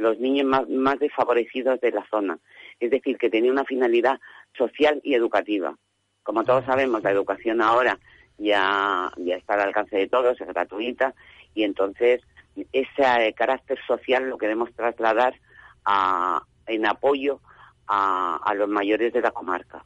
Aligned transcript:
los 0.00 0.18
niños 0.18 0.46
más, 0.68 0.98
desfavorecidos 0.98 1.80
de 1.80 1.92
la 1.92 2.06
zona. 2.10 2.38
Es 2.78 2.90
decir, 2.90 3.18
que 3.18 3.30
tenía 3.30 3.52
una 3.52 3.64
finalidad 3.64 4.18
social 4.56 5.00
y 5.04 5.14
educativa. 5.14 5.76
Como 6.22 6.44
todos 6.44 6.64
sabemos, 6.64 7.02
la 7.02 7.10
educación 7.10 7.60
ahora 7.62 7.98
ya, 8.38 9.12
ya 9.18 9.36
está 9.36 9.54
al 9.54 9.68
alcance 9.68 9.96
de 9.96 10.08
todos, 10.08 10.40
es 10.40 10.48
gratuita, 10.48 11.14
y 11.54 11.64
entonces 11.64 12.20
ese 12.72 13.32
carácter 13.34 13.78
social 13.86 14.28
lo 14.28 14.38
queremos 14.38 14.72
trasladar 14.74 15.34
en 16.66 16.86
apoyo 16.86 17.40
a, 17.86 18.52
los 18.54 18.68
mayores 18.68 19.12
de 19.12 19.20
la 19.20 19.30
comarca. 19.30 19.84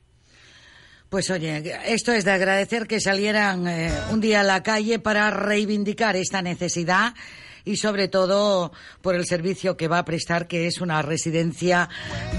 Pues 1.09 1.31
oye, 1.31 1.63
esto 1.87 2.13
es 2.13 2.25
de 2.25 2.33
agradecer 2.33 2.87
que 2.87 3.01
salieran 3.01 3.69
eh, 3.69 3.91
un 4.13 4.21
día 4.21 4.41
a 4.41 4.45
la 4.45 4.63
calle 4.63 4.99
para 4.99 5.31
reivindicar 5.31 6.17
esta 6.17 6.43
necesidad 6.43 7.15
y 7.65 7.77
sobre 7.77 8.09
todo 8.09 8.73
por 9.03 9.15
el 9.15 9.25
servicio 9.25 9.77
que 9.77 9.89
va 9.89 9.99
a 9.99 10.05
prestar, 10.05 10.47
que 10.47 10.67
es 10.67 10.81
una 10.81 11.03
residencia 11.03 11.89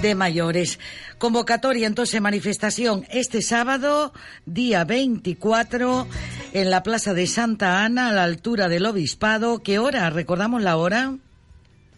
de 0.02 0.16
mayores. 0.16 0.80
Convocatoria, 1.18 1.88
entonces, 1.88 2.22
manifestación 2.22 3.06
este 3.12 3.42
sábado, 3.42 4.14
día 4.46 4.84
24, 4.84 6.08
en 6.54 6.70
la 6.70 6.84
Plaza 6.84 7.14
de 7.14 7.28
Santa 7.28 7.84
Ana, 7.84 8.10
a 8.10 8.14
la 8.14 8.24
altura 8.24 8.68
del 8.68 8.86
Obispado. 8.86 9.64
¿Qué 9.64 9.80
hora? 9.80 10.10
¿Recordamos 10.10 10.62
la 10.62 10.78
hora? 10.78 11.16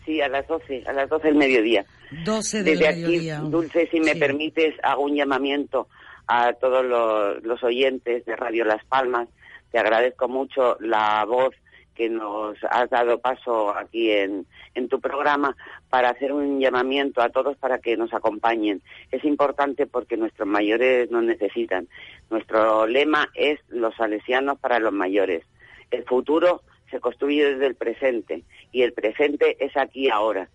Sí, 0.05 0.21
a 0.21 0.29
las 0.29 0.47
12, 0.47 0.83
a 0.87 0.93
las 0.93 1.09
12 1.09 1.27
del 1.27 1.35
mediodía. 1.35 1.85
12 2.23 2.63
del 2.63 2.79
Desde 2.79 2.93
mediodía. 2.93 3.39
Aquí, 3.39 3.49
Dulce, 3.49 3.89
si 3.91 3.99
me 3.99 4.15
permites, 4.15 4.75
hago 4.83 5.03
un 5.03 5.15
llamamiento 5.15 5.89
a 6.27 6.53
todos 6.53 6.85
los, 6.85 7.43
los 7.43 7.61
oyentes 7.63 8.25
de 8.25 8.35
Radio 8.37 8.63
Las 8.63 8.83
Palmas. 8.85 9.27
Te 9.71 9.79
agradezco 9.79 10.29
mucho 10.29 10.77
la 10.79 11.25
voz 11.25 11.53
que 11.97 12.09
nos 12.09 12.55
has 12.69 12.89
dado 12.91 13.19
paso 13.19 13.75
aquí 13.75 14.11
en, 14.11 14.45
en 14.75 14.87
tu 14.87 15.01
programa 15.01 15.57
para 15.89 16.11
hacer 16.11 16.31
un 16.31 16.59
llamamiento 16.59 17.21
a 17.21 17.29
todos 17.29 17.57
para 17.57 17.79
que 17.79 17.97
nos 17.97 18.13
acompañen. 18.13 18.83
Es 19.11 19.25
importante 19.25 19.87
porque 19.87 20.15
nuestros 20.15 20.47
mayores 20.47 21.09
nos 21.09 21.23
necesitan. 21.23 21.87
Nuestro 22.29 22.85
lema 22.85 23.29
es 23.33 23.59
los 23.69 23.95
salesianos 23.95 24.59
para 24.59 24.77
los 24.77 24.93
mayores. 24.93 25.43
El 25.89 26.03
futuro 26.03 26.61
se 26.91 26.99
construye 26.99 27.53
desde 27.53 27.65
el 27.65 27.75
presente 27.75 28.43
y 28.71 28.83
el 28.83 28.93
presente 28.93 29.57
es 29.59 29.75
aquí 29.75 30.09
ahora. 30.09 30.49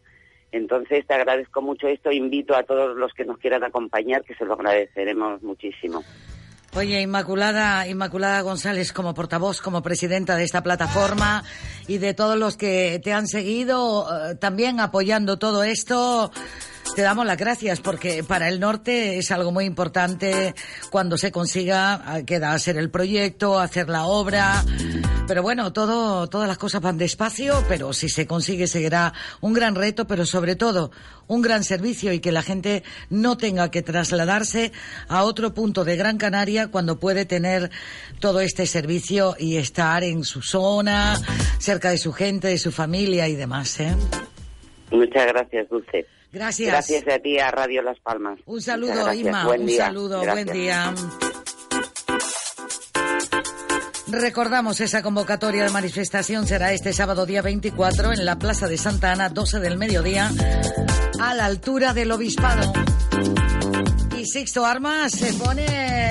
Entonces 0.53 1.05
te 1.07 1.15
agradezco 1.15 1.61
mucho 1.61 1.89
esto, 1.89 2.13
invito 2.13 2.55
a 2.55 2.63
todos 2.63 2.97
los 2.97 3.13
que 3.15 3.25
nos 3.25 3.39
quieran 3.39 3.65
acompañar, 3.65 4.23
que 4.23 4.35
se 4.37 4.45
lo 4.45 4.53
agradeceremos 4.53 5.43
muchísimo. 5.43 6.05
Oye, 6.75 7.03
Inmaculada, 7.03 7.87
Inmaculada 7.87 8.41
González, 8.41 8.95
como 8.95 9.13
portavoz, 9.13 9.61
como 9.61 9.83
presidenta 9.83 10.37
de 10.37 10.45
esta 10.45 10.63
plataforma 10.63 11.45
y 11.87 11.99
de 11.99 12.15
todos 12.15 12.39
los 12.39 12.57
que 12.57 12.99
te 13.05 13.13
han 13.13 13.29
seguido, 13.29 14.09
eh, 14.31 14.37
también 14.37 14.81
apoyando 14.81 15.39
todo 15.39 15.65
esto, 15.65 16.33
te 16.95 17.03
damos 17.03 17.25
las 17.25 17.39
gracias 17.39 17.81
porque 17.81 18.23
para 18.23 18.49
el 18.49 18.61
norte 18.61 19.17
es 19.19 19.31
algo 19.31 19.51
muy 19.51 19.65
importante 19.65 20.55
cuando 20.91 21.17
se 21.17 21.33
consiga, 21.33 22.19
eh, 22.19 22.25
queda 22.25 22.53
hacer 22.53 22.77
el 22.77 22.91
proyecto, 22.91 23.59
hacer 23.59 23.89
la 23.89 24.05
obra. 24.05 24.63
Pero 25.27 25.43
bueno, 25.43 25.73
todo, 25.73 26.27
todas 26.29 26.49
las 26.49 26.59
cosas 26.59 26.83
van 26.83 26.99
despacio, 26.99 27.55
pero 27.69 27.93
si 27.93 28.09
se 28.09 28.27
consigue 28.27 28.67
seguirá 28.67 29.15
un 29.41 29.53
gran 29.55 29.75
reto, 29.75 30.07
pero 30.07 30.27
sobre 30.27 30.57
todo 30.57 30.91
un 31.29 31.41
gran 31.41 31.65
servicio 31.65 32.13
y 32.13 32.21
que 32.21 32.33
la 32.33 32.43
gente 32.43 32.83
no 33.09 33.39
tenga 33.39 33.71
que 33.71 33.83
trasladarse 33.83 34.73
a 35.09 35.25
otro 35.25 35.55
punto 35.55 35.85
de 35.85 35.97
Gran 35.97 36.19
Canaria 36.19 36.69
cuando 36.69 36.99
puede 36.99 37.25
tener 37.25 37.71
todo 38.21 38.41
este 38.41 38.67
servicio 38.67 39.35
y 39.39 39.57
estar 39.57 40.05
en 40.05 40.25
su 40.25 40.43
zona, 40.43 41.19
cerca 41.59 41.91
de 41.91 41.99
su 41.99 42.13
gente, 42.13 42.49
de 42.49 42.59
su 42.59 42.71
familia 42.73 43.29
y 43.29 43.37
demás. 43.37 43.81
¿eh? 43.81 43.95
Muchas 44.91 45.27
gracias, 45.27 45.69
Dulce. 45.71 46.07
Gracias. 46.33 46.71
Gracias 46.71 47.05
a 47.09 47.19
ti, 47.19 47.39
a 47.39 47.51
Radio 47.51 47.83
Las 47.83 48.01
Palmas. 48.01 48.41
Un 48.47 48.63
saludo, 48.63 49.13
Ima. 49.13 49.47
un 49.47 49.71
saludo, 49.71 50.25
buen 50.25 50.47
día. 50.47 50.95
Recordamos 54.09 54.81
esa 54.81 55.03
convocatoria 55.03 55.65
de 55.65 55.71
manifestación 55.71 56.47
será 56.47 56.73
este 56.73 56.93
sábado 56.93 57.25
día 57.25 57.41
24 57.41 58.13
en 58.13 58.27
la 58.27 58.39
Plaza 58.39 58.69
de 58.69 58.77
Santa 58.77 59.13
Ana, 59.13 59.31
12 59.31 59.61
del 59.61 59.79
mediodía, 59.79 60.31
a 61.19 61.35
la 61.35 61.47
altura 61.47 61.95
del 61.95 62.13
Obispado. 62.13 62.73
Y 64.19 64.27
Sixto 64.27 64.67
Armas 64.67 65.13
se 65.13 65.33
pone 65.35 66.11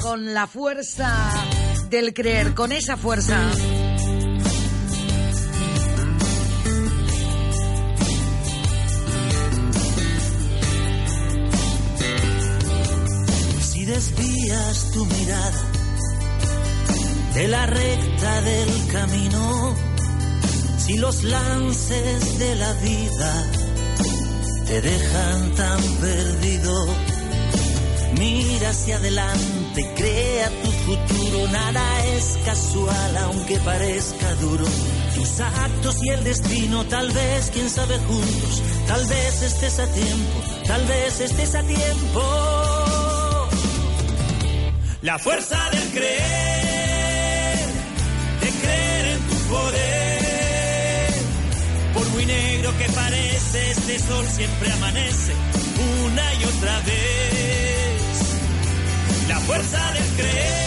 con 0.00 0.32
la 0.32 0.46
fuerza 0.46 1.14
del 1.90 2.14
creer, 2.14 2.54
con 2.54 2.72
esa 2.72 2.96
fuerza. 2.96 3.38
Tu 14.72 15.04
mirada 15.04 15.62
de 17.34 17.48
la 17.48 17.66
recta 17.66 18.40
del 18.40 18.86
camino, 18.90 19.74
si 20.78 20.96
los 20.96 21.24
lances 21.24 22.38
de 22.38 22.54
la 22.56 22.72
vida 22.74 23.50
te 24.66 24.80
dejan 24.80 25.54
tan 25.56 25.82
perdido, 26.00 26.86
mira 28.18 28.70
hacia 28.70 28.96
adelante, 28.96 29.92
crea 29.94 30.48
tu 30.62 30.70
futuro, 30.70 31.48
nada 31.48 32.06
es 32.16 32.38
casual 32.46 33.16
aunque 33.24 33.58
parezca 33.58 34.34
duro. 34.36 34.64
Tus 35.14 35.40
actos 35.40 35.96
y 36.02 36.08
el 36.08 36.24
destino, 36.24 36.86
tal 36.86 37.10
vez, 37.10 37.50
quién 37.52 37.68
sabe 37.68 37.98
juntos, 37.98 38.62
tal 38.86 39.06
vez 39.06 39.42
estés 39.42 39.78
a 39.78 39.86
tiempo, 39.86 40.40
tal 40.66 40.86
vez 40.86 41.20
estés 41.20 41.54
a 41.54 41.62
tiempo 41.62 43.11
la 45.02 45.18
fuerza 45.18 45.58
del 45.72 45.90
creer, 45.90 47.58
de 48.40 48.48
creer 48.60 49.06
en 49.16 49.20
tu 49.28 49.36
poder. 49.48 51.12
Por 51.92 52.08
muy 52.10 52.24
negro 52.24 52.72
que 52.78 52.88
parece, 52.92 53.70
este 53.72 53.98
sol 53.98 54.24
siempre 54.28 54.72
amanece 54.72 55.32
una 56.04 56.34
y 56.34 56.44
otra 56.44 56.78
vez. 56.80 58.02
La 59.28 59.40
fuerza 59.40 59.92
del 59.92 60.06
creer. 60.16 60.62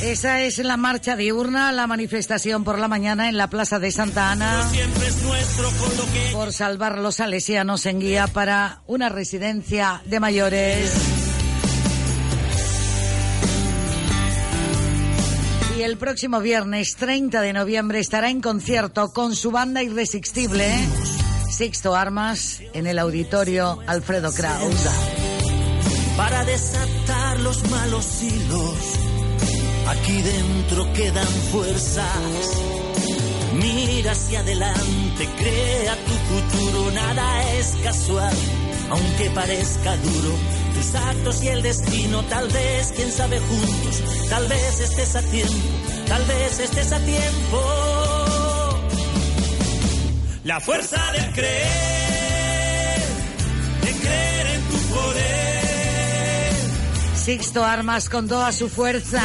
Esa 0.00 0.40
es 0.42 0.58
la 0.58 0.76
marcha 0.78 1.16
diurna, 1.16 1.72
la 1.72 1.86
manifestación 1.86 2.64
por 2.64 2.78
la 2.78 2.88
mañana 2.88 3.28
en 3.28 3.36
la 3.36 3.50
Plaza 3.50 3.78
de 3.78 3.90
Santa 3.90 4.30
Ana. 4.30 4.66
Por 6.32 6.52
salvar 6.52 6.98
los 6.98 7.16
salesianos 7.16 7.84
en 7.84 8.00
guía 8.00 8.26
para 8.28 8.80
una 8.86 9.10
residencia 9.10 10.00
de 10.06 10.20
mayores. 10.20 11.27
El 15.88 15.96
próximo 15.96 16.40
viernes 16.40 16.96
30 16.96 17.40
de 17.40 17.54
noviembre 17.54 17.98
estará 17.98 18.28
en 18.28 18.42
concierto 18.42 19.10
con 19.10 19.34
su 19.34 19.50
banda 19.50 19.82
irresistible, 19.82 20.70
Sixto 21.50 21.94
Armas, 21.94 22.60
en 22.74 22.86
el 22.86 22.98
auditorio 22.98 23.78
Alfredo 23.86 24.30
Kraus. 24.32 24.86
Para 26.16 26.44
desatar 26.44 27.40
los 27.40 27.70
malos 27.70 28.22
hilos, 28.22 28.76
aquí 29.88 30.20
dentro 30.20 30.92
quedan 30.92 31.28
fuerzas. 31.50 32.62
Mira 33.54 34.12
hacia 34.12 34.40
adelante, 34.40 35.28
crea 35.38 35.96
tu 36.04 36.12
futuro, 36.12 36.90
nada 36.90 37.52
es 37.54 37.76
casual, 37.82 38.36
aunque 38.90 39.30
parezca 39.30 39.96
duro 39.96 40.67
tus 40.78 40.94
actos 40.94 41.42
y 41.42 41.48
el 41.48 41.62
destino, 41.62 42.22
tal 42.24 42.48
vez, 42.48 42.92
quién 42.94 43.10
sabe 43.10 43.40
juntos, 43.40 44.02
tal 44.28 44.46
vez 44.48 44.80
estés 44.80 45.16
a 45.16 45.22
tiempo, 45.22 45.54
tal 46.06 46.24
vez 46.24 46.60
estés 46.60 46.92
a 46.92 46.98
tiempo. 47.00 48.80
La 50.44 50.60
fuerza 50.60 51.12
del 51.12 51.32
creer, 51.32 53.00
de 53.82 53.92
creer 53.92 54.46
en 54.46 54.62
tu 54.62 54.76
poder. 54.94 56.54
Sixto 57.16 57.64
Armas 57.64 58.08
con 58.08 58.28
toda 58.28 58.52
su 58.52 58.68
fuerza, 58.68 59.22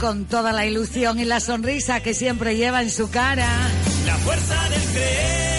con 0.00 0.24
toda 0.26 0.52
la 0.52 0.64
ilusión 0.64 1.18
y 1.18 1.24
la 1.24 1.40
sonrisa 1.40 2.00
que 2.00 2.14
siempre 2.14 2.56
lleva 2.56 2.82
en 2.82 2.90
su 2.90 3.10
cara. 3.10 3.48
La 4.06 4.16
fuerza 4.18 4.68
del 4.70 4.82
creer 4.92 5.54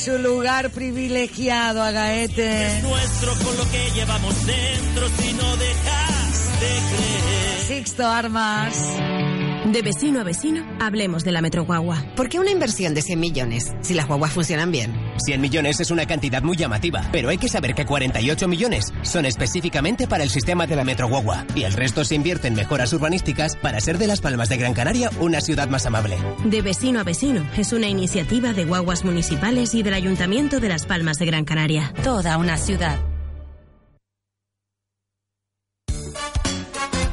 su 0.00 0.16
lugar 0.16 0.70
privilegiado 0.70 1.82
a 1.82 1.90
Gaete. 1.90 2.78
Es 2.78 2.82
nuestro 2.82 3.34
con 3.44 3.54
lo 3.58 3.70
que 3.70 3.90
llevamos 3.94 4.46
dentro 4.46 5.08
si 5.18 5.32
no 5.34 5.56
dejas 5.58 6.60
de 6.60 6.68
creer. 6.96 7.60
Sixto 7.66 8.06
Armas. 8.06 9.29
De 9.70 9.82
vecino 9.82 10.18
a 10.18 10.24
vecino, 10.24 10.66
hablemos 10.80 11.22
de 11.22 11.30
la 11.30 11.40
Metro 11.40 11.64
Guagua. 11.64 12.04
¿Por 12.16 12.28
qué 12.28 12.40
una 12.40 12.50
inversión 12.50 12.92
de 12.92 13.02
100 13.02 13.20
millones 13.20 13.72
si 13.82 13.94
las 13.94 14.08
guaguas 14.08 14.32
funcionan 14.32 14.72
bien? 14.72 14.92
100 15.24 15.40
millones 15.40 15.78
es 15.78 15.92
una 15.92 16.06
cantidad 16.06 16.42
muy 16.42 16.56
llamativa, 16.56 17.08
pero 17.12 17.28
hay 17.28 17.38
que 17.38 17.48
saber 17.48 17.76
que 17.76 17.86
48 17.86 18.48
millones 18.48 18.92
son 19.02 19.26
específicamente 19.26 20.08
para 20.08 20.24
el 20.24 20.30
sistema 20.30 20.66
de 20.66 20.74
la 20.74 20.82
Metro 20.82 21.08
Guagua 21.08 21.46
y 21.54 21.62
el 21.62 21.72
resto 21.72 22.04
se 22.04 22.16
invierte 22.16 22.48
en 22.48 22.54
mejoras 22.54 22.92
urbanísticas 22.92 23.54
para 23.54 23.80
ser 23.80 23.98
de 23.98 24.08
Las 24.08 24.20
Palmas 24.20 24.48
de 24.48 24.56
Gran 24.56 24.74
Canaria 24.74 25.08
una 25.20 25.40
ciudad 25.40 25.68
más 25.68 25.86
amable. 25.86 26.18
De 26.44 26.62
vecino 26.62 26.98
a 26.98 27.04
vecino 27.04 27.48
es 27.56 27.72
una 27.72 27.86
iniciativa 27.86 28.52
de 28.52 28.64
guaguas 28.64 29.04
municipales 29.04 29.76
y 29.76 29.84
del 29.84 29.94
Ayuntamiento 29.94 30.58
de 30.58 30.68
Las 30.68 30.84
Palmas 30.84 31.18
de 31.18 31.26
Gran 31.26 31.44
Canaria. 31.44 31.92
Toda 32.02 32.38
una 32.38 32.56
ciudad. 32.56 32.98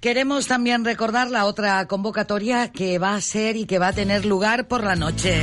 Queremos 0.00 0.46
también 0.46 0.84
recordar 0.84 1.30
la 1.30 1.46
otra 1.46 1.86
convocatoria 1.86 2.70
que 2.70 2.98
va 2.98 3.14
a 3.14 3.20
ser 3.20 3.56
y 3.56 3.66
que 3.66 3.78
va 3.78 3.88
a 3.88 3.92
tener 3.92 4.24
lugar 4.24 4.68
por 4.68 4.84
la 4.84 4.94
noche. 4.94 5.42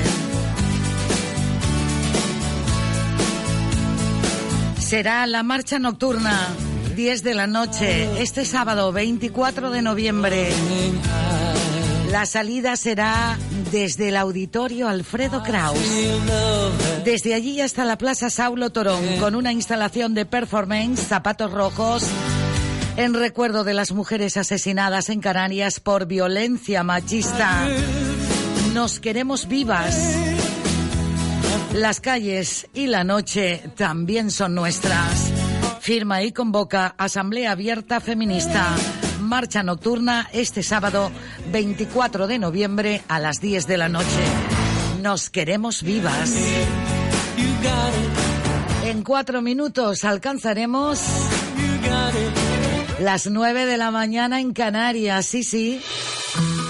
Será 4.80 5.26
la 5.26 5.42
marcha 5.42 5.80
nocturna, 5.80 6.50
10 6.96 7.24
de 7.24 7.34
la 7.34 7.48
noche, 7.48 8.22
este 8.22 8.46
sábado 8.46 8.92
24 8.92 9.72
de 9.72 9.82
noviembre. 9.82 10.50
La 12.12 12.28
salida 12.28 12.76
será 12.76 13.40
desde 13.72 14.10
el 14.10 14.18
auditorio 14.18 14.88
Alfredo 14.88 15.42
Kraus. 15.42 15.80
Desde 17.04 17.34
allí 17.34 17.60
hasta 17.60 17.86
la 17.86 17.98
Plaza 17.98 18.30
Saulo 18.30 18.70
Torón, 18.70 19.04
con 19.20 19.34
una 19.34 19.52
instalación 19.52 20.14
de 20.14 20.28
performance, 20.28 21.08
zapatos 21.08 21.52
rojos, 21.52 22.06
en 22.98 23.13
recuerdo 23.13 23.63
de 23.63 23.74
las 23.74 23.92
mujeres 23.92 24.38
asesinadas 24.38 25.10
en 25.10 25.19
Canarias 25.19 25.80
por 25.80 26.06
violencia 26.06 26.84
machista. 26.84 27.68
Nos 28.74 29.00
queremos 29.00 29.48
vivas. 29.48 29.95
Las 31.74 32.00
calles 32.00 32.68
y 32.74 32.88
la 32.88 33.04
noche 33.04 33.63
también 33.75 34.30
son 34.30 34.54
nuestras. 34.56 35.31
Firma 35.81 36.22
y 36.24 36.31
convoca 36.31 36.94
Asamblea 36.98 37.51
Abierta 37.51 38.00
Feminista. 38.00 38.68
Marcha 39.22 39.63
nocturna 39.63 40.30
este 40.31 40.62
sábado 40.62 41.12
24 41.51 42.28
de 42.28 42.40
noviembre 42.40 43.01
a 43.07 43.19
las 43.19 43.42
10 43.42 43.68
de 43.68 43.78
la 43.78 43.90
noche. 43.90 44.24
Nos 45.01 45.30
queremos 45.30 45.81
vivas. 45.84 46.31
En 48.86 49.01
cuatro 49.01 49.42
minutos 49.42 50.04
alcanzaremos 50.04 51.00
las 53.04 53.28
9 53.28 53.66
de 53.66 53.78
la 53.78 53.92
mañana 53.92 54.40
en 54.40 54.54
Canarias, 54.54 55.26
sí, 55.26 55.44
sí. 55.44 55.82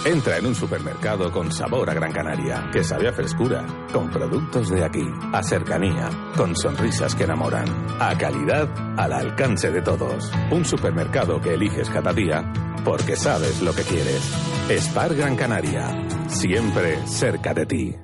Entra 0.05 0.37
en 0.37 0.47
un 0.47 0.55
supermercado 0.55 1.31
con 1.31 1.51
sabor 1.51 1.89
a 1.89 1.93
Gran 1.93 2.11
Canaria, 2.11 2.69
que 2.73 2.83
sabe 2.83 3.07
a 3.07 3.13
frescura, 3.13 3.65
con 3.93 4.09
productos 4.09 4.69
de 4.69 4.83
aquí, 4.83 5.05
a 5.31 5.41
cercanía, 5.43 6.09
con 6.35 6.55
sonrisas 6.55 7.15
que 7.15 7.23
enamoran, 7.23 7.65
a 7.99 8.17
calidad 8.17 8.67
al 8.97 9.13
alcance 9.13 9.71
de 9.71 9.81
todos. 9.81 10.29
Un 10.51 10.65
supermercado 10.65 11.39
que 11.39 11.53
eliges 11.53 11.89
cada 11.89 12.11
día 12.11 12.43
porque 12.83 13.15
sabes 13.15 13.61
lo 13.61 13.73
que 13.73 13.83
quieres. 13.83 14.21
Spar 14.69 15.15
Gran 15.15 15.37
Canaria, 15.37 15.87
siempre 16.27 16.97
cerca 17.07 17.53
de 17.53 17.65
ti. 17.65 17.95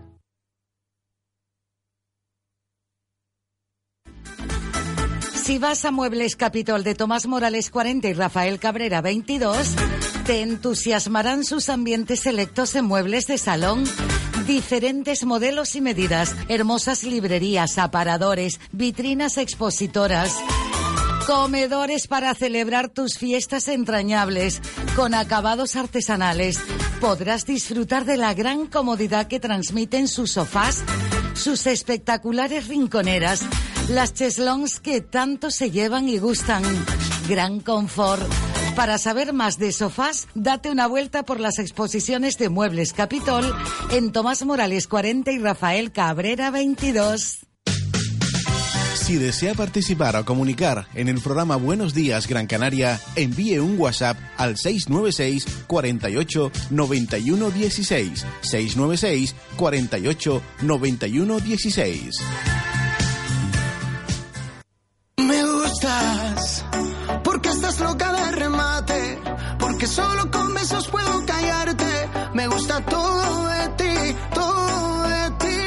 Si 5.50 5.58
vas 5.58 5.84
a 5.84 5.90
Muebles 5.90 6.36
Capitol 6.36 6.84
de 6.84 6.94
Tomás 6.94 7.26
Morales 7.26 7.72
40 7.72 8.08
y 8.08 8.14
Rafael 8.14 8.60
Cabrera 8.60 9.02
22, 9.02 9.58
te 10.28 10.44
entusiasmarán 10.44 11.44
sus 11.44 11.70
ambientes 11.70 12.20
selectos 12.20 12.76
en 12.76 12.86
muebles 12.86 13.26
de 13.26 13.40
salón. 13.40 13.84
Diferentes 14.46 15.26
modelos 15.26 15.76
y 15.76 15.82
medidas, 15.82 16.36
hermosas 16.50 17.04
librerías, 17.04 17.80
aparadores, 17.80 18.60
vitrinas 18.72 19.40
expositoras. 19.40 20.38
Comedores 21.26 22.06
para 22.06 22.36
celebrar 22.36 22.90
tus 22.90 23.18
fiestas 23.18 23.70
entrañables, 23.70 24.62
con 24.96 25.16
acabados 25.16 25.76
artesanales. 25.76 26.60
Podrás 27.02 27.48
disfrutar 27.48 28.06
de 28.06 28.18
la 28.18 28.36
gran 28.36 28.68
comodidad 28.68 29.26
que 29.26 29.40
transmiten 29.40 30.08
sus 30.10 30.34
sofás, 30.34 30.84
sus 31.34 31.66
espectaculares 31.66 32.68
rinconeras, 32.68 33.42
las 33.90 34.14
cheslons 34.14 34.80
que 34.80 35.02
tanto 35.02 35.52
se 35.52 35.72
llevan 35.72 36.08
y 36.08 36.18
gustan. 36.20 36.64
Gran 37.28 37.60
confort. 37.60 38.22
Para 38.76 38.98
saber 38.98 39.34
más 39.34 39.58
de 39.58 39.72
sofás, 39.72 40.28
date 40.36 40.70
una 40.70 40.88
vuelta 40.88 41.24
por 41.24 41.40
las 41.40 41.60
exposiciones 41.60 42.38
de 42.38 42.50
Muebles 42.50 42.94
Capitol 42.94 43.56
en 43.92 44.12
Tomás 44.12 44.46
Morales 44.46 44.88
40 44.88 45.32
y 45.32 45.40
Rafael 45.40 45.92
Cabrera 45.92 46.52
22. 46.52 47.40
Si 48.94 49.16
desea 49.16 49.56
participar 49.56 50.16
o 50.18 50.24
comunicar 50.24 50.88
en 50.94 51.08
el 51.08 51.20
programa 51.20 51.56
Buenos 51.56 51.96
Días 51.96 52.28
Gran 52.28 52.46
Canaria, 52.46 53.02
envíe 53.16 53.58
un 53.58 53.80
WhatsApp 53.80 54.18
al 54.38 54.56
696 54.56 55.66
48 55.66 56.52
91 56.70 57.50
16. 57.50 58.26
696 58.42 59.36
48 59.58 60.42
91 60.62 61.40
16. 61.40 62.20
Gusta 72.80 72.92
todo 72.92 73.48
de 73.48 73.68
ti, 73.78 74.16
todo 74.34 75.04
de 75.04 75.32
ti. 75.40 75.60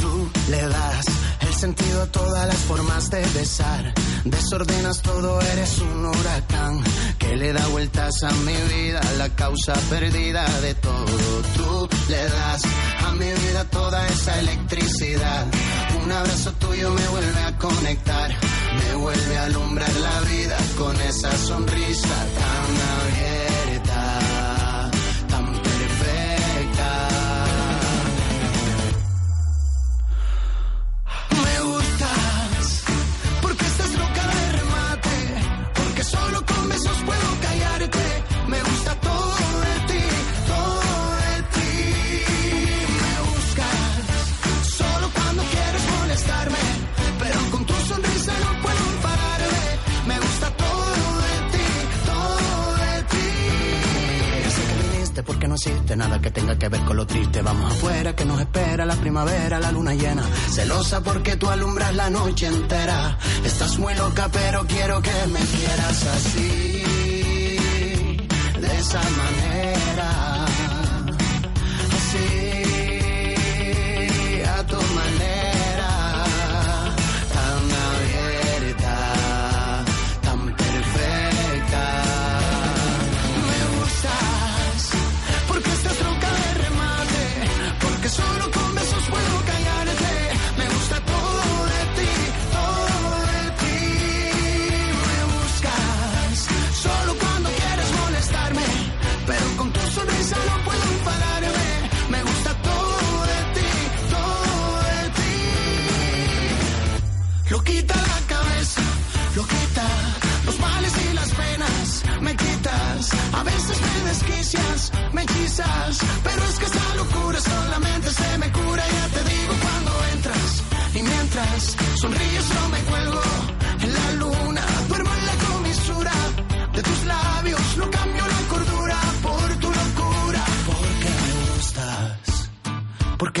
Tú 0.00 0.30
le 0.50 0.68
das 0.68 1.06
el 1.40 1.54
sentido 1.54 2.02
a 2.02 2.06
todas 2.06 2.46
las 2.46 2.58
formas 2.58 3.10
de 3.10 3.20
besar. 3.20 3.92
Desordenas 4.24 5.02
todo, 5.02 5.40
eres 5.42 5.78
un 5.78 6.06
huracán 6.06 6.82
que 7.18 7.36
le 7.36 7.52
da 7.52 7.66
vueltas 7.68 8.22
a 8.22 8.30
mi 8.30 8.56
vida, 8.74 9.00
la 9.18 9.28
causa 9.30 9.74
perdida 9.90 10.44
de 10.60 10.74
todo. 10.74 11.42
Tú 11.56 11.88
le 12.08 12.24
das 12.24 12.62
mi 13.12 13.30
vida 13.32 13.64
toda 13.70 14.06
esa 14.08 14.38
electricidad. 14.40 15.46
Un 16.04 16.12
abrazo 16.12 16.52
tuyo 16.52 16.90
me 16.90 17.08
vuelve 17.08 17.40
a 17.40 17.58
conectar, 17.58 18.30
me 18.78 18.94
vuelve 18.96 19.38
a 19.38 19.44
alumbrar 19.44 19.94
la 19.96 20.20
vida 20.20 20.56
con 20.78 20.94
esa 21.00 21.36
sonrisa 21.36 22.16
tan 22.38 22.70
abierta, 22.94 23.39
existe 55.60 55.94
nada 55.94 56.18
que 56.20 56.30
tenga 56.30 56.56
que 56.58 56.68
ver 56.68 56.80
con 56.84 56.96
lo 56.96 57.06
triste. 57.06 57.42
Vamos 57.42 57.70
afuera 57.70 58.16
que 58.16 58.24
nos 58.24 58.40
espera 58.40 58.86
la 58.86 58.96
primavera, 58.96 59.60
la 59.60 59.70
luna 59.70 59.94
llena. 59.94 60.22
Celosa 60.48 61.02
porque 61.02 61.36
tú 61.36 61.50
alumbras 61.50 61.94
la 61.94 62.08
noche 62.08 62.46
entera. 62.46 63.18
Estás 63.44 63.78
muy 63.78 63.94
loca, 63.94 64.30
pero 64.32 64.66
quiero 64.66 65.02
que 65.02 65.26
me 65.26 65.40
quieras 65.40 66.06
así. 66.06 66.82
esa 68.78 69.02
manera. 69.02 69.79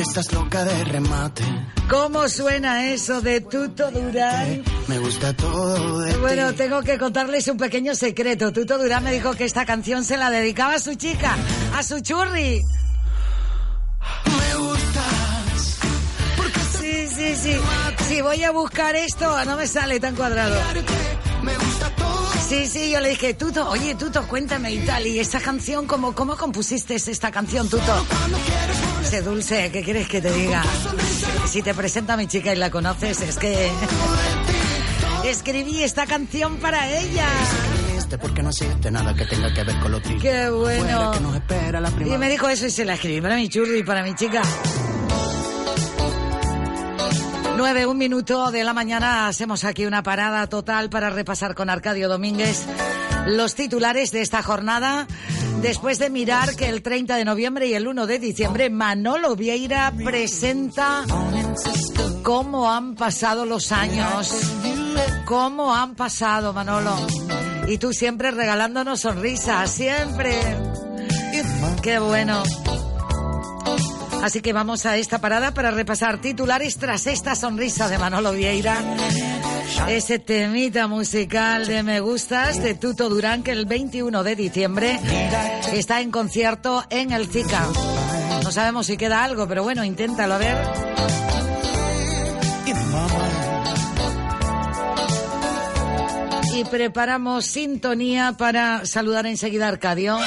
Porque 0.00 0.08
estás 0.08 0.32
loca 0.32 0.64
de 0.64 0.84
remate. 0.84 1.44
¿Cómo 1.88 2.28
suena 2.28 2.90
eso 2.90 3.20
de 3.20 3.40
Tuto 3.40 3.90
Durán? 3.90 4.62
Me 4.86 4.98
gusta 4.98 5.34
todo 5.34 6.00
de 6.00 6.16
Bueno, 6.16 6.54
tengo 6.54 6.82
que 6.82 6.98
contarles 6.98 7.48
un 7.48 7.56
pequeño 7.58 7.94
secreto. 7.94 8.52
Tuto 8.52 8.78
Durán 8.78 9.04
me 9.04 9.12
dijo 9.12 9.32
que 9.34 9.44
esta 9.44 9.66
canción 9.66 10.04
se 10.04 10.16
la 10.16 10.30
dedicaba 10.30 10.74
a 10.74 10.78
su 10.78 10.94
chica, 10.94 11.36
a 11.76 11.82
su 11.82 12.00
churri. 12.00 12.62
Me 14.24 14.56
gustas. 14.56 15.78
Sí, 16.80 17.08
sí, 17.08 17.36
sí. 17.36 17.56
Si 18.08 18.22
voy 18.22 18.42
a 18.42 18.52
buscar 18.52 18.96
esto, 18.96 19.44
no 19.44 19.56
me 19.56 19.66
sale 19.66 20.00
tan 20.00 20.14
cuadrado. 20.16 20.56
Me 21.42 21.54
gusta 21.56 21.90
todo. 21.96 22.30
Sí, 22.48 22.66
sí, 22.66 22.90
yo 22.90 23.00
le 23.00 23.10
dije, 23.10 23.34
Tuto, 23.34 23.68
oye, 23.68 23.94
Tuto, 23.94 24.26
cuéntame 24.26 24.72
y 24.72 24.78
tal. 24.78 25.06
Y 25.06 25.18
esta 25.18 25.40
canción, 25.40 25.86
¿cómo, 25.86 26.14
cómo 26.14 26.36
compusiste 26.36 26.94
esta 26.94 27.30
canción, 27.30 27.68
Tuto? 27.68 28.06
Sé 29.04 29.22
dulce, 29.22 29.70
¿qué 29.72 29.82
quieres 29.82 30.08
que 30.08 30.20
te 30.20 30.32
diga? 30.32 30.62
Si 31.46 31.62
te 31.62 31.74
presenta 31.74 32.14
a 32.14 32.16
mi 32.16 32.26
chica 32.26 32.52
y 32.52 32.56
la 32.56 32.70
conoces, 32.70 33.20
es 33.20 33.36
que... 33.36 33.70
Escribí 35.24 35.82
esta 35.82 36.06
canción 36.06 36.56
para 36.56 36.88
ella. 36.88 37.26
Escribiste 37.42 38.18
porque 38.18 38.42
no 38.42 38.50
existe 38.50 38.90
nada 38.90 39.14
que 39.14 39.26
tenga 39.26 39.52
que 39.52 39.64
ver 39.64 39.78
con 39.80 39.92
lo. 39.92 40.00
Qué 40.02 40.50
bueno. 40.50 40.84
Afuera 40.84 41.10
que 41.12 41.20
nos 41.20 41.34
espera 41.36 41.80
la 41.80 41.90
Y 41.90 42.18
me 42.18 42.30
dijo 42.30 42.48
eso 42.48 42.66
y 42.66 42.70
se 42.70 42.84
la 42.84 42.94
escribí 42.94 43.20
para 43.20 43.36
mi 43.36 43.48
churri 43.48 43.80
y 43.80 43.82
para 43.82 44.02
mi 44.02 44.14
chica. 44.14 44.42
Nueve, 47.60 47.84
un 47.84 47.98
minuto 47.98 48.50
de 48.50 48.64
la 48.64 48.72
mañana, 48.72 49.28
hacemos 49.28 49.64
aquí 49.64 49.84
una 49.84 50.02
parada 50.02 50.46
total 50.46 50.88
para 50.88 51.10
repasar 51.10 51.54
con 51.54 51.68
Arcadio 51.68 52.08
Domínguez 52.08 52.64
los 53.26 53.54
titulares 53.54 54.12
de 54.12 54.22
esta 54.22 54.42
jornada. 54.42 55.06
Después 55.60 55.98
de 55.98 56.08
mirar 56.08 56.56
que 56.56 56.70
el 56.70 56.80
30 56.80 57.16
de 57.16 57.26
noviembre 57.26 57.66
y 57.66 57.74
el 57.74 57.86
1 57.86 58.06
de 58.06 58.18
diciembre 58.18 58.70
Manolo 58.70 59.36
Vieira 59.36 59.92
presenta 60.02 61.04
cómo 62.22 62.72
han 62.72 62.94
pasado 62.94 63.44
los 63.44 63.72
años. 63.72 64.32
Cómo 65.26 65.74
han 65.74 65.94
pasado, 65.96 66.54
Manolo. 66.54 66.96
Y 67.68 67.76
tú 67.76 67.92
siempre 67.92 68.30
regalándonos 68.30 69.00
sonrisas, 69.00 69.70
siempre. 69.70 70.32
Qué 71.82 71.98
bueno. 71.98 72.42
Así 74.22 74.42
que 74.42 74.52
vamos 74.52 74.84
a 74.86 74.96
esta 74.96 75.20
parada 75.20 75.54
para 75.54 75.70
repasar 75.70 76.20
titulares 76.20 76.76
tras 76.76 77.06
esta 77.06 77.34
sonrisa 77.34 77.88
de 77.88 77.98
Manolo 77.98 78.32
Vieira. 78.32 78.76
Ese 79.88 80.18
temita 80.18 80.86
musical 80.88 81.66
de 81.66 81.82
Me 81.82 82.00
Gustas 82.00 82.62
de 82.62 82.74
Tuto 82.74 83.08
Durán 83.08 83.42
que 83.42 83.52
el 83.52 83.64
21 83.64 84.22
de 84.22 84.36
diciembre 84.36 85.00
está 85.72 86.00
en 86.00 86.10
concierto 86.10 86.84
en 86.90 87.12
el 87.12 87.28
Zika. 87.28 87.66
No 88.42 88.52
sabemos 88.52 88.86
si 88.86 88.96
queda 88.96 89.24
algo, 89.24 89.48
pero 89.48 89.62
bueno, 89.62 89.84
inténtalo 89.84 90.34
a 90.34 90.38
ver. 90.38 90.56
Y 96.54 96.64
preparamos 96.64 97.46
sintonía 97.46 98.34
para 98.36 98.84
saludar 98.84 99.26
enseguida 99.26 99.66
a 99.66 99.68
Arcadio. 99.68 100.18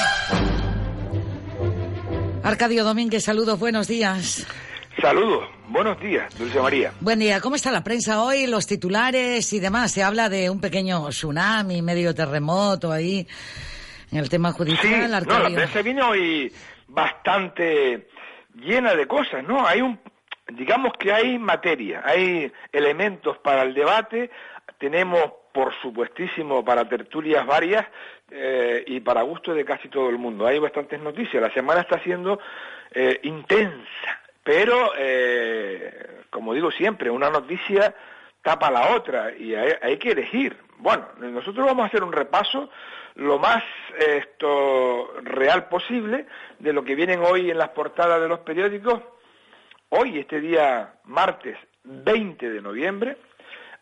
Arcadio 2.44 2.84
Domínguez, 2.84 3.24
saludos, 3.24 3.58
buenos 3.58 3.88
días. 3.88 4.46
Saludos, 5.00 5.48
buenos 5.68 5.98
días, 6.00 6.32
Dulce 6.38 6.60
María. 6.60 6.92
Buen 7.00 7.18
día, 7.18 7.40
¿cómo 7.40 7.56
está 7.56 7.72
la 7.72 7.82
prensa 7.82 8.22
hoy? 8.22 8.46
Los 8.46 8.66
titulares 8.66 9.52
y 9.52 9.60
demás. 9.60 9.90
Se 9.92 10.02
habla 10.02 10.28
de 10.28 10.50
un 10.50 10.60
pequeño 10.60 11.08
tsunami, 11.08 11.82
medio 11.82 12.14
terremoto 12.14 12.92
ahí 12.92 13.26
en 14.12 14.18
el 14.18 14.28
tema 14.28 14.52
Sí, 14.52 14.58
judicial, 14.58 15.02
no, 15.02 15.08
la 15.08 15.16
Arcadio. 15.16 15.56
prensa 15.56 15.82
viene 15.82 16.02
hoy 16.02 16.52
bastante 16.86 18.08
llena 18.56 18.94
de 18.94 19.06
cosas, 19.08 19.42
¿no? 19.42 19.66
Hay 19.66 19.80
un, 19.80 19.98
digamos 20.52 20.92
que 20.98 21.12
hay 21.12 21.38
materia, 21.38 22.02
hay 22.04 22.52
elementos 22.70 23.38
para 23.38 23.62
el 23.62 23.74
debate, 23.74 24.30
tenemos, 24.78 25.22
por 25.54 25.72
supuestísimo, 25.80 26.64
para 26.64 26.88
tertulias 26.88 27.46
varias 27.46 27.86
eh, 28.28 28.82
y 28.88 28.98
para 28.98 29.22
gusto 29.22 29.54
de 29.54 29.64
casi 29.64 29.88
todo 29.88 30.10
el 30.10 30.18
mundo. 30.18 30.48
Hay 30.48 30.58
bastantes 30.58 31.00
noticias, 31.00 31.40
la 31.40 31.54
semana 31.54 31.82
está 31.82 32.00
siendo 32.00 32.40
eh, 32.90 33.20
intensa, 33.22 34.20
pero, 34.42 34.90
eh, 34.98 36.24
como 36.28 36.54
digo 36.54 36.72
siempre, 36.72 37.08
una 37.08 37.30
noticia 37.30 37.94
tapa 38.42 38.68
la 38.68 38.96
otra 38.96 39.32
y 39.32 39.54
hay, 39.54 39.74
hay 39.80 39.96
que 39.96 40.10
elegir. 40.10 40.56
Bueno, 40.78 41.06
nosotros 41.20 41.64
vamos 41.64 41.84
a 41.84 41.86
hacer 41.86 42.02
un 42.02 42.12
repaso 42.12 42.68
lo 43.14 43.38
más 43.38 43.62
esto 43.96 45.12
real 45.22 45.68
posible 45.68 46.26
de 46.58 46.72
lo 46.72 46.82
que 46.82 46.96
vienen 46.96 47.20
hoy 47.20 47.52
en 47.52 47.58
las 47.58 47.68
portadas 47.68 48.20
de 48.20 48.26
los 48.26 48.40
periódicos. 48.40 49.00
Hoy, 49.90 50.18
este 50.18 50.40
día 50.40 50.94
martes 51.04 51.56
20 51.84 52.50
de 52.50 52.60
noviembre, 52.60 53.16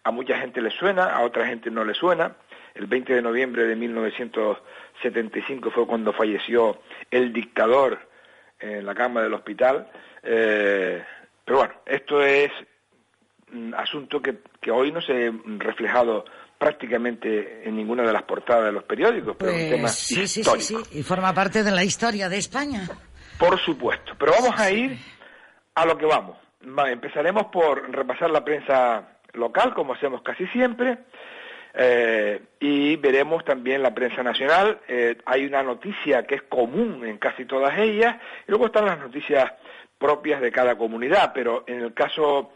a 0.04 0.10
mucha 0.10 0.36
gente 0.38 0.60
le 0.60 0.70
suena, 0.70 1.04
a 1.04 1.22
otra 1.22 1.46
gente 1.46 1.70
no 1.70 1.84
le 1.84 1.94
suena. 1.94 2.36
El 2.74 2.86
20 2.86 3.14
de 3.14 3.22
noviembre 3.22 3.64
de 3.64 3.76
1975 3.76 5.70
fue 5.70 5.86
cuando 5.86 6.12
falleció 6.12 6.80
el 7.10 7.32
dictador 7.32 7.98
en 8.58 8.86
la 8.86 8.94
cama 8.94 9.22
del 9.22 9.34
hospital. 9.34 9.88
Eh, 10.22 11.02
pero 11.44 11.58
bueno, 11.58 11.74
esto 11.86 12.22
es 12.22 12.50
un 13.52 13.74
asunto 13.74 14.20
que, 14.22 14.38
que 14.60 14.70
hoy 14.70 14.90
no 14.92 15.00
se 15.02 15.28
ha 15.28 15.32
reflejado 15.58 16.24
prácticamente 16.58 17.68
en 17.68 17.76
ninguna 17.76 18.04
de 18.04 18.12
las 18.12 18.22
portadas 18.22 18.66
de 18.66 18.72
los 18.72 18.84
periódicos, 18.84 19.36
pero 19.36 19.50
es 19.50 19.64
un 19.64 19.70
tema 19.70 19.82
Pues 19.82 19.94
sí, 19.94 20.14
sí, 20.14 20.28
sí, 20.28 20.40
histórico. 20.40 20.84
sí. 20.84 20.98
Y 21.00 21.02
forma 21.02 21.34
parte 21.34 21.62
de 21.64 21.70
la 21.72 21.82
historia 21.84 22.28
de 22.28 22.38
España. 22.38 22.88
Por 23.38 23.58
supuesto, 23.58 24.12
pero 24.18 24.32
vamos 24.40 24.58
a 24.58 24.70
ir 24.70 24.96
a 25.74 25.84
lo 25.84 25.98
que 25.98 26.06
vamos. 26.06 26.38
Va, 26.78 26.90
Empezaremos 26.90 27.46
por 27.46 27.90
repasar 27.90 28.30
la 28.30 28.44
prensa 28.44 29.11
local, 29.34 29.74
como 29.74 29.94
hacemos 29.94 30.22
casi 30.22 30.46
siempre, 30.48 30.98
eh, 31.74 32.40
y 32.60 32.96
veremos 32.96 33.44
también 33.44 33.82
la 33.82 33.94
prensa 33.94 34.22
nacional. 34.22 34.80
Eh, 34.88 35.16
hay 35.24 35.46
una 35.46 35.62
noticia 35.62 36.24
que 36.26 36.34
es 36.36 36.42
común 36.42 37.04
en 37.06 37.18
casi 37.18 37.44
todas 37.46 37.78
ellas, 37.78 38.16
y 38.46 38.50
luego 38.50 38.66
están 38.66 38.84
las 38.86 38.98
noticias 38.98 39.52
propias 39.98 40.40
de 40.40 40.52
cada 40.52 40.76
comunidad, 40.76 41.32
pero 41.34 41.64
en 41.66 41.80
el 41.80 41.94
caso 41.94 42.52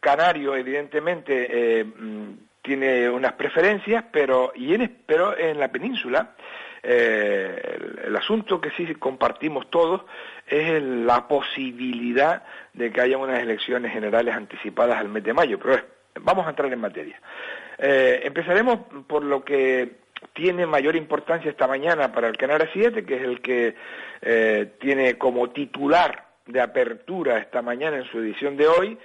canario, 0.00 0.54
evidentemente, 0.56 1.80
eh, 1.80 1.84
mm, 1.84 2.30
tiene 2.62 3.08
unas 3.10 3.32
preferencias, 3.34 4.04
pero, 4.10 4.52
y 4.54 4.74
en, 4.74 4.98
pero 5.06 5.36
en 5.38 5.58
la 5.60 5.68
península, 5.68 6.34
el, 6.82 8.00
el 8.04 8.16
asunto 8.16 8.60
que 8.60 8.70
sí 8.72 8.94
compartimos 8.94 9.68
todos 9.70 10.02
es 10.46 10.80
la 10.82 11.26
posibilidad 11.28 12.44
de 12.72 12.92
que 12.92 13.00
haya 13.00 13.18
unas 13.18 13.40
elecciones 13.40 13.92
generales 13.92 14.34
anticipadas 14.34 14.98
al 14.98 15.08
mes 15.08 15.24
de 15.24 15.32
mayo, 15.34 15.58
pero 15.58 15.74
es- 15.74 15.84
vamos 16.20 16.46
a 16.46 16.50
entrar 16.50 16.72
en 16.72 16.80
materia. 16.80 17.20
Eh, 17.78 18.20
empezaremos 18.24 18.80
por 19.06 19.24
lo 19.24 19.44
que 19.44 19.96
tiene 20.32 20.66
mayor 20.66 20.96
importancia 20.96 21.50
esta 21.50 21.66
mañana 21.66 22.12
para 22.12 22.28
el 22.28 22.36
Canal 22.36 22.68
7, 22.72 23.04
que 23.04 23.16
es 23.16 23.22
el 23.22 23.40
que 23.40 23.74
eh, 24.22 24.72
tiene 24.80 25.18
como 25.18 25.50
titular 25.50 26.26
de 26.46 26.60
apertura 26.60 27.38
esta 27.38 27.62
mañana 27.62 27.98
en 27.98 28.04
su 28.04 28.18
edición 28.18 28.56
de 28.56 28.66
hoy, 28.66 28.98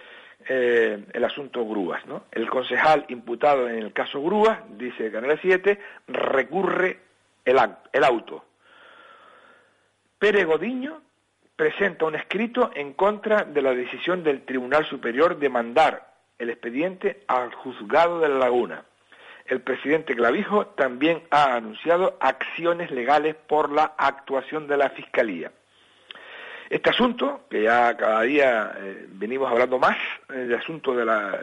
eh, 0.48 1.04
el 1.14 1.24
asunto 1.24 1.66
Grúas. 1.66 2.04
El 2.32 2.50
concejal 2.50 3.06
imputado 3.10 3.68
en 3.68 3.80
el 3.80 3.94
caso 3.94 4.22
Grúas, 4.22 4.60
dice 4.78 5.12
Canal 5.12 5.40
7, 5.42 5.80
recurre 6.08 7.00
el, 7.46 7.60
el 7.92 8.04
auto. 8.04 8.46
Pere 10.18 10.44
Godiño 10.46 11.02
presenta 11.56 12.06
un 12.06 12.16
escrito 12.16 12.72
en 12.74 12.94
contra 12.94 13.44
de 13.44 13.62
la 13.62 13.74
decisión 13.74 14.24
del 14.24 14.44
Tribunal 14.46 14.86
Superior 14.86 15.38
de 15.38 15.50
mandar 15.50 16.11
el 16.42 16.50
expediente 16.50 17.22
al 17.28 17.54
juzgado 17.54 18.20
de 18.20 18.28
la 18.28 18.40
Laguna. 18.40 18.84
El 19.46 19.62
presidente 19.62 20.16
Clavijo 20.16 20.66
también 20.68 21.22
ha 21.30 21.54
anunciado 21.54 22.18
acciones 22.20 22.90
legales 22.90 23.36
por 23.36 23.72
la 23.72 23.94
actuación 23.96 24.68
de 24.68 24.78
la 24.78 24.90
Fiscalía. 24.90 25.52
Este 26.68 26.90
asunto, 26.90 27.42
que 27.48 27.62
ya 27.64 27.96
cada 27.96 28.22
día 28.24 28.74
eh, 28.76 29.06
venimos 29.10 29.52
hablando 29.52 29.78
más, 29.78 29.98
el 30.34 30.52
asunto 30.56 30.96
de 30.96 31.06
la, 31.06 31.40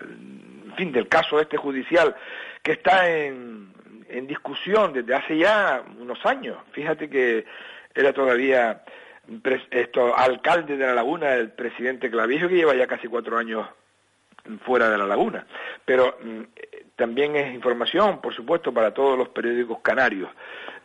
fin, 0.76 0.90
del 0.90 1.06
caso 1.06 1.38
este 1.38 1.56
judicial 1.56 2.16
que 2.62 2.72
está 2.72 3.08
en, 3.08 3.72
en 4.08 4.26
discusión 4.26 4.92
desde 4.92 5.14
hace 5.14 5.36
ya 5.38 5.84
unos 6.00 6.26
años. 6.26 6.56
Fíjate 6.72 7.08
que 7.08 7.44
era 7.94 8.12
todavía 8.12 8.82
esto, 9.70 10.16
alcalde 10.16 10.76
de 10.76 10.86
la 10.86 10.94
laguna, 10.94 11.34
el 11.34 11.50
presidente 11.50 12.10
Clavijo, 12.10 12.48
que 12.48 12.56
lleva 12.56 12.74
ya 12.74 12.88
casi 12.88 13.06
cuatro 13.06 13.38
años 13.38 13.64
fuera 14.64 14.88
de 14.88 14.98
la 14.98 15.06
laguna. 15.06 15.46
Pero 15.84 16.18
mm, 16.22 16.40
también 16.96 17.36
es 17.36 17.54
información, 17.54 18.20
por 18.20 18.34
supuesto, 18.34 18.72
para 18.72 18.92
todos 18.92 19.16
los 19.16 19.28
periódicos 19.28 19.80
canarios, 19.80 20.30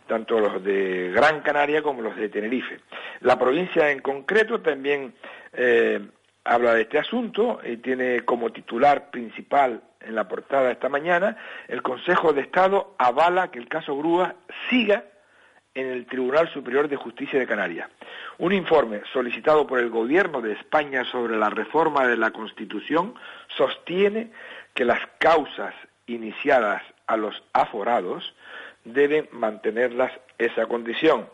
tanto 0.07 0.39
los 0.39 0.63
de 0.63 1.11
Gran 1.11 1.41
Canaria 1.41 1.81
como 1.81 2.01
los 2.01 2.15
de 2.15 2.29
Tenerife. 2.29 2.79
La 3.21 3.37
provincia 3.37 3.89
en 3.91 3.99
concreto 3.99 4.61
también 4.61 5.13
eh, 5.53 5.99
habla 6.43 6.73
de 6.73 6.81
este 6.81 6.99
asunto 6.99 7.59
y 7.63 7.77
tiene 7.77 8.21
como 8.21 8.51
titular 8.51 9.09
principal 9.09 9.81
en 10.01 10.15
la 10.15 10.27
portada 10.27 10.71
esta 10.71 10.89
mañana, 10.89 11.37
el 11.67 11.81
Consejo 11.81 12.33
de 12.33 12.41
Estado 12.41 12.93
avala 12.97 13.51
que 13.51 13.59
el 13.59 13.69
caso 13.69 13.95
Grúa 13.97 14.35
siga 14.69 15.05
en 15.75 15.87
el 15.87 16.05
Tribunal 16.05 16.49
Superior 16.53 16.87
de 16.87 16.95
Justicia 16.95 17.39
de 17.39 17.47
Canarias. 17.47 17.89
Un 18.37 18.53
informe 18.53 19.01
solicitado 19.11 19.65
por 19.65 19.79
el 19.79 19.89
Gobierno 19.89 20.41
de 20.41 20.53
España 20.53 21.03
sobre 21.05 21.37
la 21.37 21.49
reforma 21.49 22.07
de 22.07 22.17
la 22.17 22.31
Constitución 22.31 23.15
sostiene 23.57 24.31
que 24.73 24.85
las 24.85 24.99
causas 25.19 25.73
iniciadas 26.05 26.83
a 27.07 27.17
los 27.17 27.43
aforados 27.53 28.33
deben 28.85 29.27
mantenerlas 29.31 30.11
esa 30.37 30.65
condición. 30.67 31.27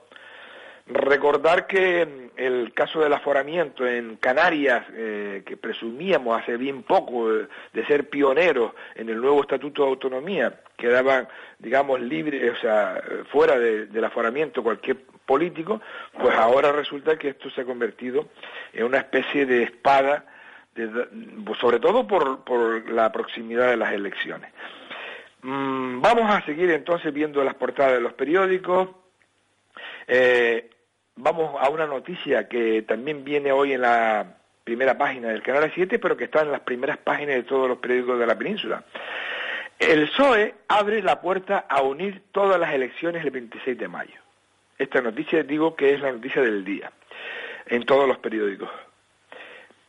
Recordar 0.89 1.67
que 1.67 2.05
mm, 2.05 2.29
el 2.36 2.74
caso 2.74 3.00
del 3.00 3.13
aforamiento 3.13 3.86
en 3.86 4.17
Canarias, 4.17 4.86
eh, 4.93 5.43
que 5.46 5.55
presumíamos 5.55 6.41
hace 6.41 6.58
bien 6.58 6.84
poco 6.84 7.31
eh, 7.31 7.48
de 7.74 7.86
ser 7.86 8.10
pioneros 8.10 8.74
en 8.96 9.10
el 9.10 9.22
nuevo 9.22 9.41
Estatuto 9.41 9.84
de 9.84 9.89
Autonomía, 9.89 10.62
quedaban, 10.75 11.27
digamos, 11.60 12.00
libres, 12.01 12.58
o 12.58 12.62
sea, 12.62 13.01
fuera 13.31 13.60
del 13.60 14.03
aforamiento 14.03 14.63
cualquier 14.63 14.98
político, 15.25 15.79
pues 16.19 16.36
ahora 16.36 16.72
resulta 16.72 17.17
que 17.17 17.29
esto 17.29 17.51
se 17.51 17.62
ha 17.62 17.65
convertido 17.65 18.29
en 18.74 18.86
una 18.86 18.98
especie 18.98 19.46
de 19.46 19.63
espada, 19.63 20.25
sobre 21.60 21.79
todo 21.79 22.08
por, 22.08 22.43
por 22.43 22.89
la 22.89 23.12
proximidad 23.12 23.69
de 23.69 23.77
las 23.77 23.93
elecciones. 23.93 24.51
Mm, 25.43 26.01
vamos 26.01 26.31
a 26.31 26.41
seguir 26.46 26.72
entonces 26.72 27.13
viendo 27.13 27.43
las 27.43 27.53
portadas 27.53 27.93
de 27.93 28.01
los 28.01 28.13
periódicos. 28.13 28.89
Eh, 30.08 30.69
vamos 31.20 31.56
a 31.60 31.70
una 31.70 31.86
noticia 31.86 32.48
que 32.48 32.82
también 32.84 33.24
viene 33.24 33.52
hoy 33.52 33.74
en 33.74 33.82
la 33.82 34.38
primera 34.64 34.98
página 34.98 35.30
del 35.30 35.42
Canal 35.42 35.72
7, 35.74 36.00
pero 36.00 36.16
que 36.16 36.26
está 36.26 36.42
en 36.42 36.52
las 36.52 36.62
primeras 36.62 36.98
páginas 36.98 37.36
de 37.36 37.44
todos 37.44 37.68
los 37.68 37.78
periódicos 37.80 38.20
de 38.20 38.28
la 38.28 38.38
península. 38.38 38.84
El 39.78 40.10
PSOE 40.10 40.56
abre 40.68 41.02
la 41.02 41.22
puerta 41.22 41.66
a 41.70 41.82
unir 41.82 42.24
todas 42.32 42.60
las 42.60 42.74
elecciones 42.74 43.24
el 43.24 43.32
26 43.32 43.78
de 43.78 43.88
mayo. 43.88 44.20
Esta 44.78 45.02
noticia 45.02 45.43
digo 45.43 45.76
que 45.76 45.93
es 45.93 46.02
la 46.02 46.12
noticia 46.12 46.41
del 46.41 46.63
día 46.63 46.91
en 47.67 47.86
todos 47.86 48.08
los 48.08 48.17
periódicos. 48.17 48.70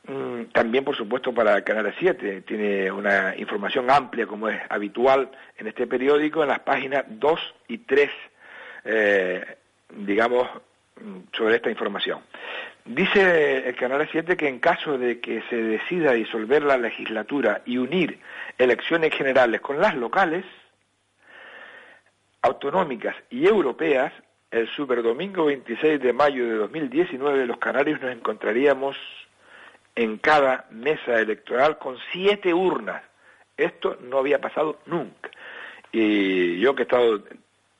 Mm, 0.06 0.44
también, 0.52 0.84
por 0.84 0.96
supuesto, 0.96 1.32
para 1.32 1.62
Canal 1.62 1.94
7 1.98 2.42
tiene 2.42 2.90
una 2.90 3.36
información 3.36 3.90
amplia, 3.90 4.26
como 4.26 4.48
es 4.48 4.60
habitual 4.68 5.30
en 5.58 5.68
este 5.68 5.86
periódico, 5.86 6.42
en 6.42 6.48
las 6.48 6.60
páginas 6.60 7.04
2 7.08 7.54
y 7.68 7.78
3, 7.78 8.10
eh, 8.84 9.56
digamos, 9.90 10.48
sobre 11.32 11.56
esta 11.56 11.70
información. 11.70 12.20
Dice 12.84 13.68
el 13.68 13.76
Canal 13.76 14.08
7 14.10 14.36
que 14.36 14.48
en 14.48 14.58
caso 14.58 14.98
de 14.98 15.20
que 15.20 15.42
se 15.50 15.56
decida 15.56 16.12
disolver 16.12 16.62
la 16.62 16.76
legislatura 16.76 17.62
y 17.66 17.78
unir 17.78 18.18
elecciones 18.58 19.14
generales 19.14 19.60
con 19.60 19.78
las 19.78 19.94
locales, 19.94 20.44
autonómicas 22.42 23.14
y 23.28 23.46
europeas, 23.46 24.12
el 24.50 24.68
superdomingo 24.68 25.44
26 25.44 26.00
de 26.00 26.12
mayo 26.12 26.44
de 26.46 26.54
2019 26.54 27.46
los 27.46 27.58
canarios 27.58 28.00
nos 28.00 28.12
encontraríamos 28.12 28.96
en 29.94 30.18
cada 30.18 30.66
mesa 30.70 31.20
electoral 31.20 31.78
con 31.78 31.96
siete 32.12 32.54
urnas. 32.54 33.02
Esto 33.56 33.98
no 34.02 34.18
había 34.18 34.40
pasado 34.40 34.80
nunca. 34.86 35.30
Y 35.92 36.58
yo 36.58 36.74
que 36.74 36.82
he 36.82 36.84
estado 36.84 37.22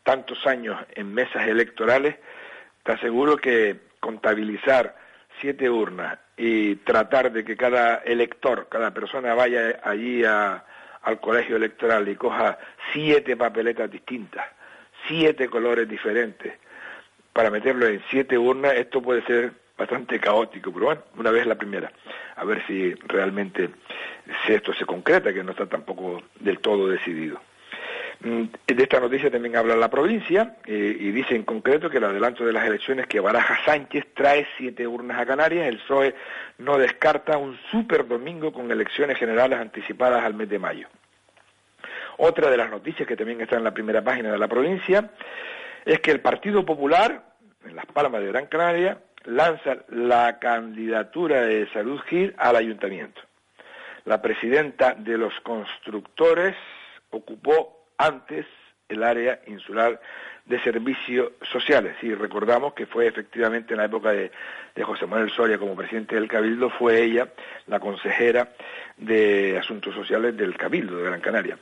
tantos 0.02 0.46
años 0.46 0.78
en 0.94 1.14
mesas 1.14 1.46
electorales, 1.46 2.16
te 2.90 2.96
aseguro 2.96 3.37
que 3.37 3.76
contabilizar 4.00 4.96
siete 5.40 5.70
urnas 5.70 6.18
y 6.37 6.74
tratar 6.74 7.31
de 7.31 7.44
que 7.44 7.57
cada 7.57 7.98
elector, 7.98 8.66
cada 8.68 8.92
persona 8.92 9.33
vaya 9.33 9.79
allí 9.85 10.24
al 10.24 11.20
colegio 11.20 11.55
electoral 11.55 12.09
y 12.09 12.16
coja 12.16 12.59
siete 12.92 13.37
papeletas 13.37 13.92
distintas, 13.92 14.44
siete 15.07 15.48
colores 15.48 15.88
diferentes, 15.88 16.55
para 17.33 17.48
meterlo 17.48 17.87
en 17.87 18.03
siete 18.11 18.37
urnas, 18.37 18.74
esto 18.74 19.00
puede 19.00 19.22
ser 19.22 19.53
bastante 19.79 20.18
caótico, 20.18 20.72
pero 20.72 20.87
bueno, 20.87 21.03
una 21.16 21.31
vez 21.31 21.46
la 21.46 21.55
primera, 21.55 21.92
a 22.35 22.44
ver 22.44 22.66
si 22.66 22.92
realmente 23.07 23.70
si 24.44 24.53
esto 24.53 24.74
se 24.74 24.85
concreta, 24.85 25.33
que 25.33 25.44
no 25.44 25.53
está 25.53 25.66
tampoco 25.66 26.24
del 26.40 26.59
todo 26.59 26.88
decidido. 26.88 27.40
Mm, 28.22 28.44
de 28.66 28.83
esta 28.83 29.00
noticia 29.00 29.30
también 29.30 29.56
habla 29.56 29.74
la 29.74 29.88
provincia 29.88 30.56
eh, 30.66 30.96
y 31.00 31.11
dice 31.11 31.35
en 31.35 31.42
concreto 31.42 31.88
que 31.88 31.96
el 31.96 32.04
adelanto 32.04 32.44
de 32.44 32.52
las 32.52 32.66
elecciones 32.66 33.06
que 33.06 33.18
Baraja 33.18 33.64
Sánchez 33.64 34.09
trae 34.14 34.46
siete 34.59 34.87
urnas 34.87 35.18
a 35.18 35.24
Canarias, 35.24 35.66
el 35.66 35.78
PSOE 35.78 36.14
no 36.59 36.76
descarta 36.76 37.38
un 37.38 37.59
super 37.70 38.06
domingo 38.06 38.52
con 38.52 38.70
elecciones 38.70 39.16
generales 39.16 39.59
anticipadas 39.59 40.22
al 40.22 40.35
mes 40.35 40.50
de 40.50 40.59
mayo. 40.59 40.88
Otra 42.18 42.50
de 42.50 42.59
las 42.59 42.70
noticias 42.70 43.09
que 43.09 43.16
también 43.16 43.40
está 43.40 43.56
en 43.56 43.64
la 43.64 43.72
primera 43.72 44.04
página 44.04 44.30
de 44.30 44.38
la 44.38 44.48
provincia 44.48 45.11
es 45.87 46.00
que 46.00 46.11
el 46.11 46.20
Partido 46.20 46.66
Popular, 46.66 47.24
en 47.64 47.74
Las 47.74 47.87
Palmas 47.87 48.20
de 48.20 48.28
Gran 48.28 48.46
Canaria, 48.46 48.98
lanza 49.24 49.78
la 49.88 50.38
candidatura 50.38 51.40
de 51.40 51.66
Salud 51.72 51.98
Gil 52.00 52.35
al 52.37 52.56
ayuntamiento. 52.56 53.22
La 54.04 54.20
presidenta 54.20 54.92
de 54.92 55.16
los 55.16 55.33
constructores 55.40 56.54
ocupó 57.09 57.80
antes 58.00 58.46
el 58.88 59.02
área 59.02 59.40
insular 59.46 60.00
de 60.46 60.60
servicios 60.62 61.32
sociales. 61.52 61.96
Y 62.02 62.14
recordamos 62.14 62.72
que 62.74 62.86
fue 62.86 63.06
efectivamente 63.06 63.74
en 63.74 63.78
la 63.78 63.84
época 63.84 64.10
de, 64.12 64.30
José 64.82 65.06
Manuel 65.06 65.30
Soria 65.30 65.58
como 65.58 65.76
presidente 65.76 66.14
del 66.14 66.26
Cabildo, 66.26 66.70
fue 66.70 67.02
ella 67.02 67.28
la 67.66 67.78
consejera 67.78 68.48
de 68.96 69.58
Asuntos 69.58 69.94
Sociales 69.94 70.34
del 70.36 70.56
Cabildo 70.56 70.96
de 70.96 71.04
Gran 71.04 71.20
Canaria. 71.20 71.58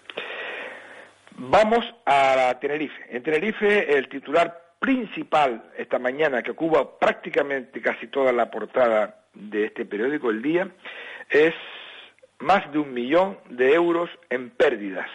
Vamos 1.33 1.85
a 2.07 2.57
Tenerife. 2.61 3.07
En 3.11 3.23
Tenerife 3.23 3.97
el 3.97 4.09
titular 4.09 4.75
principal 4.79 5.65
esta 5.77 5.99
mañana 5.99 6.43
que 6.43 6.53
ocupa 6.53 6.99
prácticamente 6.99 7.83
casi 7.83 8.07
toda 8.07 8.33
la 8.33 8.49
portada 8.51 9.23
de 9.35 9.67
este 9.67 9.85
periódico 9.85 10.31
El 10.31 10.43
Día 10.43 10.69
es 11.29 11.55
más 12.39 12.71
de 12.73 12.79
un 12.79 12.95
millón 12.95 13.39
de 13.51 13.75
euros 13.75 14.09
en 14.31 14.51
pérdidas 14.51 15.11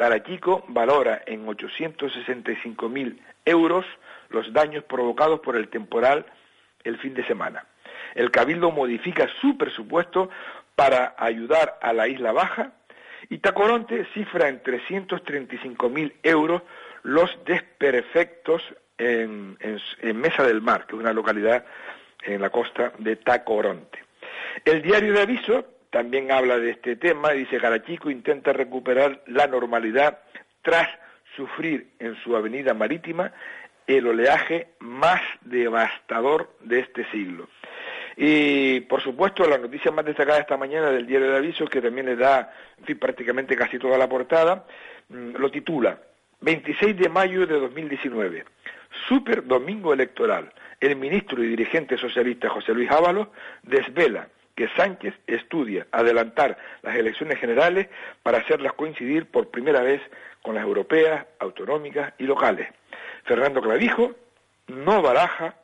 Garachico 0.00 0.64
valora 0.68 1.20
en 1.26 1.46
865.000 1.46 3.18
euros 3.44 3.84
los 4.30 4.50
daños 4.50 4.82
provocados 4.84 5.40
por 5.40 5.56
el 5.56 5.68
temporal 5.68 6.24
el 6.84 6.96
fin 6.96 7.12
de 7.12 7.22
semana. 7.26 7.66
El 8.14 8.30
Cabildo 8.30 8.70
modifica 8.70 9.28
su 9.42 9.58
presupuesto 9.58 10.30
para 10.74 11.14
ayudar 11.18 11.78
a 11.82 11.92
la 11.92 12.08
Isla 12.08 12.32
Baja 12.32 12.72
y 13.28 13.38
Tacoronte 13.38 14.06
cifra 14.14 14.48
en 14.48 14.62
335.000 14.62 16.14
euros 16.22 16.62
los 17.02 17.30
desperfectos 17.44 18.62
en, 18.96 19.58
en, 19.60 20.16
Mesa 20.16 20.44
del 20.44 20.62
Mar, 20.62 20.86
que 20.86 20.96
es 20.96 21.00
una 21.00 21.12
localidad 21.12 21.66
en 22.22 22.40
la 22.40 22.48
costa 22.48 22.94
de 22.96 23.16
Tacoronte. 23.16 23.98
El 24.64 24.80
diario 24.80 25.12
de 25.12 25.20
aviso 25.20 25.66
también 25.90 26.30
habla 26.30 26.58
de 26.58 26.70
este 26.70 26.96
tema, 26.96 27.32
dice 27.32 27.58
Garachico 27.58 28.10
intenta 28.10 28.52
recuperar 28.52 29.22
la 29.26 29.46
normalidad 29.46 30.20
tras 30.62 30.88
sufrir 31.36 31.88
en 31.98 32.16
su 32.22 32.36
avenida 32.36 32.74
marítima 32.74 33.32
el 33.86 34.06
oleaje 34.06 34.68
más 34.78 35.20
devastador 35.42 36.50
de 36.60 36.80
este 36.80 37.04
siglo. 37.10 37.48
Y 38.16 38.80
por 38.80 39.02
supuesto 39.02 39.48
la 39.48 39.58
noticia 39.58 39.90
más 39.90 40.04
destacada 40.04 40.38
esta 40.38 40.56
mañana 40.56 40.90
del 40.90 41.06
diario 41.06 41.30
de 41.30 41.38
aviso, 41.38 41.66
que 41.66 41.80
también 41.80 42.06
le 42.06 42.16
da 42.16 42.52
prácticamente 42.98 43.56
casi 43.56 43.78
toda 43.78 43.98
la 43.98 44.08
portada, 44.08 44.66
mm, 45.08 45.36
lo 45.36 45.50
titula 45.50 45.98
26 46.40 46.96
de 46.96 47.08
mayo 47.08 47.46
de 47.46 47.58
2019. 47.58 48.44
super 49.08 49.46
domingo 49.46 49.94
electoral. 49.94 50.52
El 50.80 50.96
ministro 50.96 51.42
y 51.44 51.46
dirigente 51.46 51.96
socialista 51.96 52.48
José 52.48 52.74
Luis 52.74 52.90
Ábalos 52.90 53.28
desvela 53.62 54.26
que 54.60 54.68
Sánchez 54.76 55.14
estudia 55.26 55.86
adelantar 55.90 56.58
las 56.82 56.94
elecciones 56.94 57.40
generales 57.40 57.88
para 58.22 58.40
hacerlas 58.40 58.74
coincidir 58.74 59.24
por 59.24 59.48
primera 59.48 59.80
vez 59.80 60.02
con 60.42 60.54
las 60.54 60.64
europeas, 60.64 61.24
autonómicas 61.38 62.12
y 62.18 62.24
locales. 62.24 62.68
Fernando 63.24 63.62
Clavijo 63.62 64.14
no 64.66 65.00
baraja, 65.00 65.54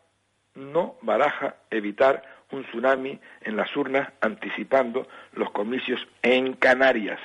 no 0.55 0.97
baraja 1.03 1.57
evitar 1.71 2.23
un 2.53 2.65
tsunami 2.65 3.21
en 3.43 3.57
las 3.57 3.77
urnas 3.77 4.09
anticipando 4.23 5.07
los 5.35 5.51
comicios 5.51 6.01
en 6.23 6.55
Canarias. 6.55 7.21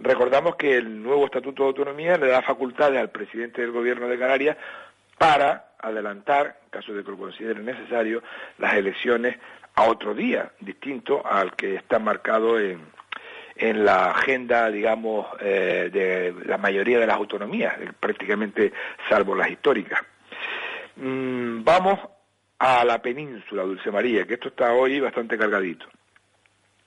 Recordamos 0.00 0.56
que 0.56 0.76
el 0.76 1.04
nuevo 1.04 1.26
Estatuto 1.26 1.62
de 1.62 1.68
Autonomía 1.68 2.16
le 2.16 2.26
da 2.26 2.42
facultades 2.42 2.98
al 2.98 3.10
presidente 3.10 3.60
del 3.60 3.70
Gobierno 3.70 4.08
de 4.08 4.18
Canarias 4.18 4.56
para 5.18 5.68
adelantar, 5.78 6.58
en 6.64 6.70
caso 6.70 6.92
de 6.92 7.04
que 7.04 7.12
lo 7.12 7.16
considere 7.16 7.60
necesario, 7.60 8.24
las 8.58 8.74
elecciones 8.74 9.36
a 9.74 9.84
otro 9.84 10.14
día, 10.14 10.52
distinto 10.60 11.26
al 11.26 11.54
que 11.56 11.76
está 11.76 11.98
marcado 11.98 12.58
en, 12.58 12.80
en 13.56 13.84
la 13.84 14.10
agenda, 14.10 14.70
digamos, 14.70 15.26
eh, 15.40 15.90
de 15.92 16.34
la 16.46 16.58
mayoría 16.58 16.98
de 16.98 17.06
las 17.06 17.16
autonomías, 17.16 17.74
prácticamente 17.98 18.72
salvo 19.08 19.34
las 19.34 19.50
históricas. 19.50 20.00
Mm, 20.96 21.64
vamos 21.64 21.98
a 22.58 22.84
la 22.84 23.00
península, 23.00 23.62
Dulce 23.62 23.90
María, 23.90 24.26
que 24.26 24.34
esto 24.34 24.48
está 24.48 24.72
hoy 24.72 25.00
bastante 25.00 25.38
cargadito. 25.38 25.86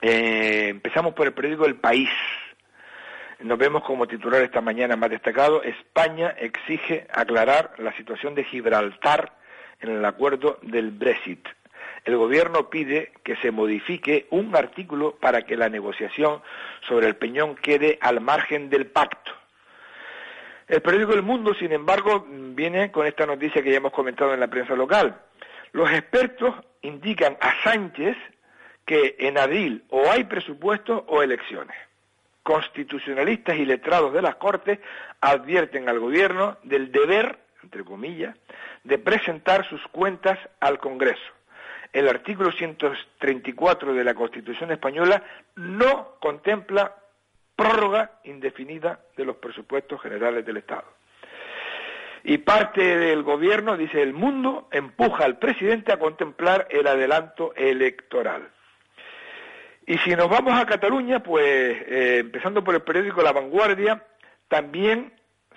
Eh, 0.02 0.68
empezamos 0.70 1.14
por 1.14 1.28
el 1.28 1.34
periódico 1.34 1.66
El 1.66 1.76
País. 1.76 2.10
Nos 3.40 3.58
vemos 3.58 3.84
como 3.84 4.08
titular 4.08 4.42
esta 4.42 4.62
mañana 4.62 4.96
más 4.96 5.10
destacado, 5.10 5.64
España 5.64 6.30
exige 6.40 7.08
aclarar 7.12 7.74
la 7.78 7.92
situación 7.98 8.34
de 8.36 8.46
Gibraltar 8.46 9.34
en 9.82 9.90
el 9.90 10.06
acuerdo 10.06 10.60
del 10.62 10.92
Brexit. 10.92 11.46
El 12.06 12.18
gobierno 12.18 12.70
pide 12.70 13.12
que 13.24 13.36
se 13.38 13.50
modifique 13.50 14.28
un 14.30 14.56
artículo 14.56 15.16
para 15.16 15.42
que 15.42 15.58
la 15.58 15.70
negociación 15.70 16.42
sobre 16.88 17.08
el 17.08 17.16
peñón 17.16 17.56
quede 17.56 17.98
al 18.00 18.22
margen 18.22 18.70
del 18.70 18.86
pacto. 18.86 19.32
El 20.68 20.82
periódico 20.82 21.14
El 21.14 21.24
Mundo, 21.24 21.56
sin 21.56 21.72
embargo, 21.72 22.26
viene 22.30 22.92
con 22.92 23.08
esta 23.08 23.26
noticia 23.26 23.64
que 23.64 23.72
ya 23.72 23.78
hemos 23.78 23.92
comentado 23.92 24.34
en 24.36 24.40
la 24.40 24.48
prensa 24.48 24.76
local. 24.76 25.20
Los 25.72 25.92
expertos 25.92 26.54
indican 26.84 27.38
a 27.42 27.64
Sánchez 27.64 28.16
que 28.86 29.16
en 29.20 29.40
abril 29.40 29.84
o 29.90 30.10
hay 30.10 30.26
presupuestos 30.26 31.04
o 31.08 31.24
elecciones. 31.24 31.76
Constitucionalistas 32.44 33.58
y 33.58 33.66
letrados 33.66 34.14
de 34.14 34.22
las 34.22 34.36
Cortes 34.36 34.78
advierten 35.22 35.90
al 35.90 36.00
gobierno 36.00 36.58
del 36.62 36.92
deber, 36.92 37.40
entre 37.64 37.84
comillas, 37.84 38.36
de 38.84 39.00
presentar 39.00 39.68
sus 39.68 39.82
cuentas 39.88 40.38
al 40.60 40.78
Congreso. 40.78 41.34
El 41.96 42.10
artículo 42.10 42.52
134 42.52 43.94
de 43.94 44.04
la 44.04 44.14
Constitución 44.14 44.70
española 44.70 45.24
no 45.56 46.18
contempla 46.20 46.94
prórroga 47.56 48.20
indefinida 48.26 49.00
de 49.16 49.24
los 49.24 49.38
presupuestos 49.38 50.02
generales 50.02 50.46
del 50.46 50.58
Estado. 50.58 50.84
Y 52.26 52.40
parte 52.40 52.98
del 52.98 53.24
gobierno, 53.24 53.78
dice 53.78 54.02
el 54.02 54.12
mundo, 54.12 54.68
empuja 54.74 55.24
al 55.24 55.40
presidente 55.40 55.94
a 55.94 55.98
contemplar 55.98 56.68
el 56.70 56.86
adelanto 56.86 57.56
electoral. 57.56 58.50
Y 59.88 59.98
si 60.00 60.18
nos 60.18 60.28
vamos 60.28 60.54
a 60.60 60.66
Cataluña, 60.66 61.24
pues 61.24 61.46
eh, 61.46 62.18
empezando 62.20 62.62
por 62.62 62.76
el 62.76 62.82
periódico 62.82 63.22
La 63.22 63.32
Vanguardia, 63.32 64.04
también 64.50 65.14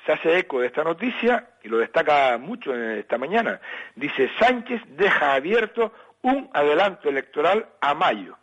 se 0.07 0.13
hace 0.13 0.39
eco 0.39 0.61
de 0.61 0.69
esta 0.69 0.85
noticia 0.85 1.49
y 1.65 1.69
lo 1.69 1.79
destaca 1.79 2.39
mucho 2.39 2.73
esta 2.75 3.19
mañana. 3.19 3.61
Dice, 3.97 4.31
Sánchez 4.39 4.81
deja 4.97 5.35
abierto 5.35 5.93
un 6.23 6.51
adelanto 6.53 7.09
electoral 7.09 7.69
a 7.81 7.95
mayo. 7.95 8.37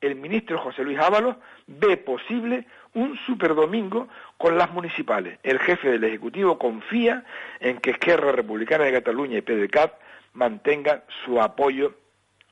El 0.00 0.16
ministro 0.16 0.58
José 0.58 0.82
Luis 0.84 0.98
Ábalos 0.98 1.36
ve 1.66 1.96
posible 1.96 2.66
un 2.94 3.16
superdomingo 3.26 4.08
con 4.36 4.56
las 4.56 4.70
municipales. 4.70 5.38
El 5.42 5.58
jefe 5.58 5.90
del 5.90 6.04
Ejecutivo 6.04 6.58
confía 6.58 7.24
en 7.60 7.78
que 7.78 7.90
Esquerra 7.90 8.32
Republicana 8.32 8.84
de 8.84 8.92
Cataluña 8.92 9.38
y 9.38 9.42
PDCAT 9.42 9.94
mantengan 10.34 11.02
su 11.24 11.40
apoyo 11.40 11.94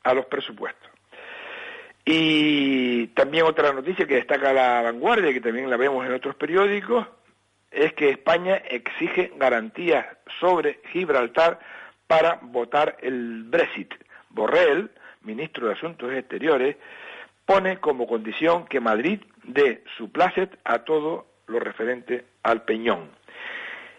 a 0.03 0.15
los 0.15 0.27
presupuestos. 0.27 0.91
Y 2.05 3.07
también 3.09 3.45
otra 3.45 3.73
noticia 3.73 4.07
que 4.07 4.17
destaca 4.17 4.53
la 4.53 4.83
vanguardia, 4.83 5.33
que 5.33 5.41
también 5.41 5.71
la 5.71 5.77
vemos 5.77 6.05
en 6.07 6.13
otros 6.13 6.35
periódicos, 6.35 7.07
es 7.71 7.93
que 7.95 8.11
España 8.11 8.57
exige 8.57 9.33
garantías 9.37 10.07
sobre 10.39 10.81
Gibraltar 10.93 11.59
para 12.07 12.39
votar 12.43 12.97
el 13.01 13.45
Brexit. 13.45 13.95
Borrell, 14.35 14.91
ministro 15.23 15.69
de 15.69 15.75
Asuntos 15.75 16.13
Exteriores, 16.13 16.77
pone 17.47 17.79
como 17.79 18.07
condición 18.07 18.67
que 18.67 18.81
Madrid 18.81 19.21
dé 19.45 19.83
su 19.97 20.11
placet 20.11 20.59
a 20.65 20.81
todo 20.81 21.27
lo 21.47 21.61
referente 21.61 22.25
al 22.43 22.63
Peñón. 22.63 23.11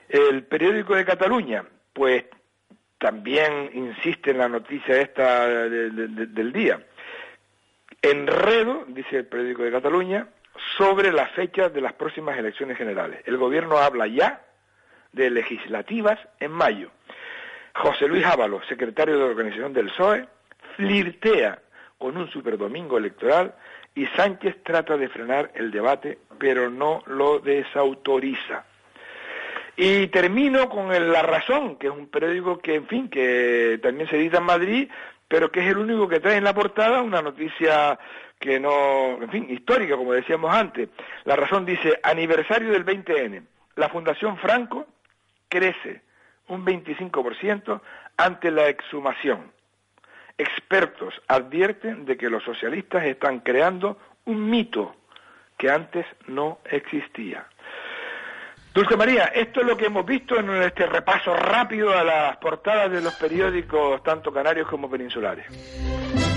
El 0.10 0.44
periódico 0.44 0.96
de 0.96 1.06
Cataluña, 1.06 1.66
pues 1.94 2.26
también 2.98 3.72
insiste 3.74 4.32
en 4.32 4.40
la 4.40 4.50
noticia 4.50 5.02
esta 5.02 5.48
del 5.48 6.52
día. 6.54 6.84
Enredo, 8.02 8.86
dice 8.88 9.18
el 9.18 9.26
periódico 9.26 9.64
de 9.64 9.72
Cataluña, 9.72 10.28
sobre 10.78 11.12
la 11.12 11.28
fecha 11.28 11.70
de 11.70 11.82
las 11.82 11.94
próximas 11.94 12.38
elecciones 12.38 12.78
generales. 12.78 13.22
El 13.26 13.38
gobierno 13.38 13.78
habla 13.78 14.08
ya 14.08 14.42
de 15.12 15.30
legislativas 15.30 16.20
en 16.40 16.52
mayo. 16.52 16.92
José 17.76 18.08
Luis 18.08 18.26
Ábalos, 18.26 18.66
secretario 18.68 19.16
de 19.16 19.20
la 19.20 19.26
organización 19.26 19.74
del 19.74 19.88
PSOE, 19.88 20.28
flirtea 20.78 21.60
con 21.98 22.16
un 22.16 22.30
superdomingo 22.32 22.98
electoral 22.98 23.54
y 23.94 24.06
Sánchez 24.08 24.64
trata 24.64 24.96
de 24.98 25.10
frenar 25.10 25.52
el 25.56 25.72
debate, 25.72 26.18
pero 26.38 26.70
no 26.70 27.04
lo 27.06 27.40
desautoriza. 27.40 28.64
Y 29.76 30.08
termino 30.08 30.70
con 30.70 30.88
La 31.12 31.22
Razón, 31.22 31.76
que 31.76 31.88
es 31.88 31.94
un 31.94 32.08
periódico 32.08 32.60
que, 32.60 32.76
en 32.76 32.88
fin, 32.88 33.10
que 33.10 33.78
también 33.84 34.10
se 34.10 34.16
edita 34.16 34.38
en 34.38 34.46
Madrid, 34.46 34.90
pero 35.28 35.52
que 35.52 35.60
es 35.60 35.68
el 35.68 35.78
único 35.78 36.08
que 36.08 36.22
trae 36.22 36.38
en 36.38 36.46
la 36.46 36.54
portada 36.54 37.02
una 37.02 37.22
noticia 37.22 38.00
que 38.40 38.58
no, 38.58 39.22
en 39.22 39.30
fin, 39.30 39.48
histórica, 39.50 39.98
como 39.98 40.14
decíamos 40.14 40.54
antes. 40.54 40.88
La 41.26 41.36
Razón 41.36 41.66
dice, 41.66 42.00
aniversario 42.04 42.72
del 42.72 42.86
20N, 42.86 43.44
la 43.76 43.90
Fundación 43.90 44.38
Franco 44.38 44.88
crece 45.50 46.05
un 46.48 46.66
25% 46.66 47.82
ante 48.18 48.52
la 48.52 48.68
exhumación. 48.68 49.52
Expertos 50.38 51.14
advierten 51.28 52.06
de 52.06 52.18
que 52.18 52.30
los 52.30 52.44
socialistas 52.44 53.06
están 53.06 53.40
creando 53.40 53.98
un 54.26 54.50
mito 54.50 54.96
que 55.58 55.70
antes 55.70 56.06
no 56.28 56.60
existía. 56.66 57.48
Dulce 58.74 58.98
María, 58.98 59.26
esto 59.28 59.62
es 59.62 59.68
lo 59.68 59.78
que 59.78 59.86
hemos 59.86 60.06
visto 60.06 60.38
en 60.38 60.50
este 60.62 60.86
repaso 60.86 61.34
rápido 61.34 61.98
a 61.98 62.04
las 62.04 62.36
portadas 62.38 62.92
de 62.92 63.00
los 63.00 63.14
periódicos, 63.16 64.04
tanto 64.04 64.34
canarios 64.34 64.68
como 64.68 64.90
peninsulares. 64.90 65.46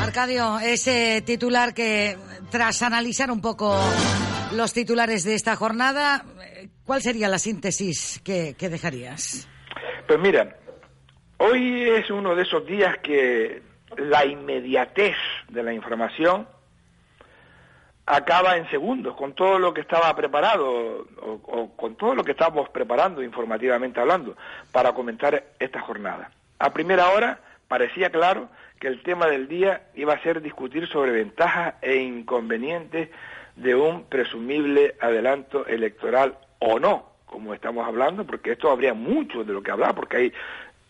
Arcadio, 0.01 0.61
ese 0.61 1.21
titular 1.27 1.75
que, 1.75 2.17
tras 2.53 2.83
analizar 2.83 3.33
un 3.33 3.41
poco 3.41 3.77
los 4.53 4.73
titulares 4.73 5.25
de 5.25 5.35
esta 5.35 5.57
jornada, 5.57 6.25
¿cuál 6.85 7.03
sería 7.03 7.29
la 7.29 7.41
síntesis 7.41 8.21
que, 8.23 8.55
que 8.57 8.69
dejarías? 8.69 9.49
Pues 10.09 10.21
mira, 10.21 10.57
hoy 11.37 11.83
es 11.83 12.11
uno 12.11 12.35
de 12.35 12.45
esos 12.45 12.65
días 12.65 12.97
que 13.03 13.61
la 13.99 14.25
inmediatez 14.25 15.17
de 15.51 15.63
la 15.63 15.75
información 15.75 16.49
acaba 18.07 18.57
en 18.57 18.67
segundos, 18.71 19.15
con 19.17 19.35
todo 19.35 19.59
lo 19.59 19.75
que 19.75 19.83
estaba 19.83 20.17
preparado 20.17 21.07
o, 21.21 21.77
con 21.77 21.97
todo 21.97 22.15
lo 22.15 22.25
que 22.25 22.31
estábamos 22.31 22.71
preparando 22.71 23.23
informativamente 23.23 24.01
hablando 24.01 24.35
para 24.73 24.95
comentar 24.95 25.45
esta 25.59 25.83
jornada. 25.83 26.31
A 26.59 26.73
primera 26.73 27.11
hora 27.11 27.41
parecía 27.69 28.09
claro 28.09 28.49
que 28.81 28.89
el 28.89 29.03
tema 29.03 29.27
del 29.27 29.47
día 29.47 29.89
iba 29.95 30.15
a 30.15 30.23
ser 30.23 30.41
discutir 30.41 30.89
sobre 30.89 31.11
ventajas 31.11 31.75
e 31.83 31.97
inconvenientes 31.97 33.11
de 33.57 33.75
un 33.75 34.05
presumible 34.05 34.95
adelanto 35.03 35.67
electoral 35.67 36.39
o 36.61 36.79
no, 36.79 37.08
como 37.31 37.55
estamos 37.55 37.87
hablando, 37.87 38.25
porque 38.25 38.53
esto 38.53 38.71
habría 38.71 38.95
mucho 38.95 39.45
de 39.45 39.53
lo 39.53 39.63
que 39.63 39.71
hablar, 39.71 39.95
porque 39.95 40.17
hay 40.17 40.33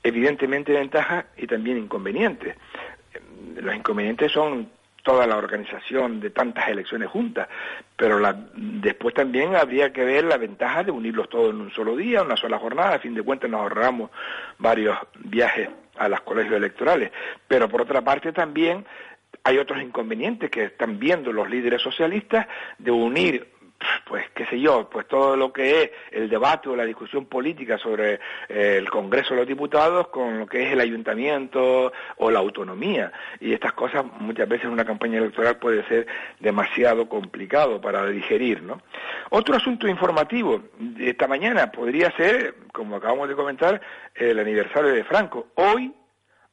evidentemente 0.03 0.73
ventajas 0.73 1.27
y 1.37 1.47
también 1.47 1.79
inconvenientes. 1.79 2.57
Los 3.57 3.75
inconvenientes 3.75 4.33
son 4.33 4.71
toda 5.03 5.27
la 5.27 5.37
organización 5.37 6.21
de 6.21 6.31
tantas 6.31 6.69
elecciones 6.69 7.09
juntas, 7.09 7.49
pero 7.97 8.21
después 8.55 9.15
también 9.15 9.57
habría 9.57 9.93
que 9.93 10.05
ver 10.05 10.25
la 10.25 10.37
ventaja 10.37 10.85
de 10.85 10.91
unirlos 10.91 11.29
todos 11.29 11.51
en 11.51 11.61
un 11.61 11.71
solo 11.73 11.97
día, 11.97 12.23
una 12.23 12.37
sola 12.37 12.59
jornada, 12.59 12.97
a 12.97 12.99
fin 12.99 13.15
de 13.15 13.23
cuentas 13.23 13.51
nos 13.51 13.61
ahorramos 13.61 14.11
varios 14.59 14.99
viajes 15.19 15.69
a 15.97 16.09
los 16.09 16.21
colegios 16.21 16.57
electorales, 16.57 17.11
pero 17.47 17.69
por 17.69 17.83
otra 17.83 18.03
parte 18.03 18.33
también 18.33 18.85
hay 19.45 19.59
otros 19.59 19.81
inconvenientes 19.83 20.51
que 20.51 20.65
están 20.65 20.99
viendo 20.99 21.33
los 21.33 21.49
líderes 21.49 21.81
socialistas 21.81 22.47
de 22.79 22.91
unir 22.91 23.49
pues 24.05 24.25
qué 24.35 24.47
sé 24.47 24.59
yo, 24.59 24.89
pues 24.91 25.07
todo 25.07 25.37
lo 25.37 25.53
que 25.53 25.83
es 25.83 25.91
el 26.11 26.29
debate 26.29 26.69
o 26.69 26.77
la 26.77 26.85
discusión 26.85 27.27
política 27.27 27.79
sobre 27.79 28.15
eh, 28.49 28.77
el 28.79 28.91
Congreso 28.91 29.35
de 29.35 29.41
los 29.41 29.47
Diputados 29.49 30.09
con 30.09 30.39
lo 30.41 30.47
que 30.47 30.67
es 30.67 30.73
el 30.73 30.81
ayuntamiento 30.81 31.93
o 32.17 32.31
la 32.31 32.39
autonomía. 32.39 33.13
Y 33.41 33.53
estas 33.53 33.73
cosas 33.75 34.05
muchas 34.19 34.49
veces 34.49 34.67
en 34.67 34.73
una 34.73 34.85
campaña 34.85 35.19
electoral 35.19 35.59
puede 35.59 35.87
ser 35.89 36.07
demasiado 36.41 37.09
complicado 37.09 37.81
para 37.81 38.07
digerir, 38.07 38.63
¿no? 38.63 38.81
Otro 39.31 39.55
asunto 39.55 39.87
informativo 39.87 40.63
de 40.79 41.11
esta 41.11 41.29
mañana 41.29 41.71
podría 41.71 42.11
ser, 42.17 42.55
como 42.73 42.97
acabamos 42.97 43.29
de 43.29 43.37
comentar, 43.37 43.81
el 44.15 44.39
aniversario 44.39 44.91
de 44.91 45.05
Franco. 45.05 45.49
Hoy 45.55 45.93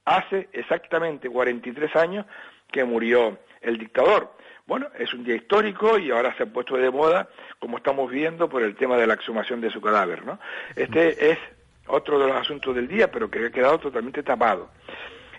hace 0.03 0.49
exactamente 0.53 1.29
43 1.29 1.95
años 1.95 2.25
que 2.71 2.83
murió 2.83 3.38
el 3.61 3.77
dictador. 3.77 4.31
Bueno, 4.67 4.88
es 4.97 5.13
un 5.13 5.23
día 5.23 5.36
histórico 5.36 5.99
y 5.99 6.10
ahora 6.10 6.36
se 6.36 6.43
ha 6.43 6.45
puesto 6.47 6.75
de 6.75 6.89
moda, 6.89 7.30
como 7.60 7.78
estamos 7.78 8.10
viendo, 8.10 8.49
por 8.49 8.63
el 8.63 8.75
tema 8.75 8.97
de 8.97 9.06
la 9.06 9.13
exhumación 9.13 9.62
de 9.62 9.69
su 9.69 9.80
cadáver, 9.80 10.25
¿no? 10.25 10.39
Este 10.75 11.32
es 11.32 11.38
otro 11.86 12.17
de 12.17 12.28
los 12.28 12.36
asuntos 12.36 12.73
del 12.75 12.88
día, 12.88 13.12
pero 13.12 13.30
que 13.30 13.45
ha 13.45 13.51
quedado 13.51 13.78
totalmente 13.78 14.23
tapado. 14.23 14.71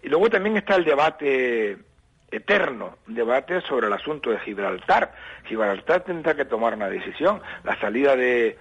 Y 0.05 0.09
luego 0.09 0.31
también 0.31 0.57
está 0.57 0.77
el 0.77 0.85
debate 0.85 1.77
eterno, 2.31 2.99
debate 3.09 3.61
sobre 3.63 3.89
el 3.89 3.93
asunto 3.93 4.31
de 4.31 4.39
Gibraltar. 4.39 5.13
Gibraltar 5.47 6.05
tendrá 6.05 6.37
que 6.37 6.45
tomar 6.45 6.75
una 6.75 6.89
decisión. 6.89 7.41
La 7.65 7.77
salida 7.81 8.15
de 8.15 8.57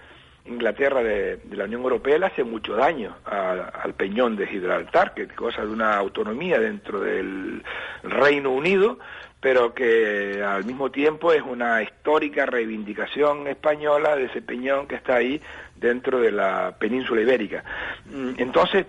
Inglaterra 0.46 1.00
de, 1.02 1.40
la 1.52 1.64
Unión 1.64 1.82
Europea 1.82 2.18
le 2.18 2.26
hace 2.26 2.42
mucho 2.42 2.74
daño 2.74 3.16
al 3.24 3.94
peñón 3.94 4.34
de 4.34 4.48
Gibraltar, 4.48 5.14
que 5.14 5.22
es 5.22 5.32
cosa 5.32 5.62
de 5.62 5.68
una 5.68 5.96
autonomía 5.96 6.58
dentro 6.58 7.00
del 7.00 7.62
Reino 8.02 8.50
Unido, 8.50 8.98
pero 9.46 9.72
que 9.72 10.42
al 10.42 10.64
mismo 10.64 10.90
tiempo 10.90 11.32
es 11.32 11.40
una 11.40 11.80
histórica 11.80 12.46
reivindicación 12.46 13.46
española 13.46 14.16
de 14.16 14.24
ese 14.24 14.42
peñón 14.42 14.88
que 14.88 14.96
está 14.96 15.14
ahí 15.14 15.40
dentro 15.76 16.18
de 16.18 16.32
la 16.32 16.74
península 16.76 17.20
ibérica. 17.20 17.62
Mm, 18.06 18.30
entonces, 18.38 18.86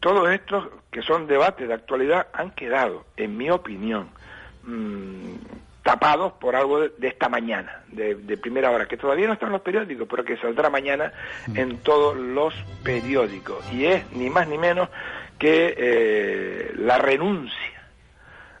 todos 0.00 0.30
estos 0.30 0.66
que 0.90 1.02
son 1.02 1.26
debates 1.26 1.68
de 1.68 1.74
actualidad 1.74 2.28
han 2.32 2.52
quedado, 2.52 3.04
en 3.18 3.36
mi 3.36 3.50
opinión, 3.50 4.08
mm, 4.62 5.34
tapados 5.82 6.32
por 6.40 6.56
algo 6.56 6.88
de, 6.88 7.06
esta 7.06 7.28
mañana, 7.28 7.82
de, 7.88 8.14
primera 8.38 8.70
hora, 8.70 8.88
que 8.88 8.96
todavía 8.96 9.26
no 9.26 9.34
están 9.34 9.48
en 9.48 9.52
los 9.52 9.62
periódicos, 9.62 10.08
pero 10.08 10.24
que 10.24 10.38
saldrá 10.38 10.70
mañana 10.70 11.12
mm. 11.48 11.58
en 11.58 11.76
todos 11.80 12.16
los 12.16 12.54
periódicos. 12.82 13.62
Y 13.70 13.84
es 13.84 14.10
ni 14.12 14.30
más 14.30 14.48
ni 14.48 14.56
menos 14.56 14.88
que 15.38 15.74
eh, 15.76 16.72
la 16.78 16.96
renuncia 16.96 17.82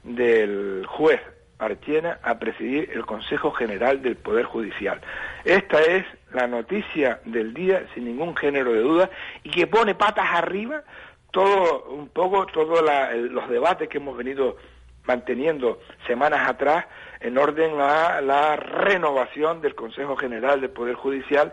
del 0.04 0.84
juez 0.86 1.22
Archena 1.58 2.18
a 2.22 2.38
presidir 2.38 2.90
el 2.92 3.04
Consejo 3.04 3.50
General 3.50 4.00
del 4.00 4.16
Poder 4.16 4.44
Judicial. 4.44 5.00
Esta 5.44 5.80
es 5.80 6.04
la 6.32 6.46
noticia 6.46 7.20
del 7.24 7.54
día, 7.54 7.84
sin 7.94 8.04
ningún 8.04 8.36
género 8.36 8.72
de 8.72 8.80
duda, 8.80 9.10
y 9.42 9.50
que 9.50 9.66
pone 9.66 9.94
patas 9.94 10.28
arriba 10.30 10.82
todo 11.30 11.84
un 11.90 12.08
poco 12.08 12.46
todos 12.46 12.82
los 13.12 13.48
debates 13.48 13.88
que 13.88 13.98
hemos 13.98 14.16
venido 14.16 14.56
manteniendo 15.04 15.80
semanas 16.06 16.48
atrás 16.48 16.86
en 17.20 17.36
orden 17.38 17.80
a 17.80 18.20
la 18.20 18.56
renovación 18.56 19.60
del 19.60 19.74
Consejo 19.74 20.16
General 20.16 20.60
del 20.60 20.70
Poder 20.70 20.94
Judicial 20.94 21.52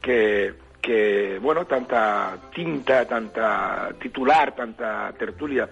que 0.00 0.54
que 0.80 1.38
bueno 1.42 1.66
tanta 1.66 2.38
tinta 2.54 3.06
tanta 3.06 3.90
titular 4.00 4.54
tanta 4.54 5.12
tertulia 5.18 5.68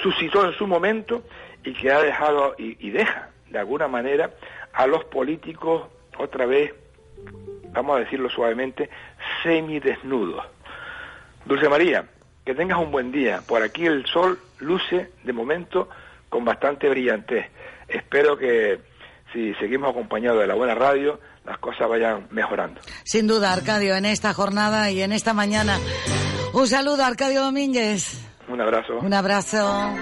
suscitó 0.00 0.46
en 0.46 0.52
su 0.52 0.66
momento 0.66 1.24
y 1.64 1.72
que 1.72 1.90
ha 1.90 2.00
dejado 2.00 2.54
y, 2.58 2.90
deja 2.90 3.30
de 3.50 3.58
alguna 3.58 3.88
manera 3.88 4.30
a 4.72 4.86
los 4.86 5.04
políticos 5.04 5.88
otra 6.18 6.46
vez, 6.46 6.74
vamos 7.72 7.96
a 7.96 8.00
decirlo 8.00 8.28
suavemente, 8.28 8.90
semidesnudos. 9.42 10.44
Dulce 11.44 11.68
María, 11.68 12.04
que 12.44 12.54
tengas 12.54 12.78
un 12.78 12.90
buen 12.90 13.10
día. 13.10 13.40
Por 13.46 13.62
aquí 13.62 13.86
el 13.86 14.04
sol 14.06 14.38
luce 14.58 15.10
de 15.24 15.32
momento 15.32 15.88
con 16.28 16.44
bastante 16.44 16.88
brillantez. 16.88 17.46
Espero 17.88 18.36
que 18.36 18.78
si 19.32 19.54
seguimos 19.54 19.90
acompañados 19.90 20.40
de 20.40 20.46
la 20.46 20.54
buena 20.54 20.74
radio, 20.74 21.20
las 21.44 21.58
cosas 21.58 21.88
vayan 21.88 22.26
mejorando. 22.30 22.80
Sin 23.04 23.26
duda, 23.26 23.52
Arcadio, 23.52 23.96
en 23.96 24.04
esta 24.04 24.34
jornada 24.34 24.90
y 24.90 25.02
en 25.02 25.12
esta 25.12 25.32
mañana. 25.32 25.78
Un 26.52 26.66
saludo, 26.66 27.04
Arcadio 27.04 27.42
Domínguez. 27.42 28.24
Un 28.48 28.60
abrazo. 28.60 28.98
Un 28.98 29.14
abrazo. 29.14 29.94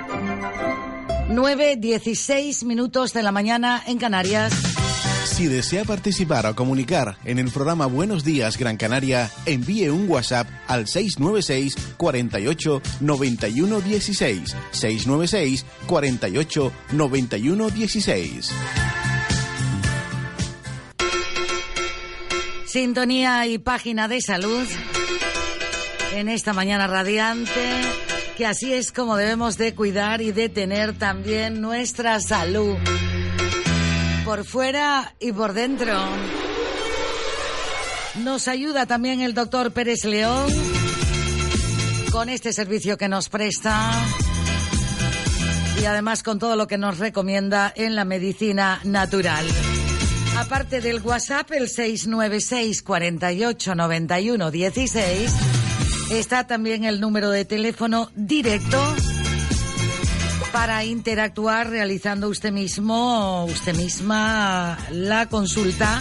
9, 1.28 1.76
16 1.76 2.64
minutos 2.64 3.12
de 3.12 3.22
la 3.22 3.32
mañana 3.32 3.82
en 3.86 3.98
Canarias. 3.98 4.52
Si 5.24 5.46
desea 5.46 5.84
participar 5.84 6.46
o 6.46 6.54
comunicar 6.54 7.18
en 7.24 7.40
el 7.40 7.50
programa 7.50 7.86
Buenos 7.86 8.22
Días 8.22 8.56
Gran 8.56 8.76
Canaria, 8.76 9.30
envíe 9.44 9.90
un 9.90 10.08
WhatsApp 10.08 10.48
al 10.68 10.86
696 10.86 11.74
48 11.96 12.82
91 13.00 13.80
16. 13.80 14.56
696 14.70 15.66
48 15.86 16.72
91 16.92 17.70
16. 17.70 18.50
Sintonía 22.66 23.46
y 23.46 23.58
página 23.58 24.06
de 24.06 24.20
salud 24.20 24.66
en 26.14 26.28
esta 26.28 26.52
mañana 26.52 26.86
radiante 26.86 28.05
que 28.36 28.44
así 28.44 28.74
es 28.74 28.92
como 28.92 29.16
debemos 29.16 29.56
de 29.56 29.74
cuidar 29.74 30.20
y 30.20 30.30
de 30.30 30.50
tener 30.50 30.98
también 30.98 31.62
nuestra 31.62 32.20
salud 32.20 32.76
por 34.26 34.44
fuera 34.44 35.14
y 35.18 35.32
por 35.32 35.54
dentro. 35.54 35.94
Nos 38.22 38.46
ayuda 38.48 38.84
también 38.84 39.22
el 39.22 39.32
doctor 39.32 39.72
Pérez 39.72 40.04
León 40.04 40.52
con 42.12 42.28
este 42.28 42.52
servicio 42.52 42.98
que 42.98 43.08
nos 43.08 43.30
presta 43.30 43.90
y 45.80 45.86
además 45.86 46.22
con 46.22 46.38
todo 46.38 46.56
lo 46.56 46.66
que 46.66 46.76
nos 46.76 46.98
recomienda 46.98 47.72
en 47.74 47.94
la 47.94 48.04
medicina 48.04 48.80
natural. 48.84 49.46
Aparte 50.36 50.82
del 50.82 51.00
WhatsApp, 51.00 51.50
el 51.52 51.70
696 51.70 52.82
48 52.82 53.74
91 53.74 54.50
16 54.50 55.32
Está 56.10 56.46
también 56.46 56.84
el 56.84 57.00
número 57.00 57.30
de 57.30 57.44
teléfono 57.44 58.10
directo 58.14 58.78
para 60.52 60.84
interactuar 60.84 61.68
realizando 61.68 62.28
usted 62.28 62.52
mismo, 62.52 63.44
usted 63.46 63.74
misma, 63.74 64.78
la 64.90 65.28
consulta 65.28 66.00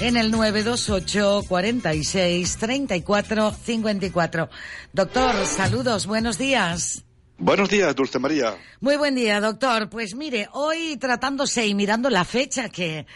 en 0.00 0.16
el 0.16 0.30
928 0.30 1.44
46 1.46 2.56
34 2.56 3.52
54. 3.52 4.48
Doctor, 4.92 5.46
saludos, 5.46 6.06
buenos 6.06 6.38
días. 6.38 7.04
Buenos 7.36 7.68
días, 7.68 7.94
Dulce 7.94 8.18
María. 8.18 8.56
Muy 8.80 8.96
buen 8.96 9.14
día, 9.14 9.38
doctor. 9.40 9.90
Pues 9.90 10.14
mire, 10.14 10.48
hoy 10.52 10.96
tratándose 10.96 11.66
y 11.66 11.74
mirando 11.74 12.08
la 12.08 12.24
fecha 12.24 12.70
que, 12.70 13.06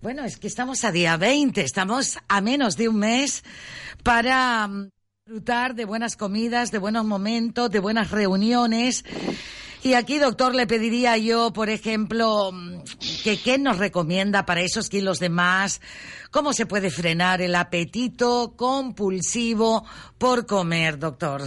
bueno, 0.00 0.24
es 0.24 0.38
que 0.38 0.46
estamos 0.46 0.84
a 0.84 0.90
día 0.90 1.18
20, 1.18 1.60
estamos 1.60 2.18
a 2.28 2.40
menos 2.40 2.78
de 2.78 2.88
un 2.88 2.96
mes 2.96 3.44
para 4.02 4.70
disfrutar 5.26 5.74
de 5.74 5.84
buenas 5.84 6.16
comidas, 6.16 6.70
de 6.70 6.78
buenos 6.78 7.04
momentos, 7.04 7.68
de 7.68 7.80
buenas 7.80 8.12
reuniones. 8.12 9.04
Y 9.82 9.94
aquí, 9.94 10.20
doctor, 10.20 10.54
le 10.54 10.68
pediría 10.68 11.18
yo, 11.18 11.52
por 11.52 11.68
ejemplo, 11.68 12.52
que 13.24 13.36
qué 13.36 13.58
nos 13.58 13.78
recomienda 13.78 14.46
para 14.46 14.60
esos 14.60 14.88
kilos 14.88 15.18
de 15.18 15.28
más, 15.28 15.80
cómo 16.30 16.52
se 16.52 16.64
puede 16.64 16.92
frenar 16.92 17.42
el 17.42 17.56
apetito 17.56 18.54
compulsivo 18.54 19.84
por 20.16 20.46
comer, 20.46 20.96
doctor. 20.96 21.42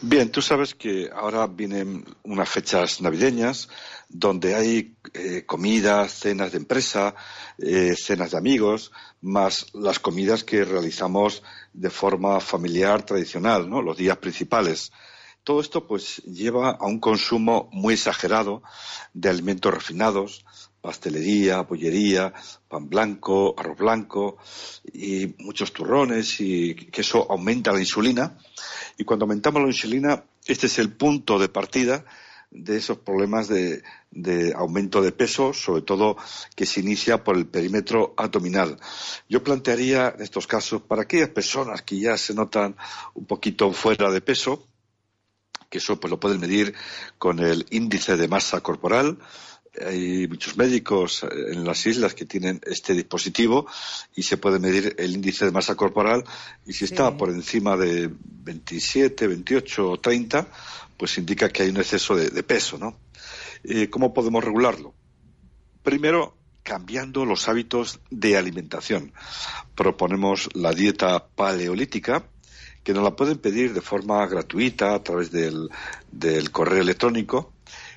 Bien, 0.00 0.32
tú 0.32 0.40
sabes 0.40 0.74
que 0.74 1.10
ahora 1.14 1.46
vienen 1.46 2.06
unas 2.22 2.48
fechas 2.48 3.02
navideñas 3.02 3.68
donde 4.08 4.54
hay 4.54 4.96
eh, 5.12 5.44
comidas, 5.44 6.12
cenas 6.12 6.52
de 6.52 6.58
empresa, 6.58 7.14
eh, 7.58 7.94
cenas 7.94 8.30
de 8.30 8.38
amigos, 8.38 8.90
más 9.20 9.66
las 9.74 9.98
comidas 9.98 10.44
que 10.44 10.64
realizamos 10.64 11.42
de 11.72 11.90
forma 11.90 12.40
familiar 12.40 13.04
tradicional, 13.04 13.68
¿no? 13.68 13.82
Los 13.82 13.96
días 13.96 14.16
principales. 14.18 14.92
Todo 15.44 15.60
esto 15.60 15.86
pues 15.86 16.18
lleva 16.24 16.70
a 16.72 16.86
un 16.86 17.00
consumo 17.00 17.68
muy 17.72 17.94
exagerado 17.94 18.62
de 19.14 19.30
alimentos 19.30 19.72
refinados, 19.72 20.44
pastelería, 20.80 21.62
bollería, 21.62 22.32
pan 22.68 22.88
blanco, 22.88 23.54
arroz 23.58 23.78
blanco 23.78 24.38
y 24.92 25.34
muchos 25.38 25.72
turrones 25.72 26.40
y 26.40 26.74
que 26.74 27.00
eso 27.00 27.26
aumenta 27.30 27.72
la 27.72 27.80
insulina. 27.80 28.38
Y 28.98 29.04
cuando 29.04 29.24
aumentamos 29.24 29.62
la 29.62 29.68
insulina, 29.68 30.24
este 30.46 30.66
es 30.66 30.78
el 30.78 30.92
punto 30.92 31.38
de 31.38 31.48
partida 31.48 32.04
de 32.50 32.76
esos 32.76 32.98
problemas 32.98 33.48
de, 33.48 33.82
aumento 34.54 35.02
de 35.02 35.12
peso, 35.12 35.52
sobre 35.52 35.82
todo 35.82 36.16
que 36.56 36.66
se 36.66 36.80
inicia 36.80 37.22
por 37.22 37.36
el 37.36 37.46
perímetro 37.46 38.14
abdominal. 38.16 38.78
Yo 39.28 39.42
plantearía 39.42 40.14
en 40.16 40.22
estos 40.22 40.46
casos, 40.46 40.82
para 40.82 41.02
aquellas 41.02 41.30
personas 41.30 41.82
que 41.82 41.98
ya 41.98 42.16
se 42.16 42.34
notan 42.34 42.76
un 43.14 43.26
poquito 43.26 43.72
fuera 43.72 44.10
de 44.10 44.20
peso, 44.20 44.66
que 45.68 45.78
eso 45.78 46.00
pues 46.00 46.10
lo 46.10 46.18
pueden 46.18 46.40
medir 46.40 46.74
con 47.18 47.38
el 47.38 47.66
índice 47.70 48.16
de 48.16 48.26
masa 48.26 48.60
corporal, 48.60 49.18
hay 49.86 50.26
muchos 50.26 50.56
médicos 50.56 51.24
en 51.30 51.64
las 51.64 51.86
islas 51.86 52.14
que 52.14 52.24
tienen 52.24 52.60
este 52.66 52.92
dispositivo 52.94 53.66
y 54.16 54.22
se 54.24 54.36
puede 54.36 54.58
medir 54.58 54.96
el 54.98 55.12
índice 55.12 55.44
de 55.44 55.52
masa 55.52 55.76
corporal 55.76 56.24
y 56.66 56.72
si 56.72 56.86
está 56.86 57.16
por 57.16 57.30
encima 57.30 57.76
de 57.76 58.10
27, 58.10 59.26
28 59.28 59.90
o 59.90 60.00
30, 60.00 60.48
pues 60.96 61.18
indica 61.18 61.48
que 61.48 61.62
hay 61.62 61.70
un 61.70 61.76
exceso 61.76 62.16
de, 62.16 62.42
peso, 62.42 62.78
¿no? 62.78 62.96
Eh, 63.64 63.90
¿Cómo 63.90 64.14
podemos 64.14 64.44
regularlo? 64.44 64.94
Primero, 65.82 66.36
cambiando 66.62 67.24
los 67.24 67.48
hábitos 67.48 68.00
de 68.10 68.36
alimentación. 68.36 69.12
Proponemos 69.74 70.48
la 70.54 70.72
dieta 70.72 71.26
paleolítica, 71.26 72.24
que 72.84 72.94
nos 72.94 73.02
la 73.02 73.16
pueden 73.16 73.38
pedir 73.38 73.74
de 73.74 73.80
forma 73.80 74.26
gratuita 74.26 74.94
a 74.94 75.02
través 75.02 75.30
del, 75.30 75.68
del 76.10 76.50
correo 76.50 76.82
electrónico 76.82 77.52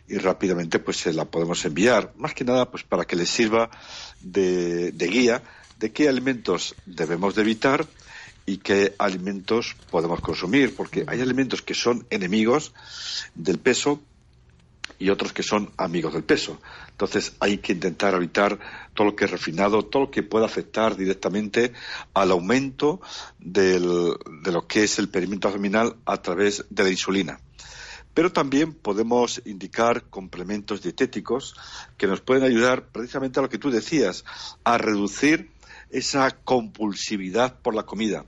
y 0.08 0.18
rápidamente 0.18 0.80
pues 0.80 0.98
se 0.98 1.14
la 1.14 1.26
podemos 1.26 1.64
enviar. 1.66 2.14
Más 2.18 2.34
que 2.34 2.44
nada 2.44 2.70
pues 2.70 2.84
para 2.84 3.06
que 3.06 3.16
les 3.16 3.30
sirva 3.30 3.70
de, 4.22 4.94
guía 4.98 5.44
de 5.80 5.92
qué 5.92 6.10
alimentos 6.10 6.76
debemos 6.86 7.36
de 7.36 7.42
evitar 7.42 7.86
y 8.46 8.58
qué 8.58 8.94
alimentos 8.98 9.76
podemos 9.90 10.20
consumir, 10.20 10.76
porque 10.76 11.06
hay 11.08 11.22
alimentos 11.22 11.62
que 11.62 11.74
son 11.74 12.06
enemigos 12.10 12.74
del 13.36 13.58
peso 13.58 14.02
y 15.04 15.10
otros 15.10 15.34
que 15.34 15.44
son 15.44 15.70
amigos 15.76 16.14
del 16.14 16.24
peso. 16.24 16.62
Entonces 16.92 17.36
hay 17.42 17.58
que 17.58 17.74
intentar 17.74 18.14
evitar 18.14 18.58
todo 18.94 19.08
lo 19.08 19.16
que 19.18 19.26
es 19.26 19.32
refinado, 19.32 19.84
todo 19.84 20.04
lo 20.04 20.12
que 20.12 20.24
pueda 20.24 20.46
afectar 20.46 20.96
directamente 20.96 21.74
al 22.14 22.32
aumento 22.32 23.02
de 23.38 23.82
lo 23.82 24.66
que 24.66 24.86
es 24.86 25.00
el 25.00 25.10
perímetro 25.10 25.50
abdominal 25.50 25.98
a 26.06 26.22
través 26.22 26.64
de 26.70 26.84
la 26.84 26.90
insulina. 26.90 27.42
Pero 28.14 28.32
también 28.32 28.74
podemos 28.74 29.42
indicar 29.44 30.04
complementos 30.04 30.82
dietéticos 30.82 31.54
que 31.98 32.08
nos 32.08 32.22
pueden 32.22 32.44
ayudar 32.44 32.86
precisamente 32.86 33.40
a 33.40 33.44
lo 33.44 33.50
que 33.50 33.58
tú 33.58 33.72
decías, 33.72 34.24
a 34.64 34.78
reducir 34.78 35.52
esa 35.90 36.32
compulsividad 36.32 37.60
por 37.60 37.76
la 37.76 37.84
comida. 37.84 38.24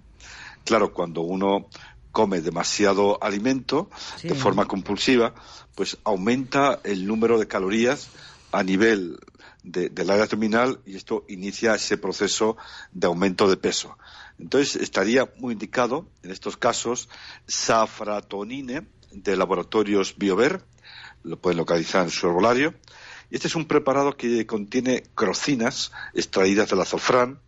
Claro, 0.65 0.91
cuando 0.91 1.21
uno 1.21 1.67
come 2.15 2.39
demasiado 2.39 3.21
alimento 3.21 3.89
de 4.23 4.35
forma 4.35 4.65
compulsiva, 4.65 5.35
pues 5.75 5.97
aumenta 6.05 6.79
el 6.85 7.05
número 7.05 7.37
de 7.37 7.45
calorías 7.45 8.07
a 8.53 8.63
nivel 8.63 9.19
del 9.63 10.09
área 10.09 10.23
abdominal 10.23 10.79
y 10.85 10.95
esto 10.95 11.25
inicia 11.27 11.75
ese 11.75 11.97
proceso 11.97 12.55
de 12.93 13.07
aumento 13.07 13.49
de 13.49 13.57
peso. 13.57 13.97
Entonces 14.39 14.77
estaría 14.77 15.29
muy 15.39 15.51
indicado 15.51 16.07
en 16.23 16.31
estos 16.31 16.55
casos 16.55 17.09
safratonine, 17.47 18.87
de 19.11 19.35
laboratorios 19.35 20.15
BioVer, 20.17 20.63
lo 21.23 21.37
pueden 21.37 21.57
localizar 21.57 22.05
en 22.05 22.11
su 22.11 22.27
herbolario. 22.27 22.75
Y 23.29 23.35
este 23.35 23.49
es 23.49 23.55
un 23.55 23.65
preparado 23.65 24.15
que 24.15 24.45
contiene 24.45 25.03
crocinas 25.15 25.91
extraídas 26.13 26.69
del 26.69 26.79
azafrán, 26.79 27.41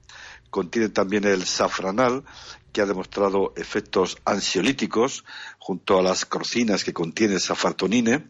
contiene 0.49 0.89
también 0.89 1.25
el 1.25 1.45
safranal, 1.45 2.23
que 2.71 2.81
ha 2.81 2.85
demostrado 2.85 3.53
efectos 3.55 4.17
ansiolíticos 4.23 5.25
junto 5.57 5.97
a 5.97 6.03
las 6.03 6.25
crocinas 6.25 6.83
que 6.83 6.93
contiene 6.93 7.39
safartonine, 7.39 8.27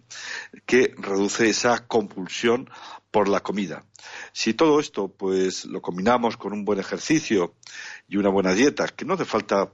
que 0.65 0.93
reduce 0.97 1.49
esa 1.49 1.85
compulsión 1.87 2.69
por 3.11 3.27
la 3.27 3.41
comida. 3.41 3.83
Si 4.31 4.53
todo 4.53 4.79
esto 4.79 5.09
pues 5.09 5.65
lo 5.65 5.81
combinamos 5.81 6.37
con 6.37 6.53
un 6.53 6.63
buen 6.63 6.79
ejercicio 6.79 7.55
y 8.07 8.17
una 8.17 8.29
buena 8.29 8.53
dieta, 8.53 8.87
que 8.87 9.05
no 9.05 9.15
hace 9.15 9.25
falta 9.25 9.71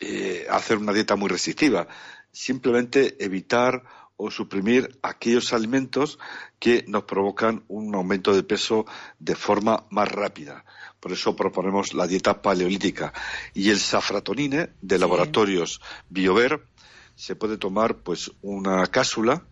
eh, 0.00 0.46
hacer 0.50 0.78
una 0.78 0.92
dieta 0.92 1.16
muy 1.16 1.28
restrictiva, 1.28 1.86
simplemente 2.32 3.22
evitar 3.24 3.84
o 4.16 4.30
suprimir 4.30 4.98
aquellos 5.02 5.52
alimentos 5.52 6.18
que 6.58 6.84
nos 6.88 7.04
provocan 7.04 7.64
un 7.68 7.94
aumento 7.94 8.34
de 8.34 8.42
peso 8.42 8.86
de 9.18 9.34
forma 9.34 9.86
más 9.90 10.08
rápida. 10.10 10.64
Por 11.00 11.12
eso 11.12 11.36
proponemos 11.36 11.94
la 11.94 12.06
dieta 12.06 12.40
paleolítica. 12.40 13.12
Y 13.54 13.70
el 13.70 13.78
safratonine 13.78 14.70
de 14.80 14.98
laboratorios 14.98 15.80
BioVer 16.08 16.66
se 17.14 17.36
puede 17.36 17.58
tomar 17.58 17.96
pues 17.98 18.32
una 18.42 18.86
cápsula 18.86 19.44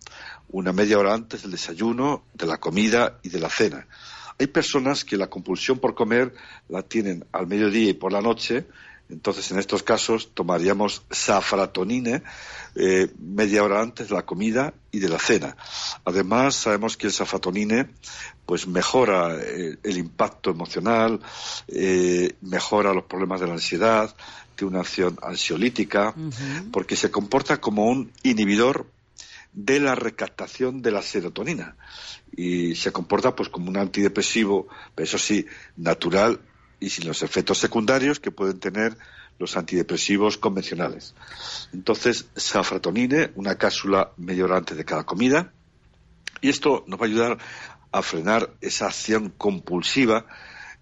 una 0.55 0.73
media 0.73 0.99
hora 0.99 1.15
antes 1.15 1.43
del 1.43 1.51
desayuno, 1.51 2.27
de 2.33 2.47
la 2.47 2.59
comida 2.59 3.19
y 3.23 3.29
de 3.29 3.41
la 3.41 3.51
cena. 3.51 3.89
Hay 4.39 4.47
personas 4.47 5.05
que 5.05 5.17
la 5.17 5.29
compulsión 5.29 5.79
por 5.79 5.95
comer 5.95 6.33
la 6.69 6.83
tienen 6.83 7.25
al 7.33 7.49
mediodía 7.49 7.91
y 7.91 7.95
por 7.95 8.13
la 8.13 8.21
noche 8.21 8.67
entonces, 9.11 9.51
en 9.51 9.59
estos 9.59 9.83
casos, 9.83 10.31
tomaríamos 10.33 11.03
safratonine 11.11 12.23
eh, 12.75 13.09
media 13.19 13.63
hora 13.63 13.81
antes 13.81 14.09
de 14.09 14.15
la 14.15 14.25
comida 14.25 14.73
y 14.91 14.99
de 14.99 15.09
la 15.09 15.19
cena. 15.19 15.57
Además, 16.05 16.55
sabemos 16.55 16.97
que 16.97 17.09
el 17.09 17.13
safratonine 17.13 17.91
pues, 18.47 18.67
mejora 18.67 19.37
eh, 19.41 19.77
el 19.83 19.99
impacto 19.99 20.51
emocional, 20.51 21.21
eh, 21.69 22.35
mejora 22.41 22.95
los 22.95 23.05
problemas 23.05 23.41
de 23.41 23.47
la 23.47 23.55
ansiedad, 23.55 24.15
tiene 24.57 24.71
una 24.71 24.81
acción 24.81 25.19
ansiolítica, 25.21 26.15
porque 26.73 26.97
se 26.97 27.11
comporta 27.11 27.61
como 27.61 27.87
un 27.87 28.13
inhibidor 28.23 28.87
de 29.53 29.81
la 29.81 29.95
recaptación 29.97 30.81
de 30.81 30.93
la 30.93 31.03
serotonina 31.03 31.77
y 32.37 32.75
se 32.77 32.93
comporta 32.93 33.35
pues 33.35 33.49
como 33.49 33.69
un 33.69 33.77
antidepresivo, 33.77 34.69
pero 34.95 35.05
eso 35.05 35.19
sí, 35.19 35.47
natural 35.77 36.41
y 36.81 36.91
sin 36.91 37.07
los 37.07 37.23
efectos 37.23 37.59
secundarios 37.59 38.21
que 38.21 38.31
pueden 38.31 38.59
tener 38.61 38.97
los 39.39 39.57
antidepresivos 39.57 40.39
convencionales. 40.39 41.15
Entonces, 41.73 42.27
safratonine, 42.37 43.33
una 43.35 43.57
cápsula 43.57 44.13
media 44.17 44.47
de 44.47 44.85
cada 44.85 45.05
comida, 45.05 45.53
y 46.41 46.49
esto 46.49 46.85
nos 46.87 47.01
va 47.01 47.05
a 47.05 47.09
ayudar 47.09 47.39
a 47.91 48.03
frenar 48.03 48.51
esa 48.61 48.87
acción 48.87 49.33
compulsiva 49.37 50.27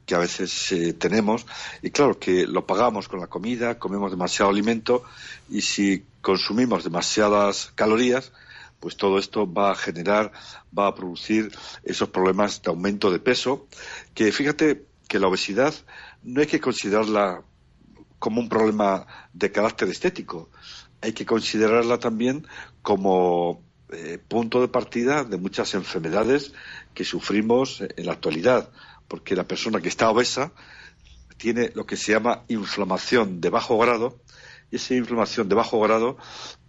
que 0.07 0.14
a 0.14 0.18
veces 0.18 0.72
eh, 0.72 0.92
tenemos 0.94 1.46
y 1.83 1.90
claro 1.90 2.18
que 2.18 2.46
lo 2.46 2.66
pagamos 2.66 3.09
con 3.09 3.20
la 3.20 3.28
comida, 3.28 3.78
comemos 3.78 4.11
demasiado 4.11 4.50
alimento 4.50 5.05
y 5.48 5.61
si 5.61 6.05
consumimos 6.20 6.85
demasiadas 6.85 7.72
calorías, 7.74 8.33
pues 8.81 8.96
todo 8.96 9.18
esto 9.18 9.50
va 9.50 9.70
a 9.70 9.76
generar, 9.76 10.33
va 10.76 10.88
a 10.88 10.94
producir 10.94 11.57
esos 11.85 12.09
problemas 12.09 12.62
de 12.62 12.70
aumento 12.70 13.11
de 13.12 13.20
peso 13.20 13.68
que 14.14 14.33
fíjate 14.33 14.87
que 15.12 15.18
la 15.18 15.29
obesidad 15.29 15.75
no 16.22 16.40
hay 16.40 16.46
que 16.46 16.59
considerarla 16.59 17.42
como 18.18 18.40
un 18.40 18.48
problema 18.48 19.07
de 19.35 19.53
carácter 19.53 19.90
estético, 19.90 20.48
hay 21.03 21.12
que 21.12 21.27
considerarla 21.27 21.98
también 21.98 22.46
como 22.81 23.61
eh, 23.90 24.18
punto 24.27 24.62
de 24.62 24.68
partida 24.68 25.25
de 25.25 25.37
muchas 25.37 25.75
enfermedades 25.75 26.55
que 26.94 27.05
sufrimos 27.05 27.83
en 27.83 28.07
la 28.07 28.12
actualidad, 28.12 28.70
porque 29.07 29.37
la 29.37 29.46
persona 29.46 29.83
que 29.83 29.90
está 29.90 30.09
obesa 30.09 30.55
tiene 31.37 31.72
lo 31.75 31.85
que 31.85 31.98
se 31.98 32.12
llama 32.12 32.44
inflamación 32.48 33.42
de 33.42 33.51
bajo 33.51 33.77
grado 33.77 34.18
y 34.70 34.77
esa 34.77 34.94
inflamación 34.94 35.46
de 35.46 35.57
bajo 35.57 35.79
grado 35.79 36.16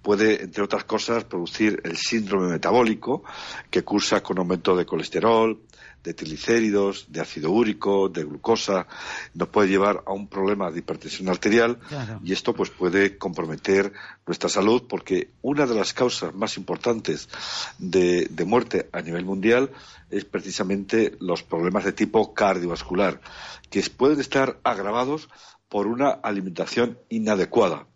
puede, 0.02 0.44
entre 0.44 0.64
otras 0.64 0.84
cosas, 0.84 1.24
producir 1.24 1.80
el 1.86 1.96
síndrome 1.96 2.50
metabólico 2.50 3.24
que 3.72 3.86
cursa 3.86 4.22
con 4.22 4.38
aumento 4.38 4.76
de 4.76 4.86
colesterol, 4.86 5.62
de 6.04 6.14
triglicéridos, 6.14 7.06
de 7.10 7.22
ácido 7.22 7.52
úrico, 7.52 8.10
de 8.10 8.24
glucosa, 8.24 8.88
nos 9.34 9.48
puede 9.48 9.70
llevar 9.70 10.04
a 10.06 10.12
un 10.14 10.28
problema 10.28 10.70
de 10.70 10.80
hipertensión 10.80 11.30
arterial 11.30 11.80
y 12.24 12.34
esto 12.34 12.54
pues 12.54 12.70
puede 12.70 13.18
comprometer 13.18 13.94
nuestra 14.28 14.50
salud 14.50 14.84
porque 14.88 15.30
una 15.42 15.66
de 15.66 15.76
las 15.76 15.94
causas 15.94 16.34
más 16.36 16.58
importantes 16.58 17.30
de, 17.78 18.28
de 18.30 18.46
muerte 18.46 18.90
a 18.92 19.02
nivel 19.02 19.26
mundial 19.26 19.72
es 20.10 20.26
precisamente 20.26 21.16
los 21.20 21.44
problemas 21.44 21.86
de 21.86 21.94
tipo 21.94 22.34
cardiovascular 22.34 23.22
que 23.70 23.82
pueden 23.90 24.20
estar 24.20 24.60
agravados 24.64 25.30
por 25.70 25.88
una 25.88 26.10
alimentación 26.10 27.00
inadecuada. 27.10 27.88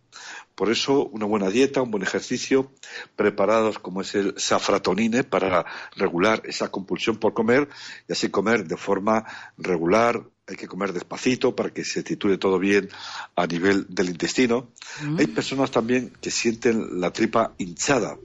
Por 0.58 0.72
eso, 0.72 1.06
una 1.10 1.28
buena 1.28 1.52
dieta, 1.52 1.84
un 1.84 1.92
buen 1.92 2.02
ejercicio, 2.02 2.72
preparados 3.16 3.78
como 3.78 4.02
es 4.02 4.16
el 4.16 4.34
safratonine 4.38 5.24
para 5.24 5.68
regular 5.96 6.42
esa 6.46 6.72
compulsión 6.72 7.18
por 7.18 7.36
comer 7.36 7.70
y 8.10 8.14
así 8.14 8.30
comer 8.30 8.66
de 8.66 8.76
forma 8.76 9.24
regular. 9.60 10.24
Hay 10.48 10.56
que 10.56 10.68
comer 10.68 10.94
despacito 10.94 11.56
para 11.56 11.70
que 11.70 11.86
se 11.86 12.02
titule 12.02 12.40
todo 12.40 12.58
bien 12.58 12.90
a 13.36 13.46
nivel 13.46 13.86
del 13.88 14.10
intestino. 14.10 14.72
Mm. 15.04 15.20
Hay 15.20 15.28
personas 15.28 15.70
también 15.70 16.12
que 16.20 16.32
sienten 16.32 17.00
la 17.00 17.14
tripa 17.14 17.54
hinchada 17.60 18.18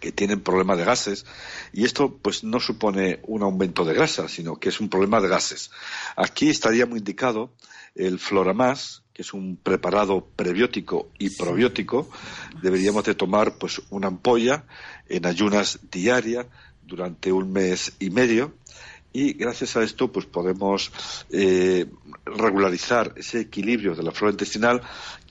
que 0.00 0.12
tienen 0.12 0.42
problemas 0.42 0.76
de 0.76 0.84
gases 0.84 1.24
y 1.72 1.86
esto 1.86 2.14
pues 2.20 2.44
no 2.44 2.60
supone 2.60 3.20
un 3.22 3.42
aumento 3.42 3.86
de 3.86 3.94
grasa, 3.94 4.28
sino 4.28 4.56
que 4.56 4.68
es 4.68 4.80
un 4.80 4.90
problema 4.90 5.18
de 5.22 5.28
gases. 5.28 5.70
Aquí 6.14 6.50
estaría 6.50 6.84
muy 6.84 6.98
indicado 6.98 7.54
el 7.94 8.18
Floramas, 8.18 9.02
que 9.12 9.22
es 9.22 9.32
un 9.32 9.56
preparado 9.56 10.24
prebiótico 10.24 11.10
y 11.18 11.30
probiótico, 11.30 12.08
deberíamos 12.62 13.04
de 13.04 13.14
tomar 13.14 13.58
pues 13.58 13.82
una 13.90 14.08
ampolla 14.08 14.64
en 15.08 15.26
ayunas 15.26 15.80
diarias 15.90 16.46
durante 16.82 17.32
un 17.32 17.52
mes 17.52 17.92
y 17.98 18.10
medio. 18.10 18.54
Y 19.12 19.32
gracias 19.32 19.76
a 19.76 19.82
esto 19.82 20.12
pues 20.12 20.26
podemos 20.26 20.92
eh, 21.30 21.86
regularizar 22.24 23.14
ese 23.16 23.40
equilibrio 23.40 23.94
de 23.94 24.02
la 24.02 24.12
flora 24.12 24.32
intestinal 24.32 24.82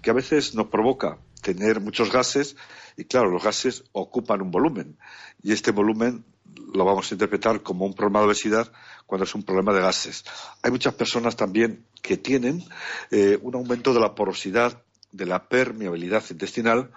que 0.01 0.09
a 0.09 0.13
veces 0.13 0.55
nos 0.55 0.67
provoca 0.67 1.19
tener 1.41 1.79
muchos 1.79 2.11
gases. 2.11 2.55
Y 2.97 3.05
claro, 3.05 3.29
los 3.29 3.43
gases 3.43 3.83
ocupan 3.91 4.41
un 4.41 4.51
volumen. 4.51 4.97
Y 5.43 5.53
este 5.53 5.71
volumen 5.71 6.25
lo 6.73 6.85
vamos 6.85 7.11
a 7.11 7.15
interpretar 7.15 7.63
como 7.63 7.85
un 7.85 7.93
problema 7.93 8.19
de 8.19 8.27
obesidad 8.27 8.71
cuando 9.05 9.23
es 9.25 9.35
un 9.35 9.43
problema 9.43 9.73
de 9.73 9.81
gases. 9.81 10.25
Hay 10.61 10.71
muchas 10.71 10.93
personas 10.93 11.35
también 11.35 11.85
que 12.01 12.17
tienen 12.17 12.63
eh, 13.11 13.37
un 13.41 13.55
aumento 13.55 13.93
de 13.93 13.99
la 13.99 14.15
porosidad, 14.15 14.83
de 15.11 15.25
la 15.25 15.47
permeabilidad 15.47 16.23
intestinal, 16.29 16.91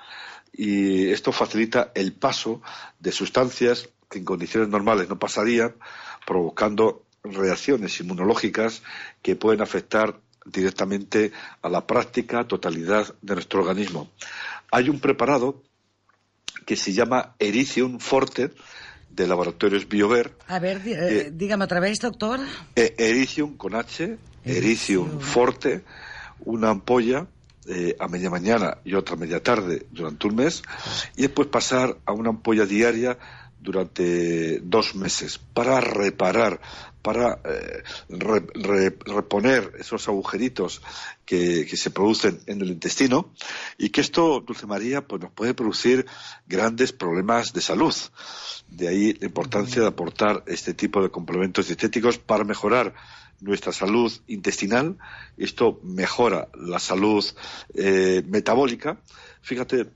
y 0.52 1.10
esto 1.10 1.30
facilita 1.32 1.92
el 1.94 2.12
paso 2.12 2.60
de 2.98 3.12
sustancias 3.12 3.88
que 4.08 4.18
en 4.18 4.24
condiciones 4.24 4.68
normales 4.68 5.08
no 5.08 5.18
pasarían, 5.18 5.76
provocando 6.26 7.04
reacciones 7.22 8.00
inmunológicas 8.00 8.82
que 9.22 9.36
pueden 9.36 9.60
afectar 9.60 10.20
directamente 10.44 11.32
a 11.62 11.68
la 11.68 11.86
práctica 11.86 12.46
totalidad 12.48 13.14
de 13.22 13.34
nuestro 13.34 13.60
organismo. 13.60 14.10
Hay 14.72 14.88
un 14.88 14.98
preparado 14.98 15.62
que 16.66 16.76
se 16.76 16.92
llama 16.92 17.36
Ericium 17.38 18.00
Forte 18.00 18.52
de 19.10 19.26
Laboratorios 19.26 19.88
BioVer. 19.88 20.32
A 20.48 20.58
ver, 20.58 20.80
eh, 20.86 21.30
dígame 21.32 21.64
otra 21.64 21.80
vez, 21.80 21.98
doctor. 22.00 22.40
Eh, 22.76 22.94
Ericium 22.98 23.56
con 23.56 23.74
H, 23.74 24.16
Ericium 24.44 25.20
Forte, 25.20 25.82
una 26.44 26.70
ampolla 26.70 27.26
eh, 27.66 27.96
a 27.98 28.08
media 28.08 28.30
mañana 28.30 28.78
y 28.84 28.94
otra 28.94 29.16
media 29.16 29.42
tarde 29.42 29.86
durante 29.90 30.26
un 30.26 30.36
mes 30.36 30.62
y 31.16 31.22
después 31.22 31.48
pasar 31.48 31.98
a 32.06 32.12
una 32.12 32.30
ampolla 32.30 32.64
diaria 32.64 33.18
durante 33.60 34.60
dos 34.60 34.94
meses 34.94 35.38
para 35.38 35.80
reparar, 35.80 36.60
para 37.02 37.40
eh, 37.44 37.82
reponer 38.08 39.72
esos 39.78 40.08
agujeritos 40.08 40.80
que, 41.24 41.66
se 41.76 41.90
producen 41.90 42.40
en 42.46 42.60
el 42.60 42.70
intestino 42.70 43.32
y 43.78 43.90
que 43.90 44.00
esto, 44.00 44.40
Dulce 44.40 44.66
María, 44.66 45.06
pues 45.06 45.22
nos 45.22 45.32
puede 45.32 45.54
producir 45.54 46.06
grandes 46.46 46.92
problemas 46.92 47.52
de 47.52 47.60
salud. 47.60 47.94
De 48.68 48.88
ahí 48.88 49.14
la 49.14 49.26
importancia 49.26 49.82
de 49.82 49.88
aportar 49.88 50.42
este 50.46 50.74
tipo 50.74 51.02
de 51.02 51.10
complementos 51.10 51.66
dietéticos 51.68 52.18
para 52.18 52.44
mejorar 52.44 52.94
nuestra 53.40 53.72
salud 53.72 54.12
intestinal. 54.26 54.96
Esto 55.36 55.80
mejora 55.82 56.48
la 56.54 56.78
salud 56.78 57.24
eh, 57.74 58.22
metabólica. 58.26 59.00
Fíjate, 59.42 59.86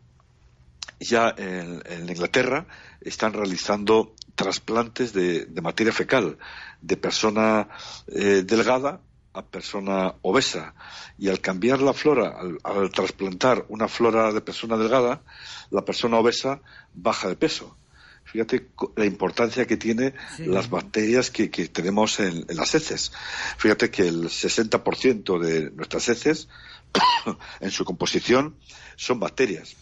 ya 1.00 1.34
en, 1.36 2.08
Inglaterra 2.08 2.66
están 3.00 3.32
realizando 3.32 4.14
trasplantes 4.34 5.12
de, 5.12 5.46
materia 5.62 5.92
fecal 5.92 6.38
de 6.80 6.96
persona 6.96 7.68
eh, 8.08 8.42
delgada 8.44 9.00
a 9.32 9.42
persona 9.42 10.14
obesa. 10.22 10.74
Y 11.18 11.28
al 11.28 11.40
cambiar 11.40 11.80
la 11.80 11.92
flora, 11.92 12.36
al, 12.62 12.90
trasplantar 12.90 13.64
una 13.68 13.88
flora 13.88 14.32
de 14.32 14.40
persona 14.40 14.76
delgada, 14.76 15.22
la 15.70 15.84
persona 15.84 16.18
obesa 16.18 16.60
baja 16.94 17.28
de 17.28 17.36
peso. 17.36 17.76
Fíjate 18.24 18.68
la 18.96 19.04
importancia 19.04 19.66
que 19.66 19.76
tiene 19.76 20.14
las 20.38 20.70
bacterias 20.70 21.30
que, 21.30 21.48
tenemos 21.48 22.18
en, 22.20 22.44
en, 22.48 22.56
las 22.56 22.74
heces. 22.74 23.12
Fíjate 23.58 23.90
que 23.90 24.08
el 24.08 24.24
60% 24.24 25.38
de 25.38 25.70
nuestras 25.70 26.08
heces, 26.08 26.48
en 27.60 27.70
su 27.70 27.84
composición, 27.84 28.56
son 28.96 29.20
bacterias 29.20 29.76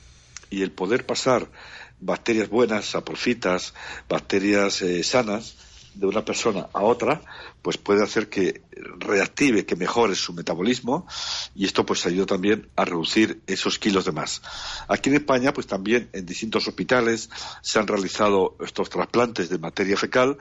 y 0.52 0.62
el 0.62 0.70
poder 0.70 1.06
pasar 1.06 1.50
bacterias 1.98 2.48
buenas, 2.48 2.84
saprofitas, 2.84 3.74
bacterias 4.08 4.82
eh, 4.82 5.02
sanas 5.02 5.56
de 5.94 6.06
una 6.06 6.24
persona 6.24 6.68
a 6.72 6.82
otra, 6.82 7.20
pues 7.60 7.76
puede 7.76 8.02
hacer 8.02 8.28
que 8.28 8.62
reactive, 8.98 9.66
que 9.66 9.76
mejore 9.76 10.14
su 10.14 10.32
metabolismo 10.32 11.06
y 11.54 11.64
esto 11.64 11.84
pues 11.84 12.06
ayuda 12.06 12.26
también 12.26 12.68
a 12.76 12.84
reducir 12.84 13.42
esos 13.46 13.78
kilos 13.78 14.04
de 14.04 14.12
más. 14.12 14.42
Aquí 14.88 15.10
en 15.10 15.16
España 15.16 15.52
pues 15.52 15.66
también 15.66 16.08
en 16.12 16.26
distintos 16.26 16.66
hospitales 16.68 17.30
se 17.62 17.78
han 17.78 17.86
realizado 17.86 18.56
estos 18.60 18.90
trasplantes 18.90 19.48
de 19.48 19.58
materia 19.58 19.96
fecal, 19.96 20.38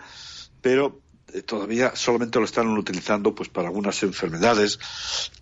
pero 0.62 1.01
eh, 1.34 1.41
todavía 1.41 1.95
solamente 1.95 2.39
lo 2.39 2.45
están 2.45 2.68
utilizando 2.70 3.36
pues 3.36 3.49
para 3.49 3.68
algunas 3.68 4.01
enfermedades 4.03 4.80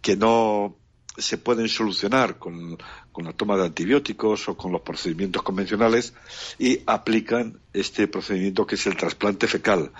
que 0.01 0.15
no 0.15 0.76
se 1.18 1.38
pueden 1.38 1.68
solucionar 1.68 2.38
con, 2.38 2.78
la 3.18 3.34
toma 3.34 3.57
de 3.57 3.66
antibióticos 3.66 4.47
o 4.47 4.55
con 4.55 4.72
los 4.72 4.80
procedimientos 4.80 5.43
convencionales 5.43 6.14
y 6.57 6.80
aplican 6.86 7.60
este 7.74 8.07
procedimiento 8.07 8.66
que 8.66 8.76
es 8.76 8.88
el 8.88 8.95
trasplante 8.95 9.45
fecal. 9.45 9.91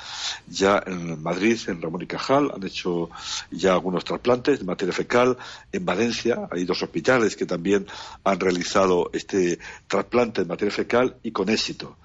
Ya 0.47 0.82
en 0.86 1.22
Madrid, 1.22 1.60
en 1.68 1.82
Ramón 1.82 2.03
y 2.03 2.07
Cajal, 2.07 2.49
han 2.55 2.66
hecho 2.66 3.10
ya 3.51 3.74
algunos 3.74 4.05
trasplantes 4.05 4.60
de 4.60 4.66
materia 4.66 4.93
fecal. 4.93 5.38
En 5.74 5.84
Valencia 5.84 6.47
hay 6.49 6.64
dos 6.64 6.82
hospitales 6.82 7.36
que 7.36 7.45
también 7.45 7.88
han 8.24 8.39
realizado 8.39 9.10
este 9.12 9.60
trasplante 9.88 10.43
de 10.43 10.47
materia 10.47 10.74
fecal 10.74 11.18
y 11.22 11.32
con 11.32 11.49
éxito. 11.49 11.97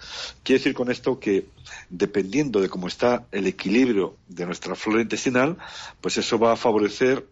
Quiere 0.42 0.58
decir 0.58 0.74
con 0.74 0.90
esto 0.90 1.20
que 1.20 1.46
dependiendo 1.90 2.60
de 2.60 2.68
cómo 2.68 2.88
está 2.88 3.26
el 3.30 3.46
equilibrio 3.46 4.16
de 4.26 4.46
nuestra 4.46 4.74
flora 4.74 5.02
intestinal, 5.02 5.58
pues 6.00 6.16
eso 6.16 6.40
va 6.40 6.54
a 6.54 6.56
favorecer 6.56 7.24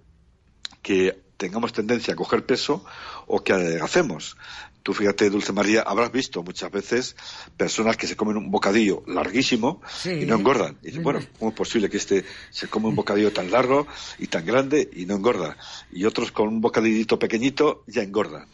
que 0.82 1.21
tengamos 1.36 1.72
tendencia 1.72 2.14
a 2.14 2.16
coger 2.16 2.44
peso 2.44 2.84
o 3.26 3.42
que 3.42 3.52
adelgacemos. 3.52 4.36
Tú 4.82 4.94
fíjate, 4.94 5.30
Dulce 5.30 5.52
María, 5.52 5.82
habrás 5.82 6.10
visto 6.10 6.42
muchas 6.42 6.70
veces 6.70 7.14
personas 7.56 7.96
que 7.96 8.08
se 8.08 8.16
comen 8.16 8.36
un 8.36 8.50
bocadillo 8.50 9.04
larguísimo 9.06 9.80
y 10.04 10.24
no 10.24 10.34
engordan. 10.34 10.76
Y 10.82 10.98
bueno, 10.98 11.20
¿cómo 11.38 11.52
es 11.52 11.56
posible 11.56 11.88
que 11.88 11.98
este 11.98 12.24
se 12.50 12.68
come 12.68 12.88
un 12.88 12.96
bocadillo 12.96 13.32
tan 13.32 13.50
largo 13.50 13.86
y 14.18 14.26
tan 14.26 14.44
grande 14.44 14.90
y 14.92 15.06
no 15.06 15.14
engorda? 15.14 15.56
Y 15.92 16.04
otros 16.04 16.32
con 16.32 16.48
un 16.48 16.60
bocadillito 16.60 17.18
pequeñito 17.18 17.84
ya 17.86 18.02
engordan. 18.02 18.46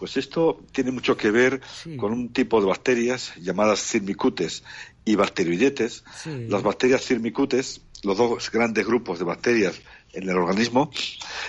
Pues 0.00 0.16
esto 0.16 0.60
tiene 0.72 0.90
mucho 0.90 1.16
que 1.16 1.30
ver 1.30 1.60
con 1.96 2.12
un 2.12 2.32
tipo 2.32 2.60
de 2.60 2.66
bacterias 2.66 3.32
llamadas 3.36 3.80
cirmicutes 3.86 4.64
y 5.04 5.14
bacteroidetes. 5.14 6.02
Las 6.24 6.64
bacterias 6.64 7.04
cirmicutes, 7.04 7.82
los 8.02 8.18
dos 8.18 8.50
grandes 8.50 8.84
grupos 8.84 9.20
de 9.20 9.24
bacterias 9.24 9.80
en 10.12 10.28
el 10.28 10.36
organismo, 10.36 10.90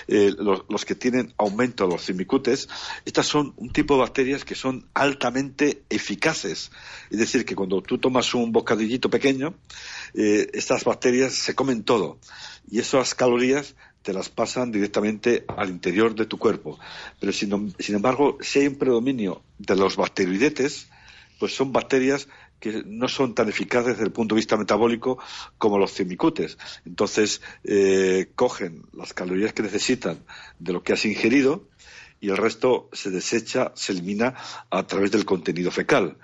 eh, 0.08 0.34
los, 0.38 0.86
que 0.86 0.96
tienen 0.96 1.34
aumento 1.38 1.86
de 1.86 1.94
los 1.94 2.06
cimicutes, 2.06 2.70
estas 3.06 3.26
son 3.26 3.54
un 3.58 3.72
tipo 3.72 3.96
de 3.96 4.02
bacterias 4.02 4.46
que 4.46 4.56
son 4.56 4.88
altamente 4.94 5.84
eficaces. 5.90 6.72
Es 7.10 7.20
decir, 7.20 7.46
que 7.46 7.56
cuando 7.56 7.82
tú 7.82 7.98
tomas 7.98 8.34
un 8.34 8.52
bocadillito 8.52 9.10
pequeño, 9.10 9.54
eh, 10.14 10.50
estas 10.54 10.84
bacterias 10.84 11.34
se 11.34 11.56
comen 11.56 11.84
todo 11.84 12.20
y 12.70 12.80
esas 12.80 13.16
calorías 13.16 13.76
te 14.02 14.14
las 14.14 14.30
pasan 14.30 14.72
directamente 14.72 15.46
al 15.48 15.70
interior 15.70 16.14
de 16.14 16.26
tu 16.26 16.38
cuerpo. 16.38 16.78
Pero 17.20 17.32
sin, 17.32 17.74
sin 17.80 17.96
embargo, 17.96 18.38
si 18.42 18.60
hay 18.60 18.68
un 18.68 18.76
predominio 18.76 19.42
de 19.58 19.76
los 19.76 19.96
bacteroidetes, 19.96 20.90
pues 21.40 21.56
son 21.56 21.72
bacterias 21.72 22.28
que 22.64 22.82
no 22.86 23.10
son 23.10 23.36
tan 23.36 23.50
eficaces 23.50 23.98
desde 23.98 24.06
el 24.06 24.14
punto 24.14 24.36
de 24.36 24.40
vista 24.40 24.56
metabólico 24.56 25.20
como 25.58 25.78
los 25.78 25.92
cimicutes. 25.92 26.58
Entonces, 26.86 27.42
eh, 27.66 28.30
cogen 28.36 28.86
las 28.94 29.14
calorías 29.14 29.52
que 29.52 29.64
necesitan 29.64 30.24
de 30.60 30.72
lo 30.72 30.82
que 30.82 30.94
has 30.94 31.04
ingerido 31.04 31.68
y 32.24 32.30
el 32.30 32.38
resto 32.38 32.88
se 32.94 33.12
desecha, 33.12 33.74
se 33.76 33.92
elimina 33.92 34.34
a 34.70 34.88
través 34.88 35.12
del 35.12 35.26
contenido 35.26 35.72
fecal. 35.72 36.16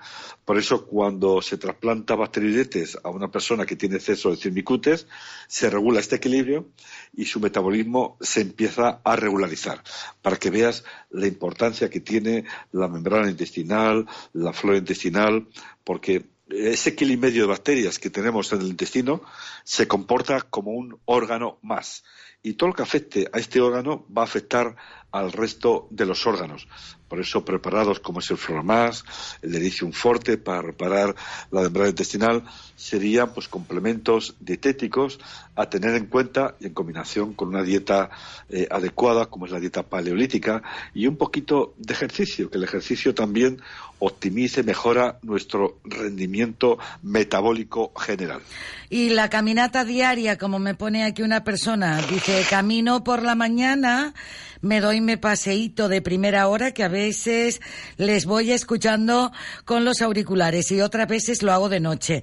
Por 0.46 0.56
eso, 0.56 0.86
cuando 0.86 1.42
se 1.42 1.58
trasplanta 1.58 2.14
bacteridetes 2.14 2.96
a 3.04 3.10
una 3.10 3.30
persona 3.30 3.66
que 3.66 3.76
tiene 3.76 3.96
exceso 3.96 4.30
de 4.30 4.38
cimicutes, 4.38 5.06
se 5.46 5.68
regula 5.68 6.00
este 6.00 6.16
equilibrio 6.16 6.70
y 7.14 7.26
su 7.26 7.38
metabolismo 7.38 8.16
se 8.18 8.40
empieza 8.40 9.02
a 9.04 9.14
regularizar. 9.14 9.82
Para 10.22 10.38
que 10.38 10.48
veas 10.48 10.84
la 11.10 11.26
importancia 11.26 11.90
que 11.90 12.00
tiene 12.00 12.46
la 12.72 12.88
membrana 12.88 13.28
intestinal, 13.28 14.06
la 14.32 14.54
flora 14.54 14.78
intestinal, 14.78 15.48
porque 15.84 16.30
ese 16.48 16.94
kilo 16.94 17.12
y 17.12 17.18
medio 17.18 17.42
de 17.42 17.48
bacterias 17.48 17.98
que 17.98 18.08
tenemos 18.08 18.50
en 18.54 18.62
el 18.62 18.68
intestino 18.68 19.22
se 19.64 19.86
comporta 19.86 20.40
como 20.40 20.72
un 20.72 20.98
órgano 21.04 21.58
más. 21.60 22.04
Y 22.42 22.54
todo 22.54 22.70
lo 22.70 22.74
que 22.74 22.82
afecte 22.82 23.28
a 23.32 23.38
este 23.38 23.60
órgano 23.60 24.06
va 24.16 24.22
a 24.22 24.24
afectar 24.24 24.76
al 25.12 25.32
resto 25.32 25.86
de 25.90 26.06
los 26.06 26.26
órganos. 26.26 26.66
Por 27.08 27.20
eso 27.20 27.44
preparados 27.44 27.98
como 27.98 28.20
es 28.20 28.30
el 28.30 28.36
Floramás, 28.36 29.04
el 29.42 29.52
Ericium 29.56 29.90
Forte 29.90 30.38
para 30.38 30.62
reparar 30.62 31.16
la 31.50 31.62
membrana 31.62 31.88
intestinal 31.88 32.44
serían 32.76 33.34
pues 33.34 33.48
complementos 33.48 34.36
dietéticos 34.38 35.18
a 35.56 35.68
tener 35.68 35.96
en 35.96 36.06
cuenta 36.06 36.54
y 36.60 36.66
en 36.66 36.72
combinación 36.72 37.34
con 37.34 37.48
una 37.48 37.64
dieta 37.64 38.10
eh, 38.48 38.68
adecuada 38.70 39.26
como 39.26 39.46
es 39.46 39.52
la 39.52 39.58
dieta 39.58 39.82
paleolítica 39.82 40.62
y 40.94 41.08
un 41.08 41.16
poquito 41.16 41.74
de 41.78 41.92
ejercicio, 41.92 42.48
que 42.48 42.58
el 42.58 42.64
ejercicio 42.64 43.12
también 43.12 43.60
optimice, 43.98 44.62
mejora 44.62 45.18
nuestro 45.22 45.78
rendimiento 45.84 46.78
metabólico 47.02 47.92
general. 47.98 48.40
Y 48.88 49.10
la 49.10 49.28
caminata 49.28 49.84
diaria, 49.84 50.38
como 50.38 50.58
me 50.58 50.74
pone 50.74 51.04
aquí 51.04 51.22
una 51.22 51.44
persona, 51.44 52.00
dice, 52.02 52.44
camino 52.48 53.04
por 53.04 53.22
la 53.22 53.34
mañana 53.34 54.14
me 54.60 54.80
doy 54.80 55.00
mi 55.00 55.16
paseíto 55.16 55.88
de 55.88 56.02
primera 56.02 56.48
hora 56.48 56.72
que 56.72 56.84
a 56.84 56.88
veces 56.88 57.60
les 57.96 58.26
voy 58.26 58.52
escuchando 58.52 59.32
con 59.64 59.84
los 59.84 60.02
auriculares 60.02 60.70
y 60.70 60.80
otras 60.80 61.08
veces 61.08 61.42
lo 61.42 61.52
hago 61.52 61.68
de 61.68 61.80
noche. 61.80 62.22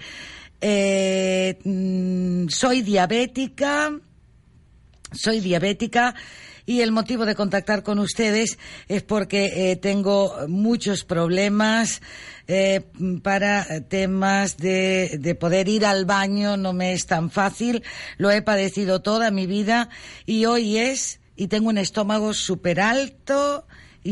Eh, 0.61 1.57
mm, 1.63 2.49
soy 2.49 2.81
diabética, 2.81 3.91
soy 5.11 5.39
diabética 5.39 6.15
Y 6.69 6.81
el 6.81 6.91
motivo 6.91 7.25
de 7.25 7.33
contactar 7.33 7.81
con 7.81 7.97
ustedes 7.97 8.59
es 8.89 9.01
porque 9.01 9.71
eh, 9.71 9.77
tengo 9.77 10.35
muchos 10.49 11.05
problemas 11.05 12.01
eh, 12.49 12.81
para 13.23 13.87
temas 13.87 14.57
de, 14.57 15.17
de 15.17 15.33
poder 15.33 15.69
ir 15.69 15.85
al 15.85 16.03
baño, 16.03 16.57
no 16.57 16.73
me 16.73 16.91
es 16.91 17.05
tan 17.05 17.31
fácil, 17.31 17.83
lo 18.17 18.31
he 18.31 18.41
padecido 18.41 19.01
toda 19.01 19.31
mi 19.31 19.47
vida 19.47 19.87
y 20.25 20.43
hoy 20.43 20.77
es, 20.77 21.21
y 21.37 21.47
tengo 21.47 21.69
un 21.69 21.77
estómago 21.77 22.33
súper 22.33 22.81
alto 22.81 23.65
y, 24.03 24.11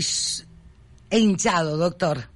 e 1.10 1.20
hinchado, 1.20 1.76
doctor. 1.76 2.30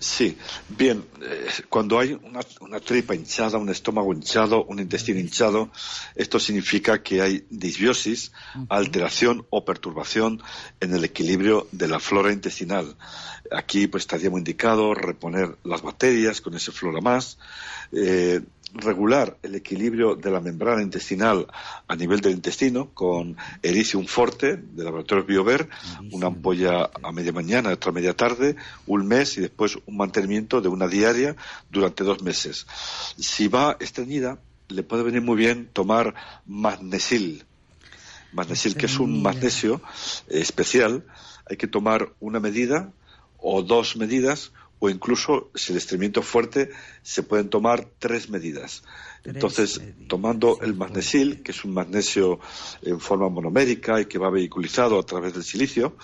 Sí, 0.00 0.38
bien, 0.68 1.04
eh, 1.22 1.48
cuando 1.68 1.98
hay 1.98 2.12
una, 2.12 2.38
una 2.60 2.78
tripa 2.78 3.16
hinchada, 3.16 3.58
un 3.58 3.68
estómago 3.68 4.12
hinchado, 4.12 4.64
un 4.64 4.78
intestino 4.78 5.18
hinchado, 5.18 5.70
esto 6.14 6.38
significa 6.38 7.02
que 7.02 7.20
hay 7.20 7.44
disbiosis, 7.50 8.30
alteración 8.68 9.44
o 9.50 9.64
perturbación 9.64 10.40
en 10.78 10.94
el 10.94 11.02
equilibrio 11.02 11.66
de 11.72 11.88
la 11.88 11.98
flora 11.98 12.32
intestinal. 12.32 12.96
Aquí 13.50 13.88
pues 13.88 14.02
estaría 14.02 14.30
muy 14.30 14.38
indicado 14.38 14.94
reponer 14.94 15.56
las 15.64 15.82
bacterias 15.82 16.40
con 16.40 16.54
ese 16.54 16.70
flora 16.70 17.00
más, 17.00 17.38
eh, 17.90 18.40
regular 18.74 19.38
el 19.42 19.54
equilibrio 19.54 20.14
de 20.14 20.30
la 20.30 20.40
membrana 20.40 20.82
intestinal 20.82 21.46
a 21.86 21.96
nivel 21.96 22.20
del 22.20 22.32
intestino 22.32 22.90
con 22.92 23.36
Ericium 23.62 24.06
forte 24.06 24.56
de 24.56 24.84
laboratorio 24.84 25.24
Biover, 25.24 25.68
una 26.12 26.26
ampolla 26.26 26.90
a 27.02 27.12
media 27.12 27.32
mañana, 27.32 27.70
otra 27.70 27.90
a 27.90 27.94
media 27.94 28.14
tarde, 28.14 28.56
un 28.86 29.06
mes 29.06 29.38
y 29.38 29.40
después 29.40 29.78
un 29.86 29.96
mantenimiento 29.96 30.60
de 30.60 30.68
una 30.68 30.88
diaria 30.88 31.36
durante 31.70 32.04
dos 32.04 32.22
meses. 32.22 32.66
Si 33.18 33.48
va 33.48 33.76
estreñida, 33.80 34.38
le 34.68 34.82
puede 34.82 35.02
venir 35.02 35.22
muy 35.22 35.36
bien 35.36 35.68
tomar 35.72 36.14
magnesil. 36.46 37.44
Magnesil, 38.32 38.76
que 38.76 38.86
es 38.86 38.98
un 38.98 39.22
magnesio 39.22 39.80
especial, 40.28 41.04
hay 41.46 41.56
que 41.56 41.66
tomar 41.66 42.12
una 42.20 42.40
medida 42.40 42.92
o 43.38 43.62
dos 43.62 43.96
medidas 43.96 44.52
o 44.78 44.88
incluso 44.90 45.50
si 45.54 45.72
el 45.72 45.78
estreñimiento 45.78 46.20
es 46.20 46.26
fuerte 46.26 46.70
se 47.02 47.22
pueden 47.22 47.48
tomar 47.48 47.86
tres 47.98 48.30
medidas. 48.30 48.82
Entonces, 49.24 49.80
tomando 50.06 50.58
el 50.62 50.74
magnesil, 50.74 51.42
que 51.42 51.52
es 51.52 51.64
un 51.64 51.74
magnesio 51.74 52.38
en 52.82 53.00
forma 53.00 53.28
monomérica 53.28 54.00
y 54.00 54.06
que 54.06 54.18
va 54.18 54.30
vehiculizado 54.30 54.98
a 54.98 55.02
través 55.04 55.34
del 55.34 55.44
silicio, 55.44 55.96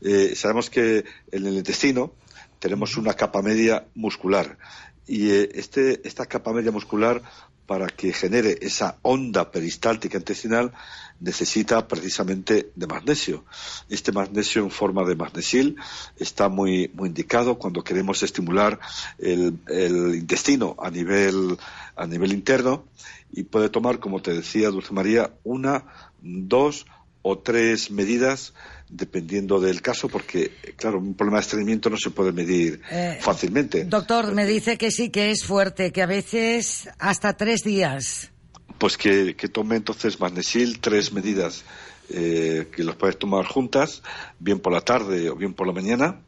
eh, 0.00 0.34
sabemos 0.36 0.70
que 0.70 1.04
en 1.32 1.46
el 1.46 1.54
intestino 1.54 2.12
tenemos 2.58 2.96
una 2.96 3.14
capa 3.14 3.42
media 3.42 3.86
muscular. 3.94 4.58
Y 5.06 5.30
eh, 5.30 5.48
este, 5.54 6.06
esta 6.06 6.26
capa 6.26 6.52
media 6.52 6.70
muscular 6.70 7.22
para 7.66 7.86
que 7.88 8.12
genere 8.12 8.58
esa 8.62 8.96
onda 9.02 9.50
peristáltica 9.50 10.16
intestinal 10.16 10.72
necesita 11.20 11.88
precisamente 11.88 12.70
de 12.74 12.86
magnesio. 12.86 13.44
Este 13.88 14.12
magnesio 14.12 14.62
en 14.62 14.70
forma 14.70 15.04
de 15.04 15.16
magnesil 15.16 15.76
está 16.18 16.48
muy, 16.48 16.90
muy 16.94 17.08
indicado 17.08 17.58
cuando 17.58 17.82
queremos 17.82 18.22
estimular 18.22 18.78
el, 19.18 19.58
el 19.68 20.14
intestino 20.14 20.76
a 20.78 20.90
nivel, 20.90 21.58
a 21.96 22.06
nivel 22.06 22.32
interno 22.32 22.84
y 23.32 23.42
puede 23.42 23.68
tomar, 23.68 23.98
como 23.98 24.22
te 24.22 24.32
decía 24.32 24.70
Dulce 24.70 24.92
María, 24.92 25.32
una, 25.44 25.84
dos 26.22 26.86
o 27.22 27.38
tres 27.38 27.90
medidas 27.90 28.54
dependiendo 28.88 29.60
del 29.60 29.82
caso, 29.82 30.08
porque, 30.08 30.52
claro, 30.76 30.98
un 30.98 31.14
problema 31.14 31.38
de 31.38 31.42
estreñimiento 31.42 31.90
no 31.90 31.98
se 31.98 32.10
puede 32.10 32.32
medir 32.32 32.80
Eh, 32.90 33.18
fácilmente. 33.20 33.84
Doctor, 33.84 34.34
me 34.34 34.46
dice 34.46 34.78
que 34.78 34.90
sí, 34.90 35.10
que 35.10 35.30
es 35.30 35.44
fuerte, 35.44 35.92
que 35.92 36.00
a 36.00 36.06
veces 36.06 36.88
hasta 36.98 37.36
tres 37.36 37.62
días. 37.64 38.30
Pues 38.78 38.96
que, 38.96 39.34
tome 39.52 39.76
entonces 39.76 40.20
magnesil, 40.20 40.80
tres 40.80 41.12
medidas 41.12 41.64
eh, 42.10 42.68
que 42.74 42.84
los 42.84 42.94
puedes 42.96 43.18
tomar 43.18 43.44
juntas, 43.44 44.02
bien 44.38 44.60
por 44.60 44.72
la 44.72 44.80
tarde 44.80 45.30
o 45.30 45.36
bien 45.36 45.52
por 45.52 45.66
la 45.66 45.72
mañana. 45.72 46.20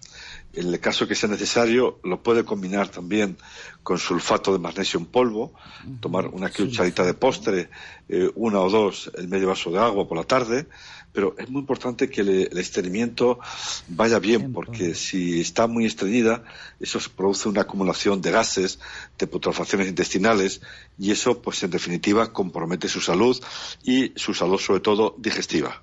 En 0.53 0.67
el 0.69 0.81
caso 0.81 1.07
que 1.07 1.15
sea 1.15 1.29
necesario, 1.29 2.01
lo 2.03 2.23
puede 2.23 2.45
combinar 2.45 2.89
también 2.89 3.37
con 3.85 3.99
sulfato 3.99 4.53
de 4.53 4.59
magnesio 4.59 4.99
en 4.99 5.07
polvo, 5.07 5.53
tomar 6.01 6.27
una 6.27 6.51
cucharita 6.69 7.05
de 7.05 7.15
postre, 7.15 7.71
eh, 8.09 8.29
una 8.35 8.61
o 8.61 8.69
dos, 8.69 9.11
el 9.17 9.29
medio 9.29 9.47
vaso 9.49 9.71
de 9.71 9.79
agua 9.79 10.09
por 10.09 10.17
la 10.19 10.25
tarde, 10.25 10.67
pero 11.13 11.35
es 11.39 11.49
muy 11.49 11.61
importante 11.61 12.09
que 12.11 12.23
le- 12.25 12.43
el 12.45 12.59
estreñimiento 12.59 13.39
vaya 13.89 14.19
bien, 14.19 14.53
porque 14.53 14.95
si 14.95 15.41
está 15.41 15.67
muy 15.69 15.87
estreñida, 15.87 16.43
eso 16.81 16.99
produce 17.17 17.49
una 17.49 17.63
acumulación 17.63 18.21
de 18.21 18.31
gases, 18.33 18.81
de 19.19 19.27
putrefacciones 19.29 19.89
intestinales, 19.89 20.61
y 20.99 21.13
eso, 21.13 21.41
pues 21.41 21.63
en 21.63 21.71
definitiva, 21.71 22.33
compromete 22.33 22.89
su 22.89 23.01
salud 23.01 23.41
y 23.85 24.13
su 24.17 24.35
salud, 24.35 24.59
sobre 24.59 24.81
todo, 24.81 25.15
digestiva. 25.19 25.83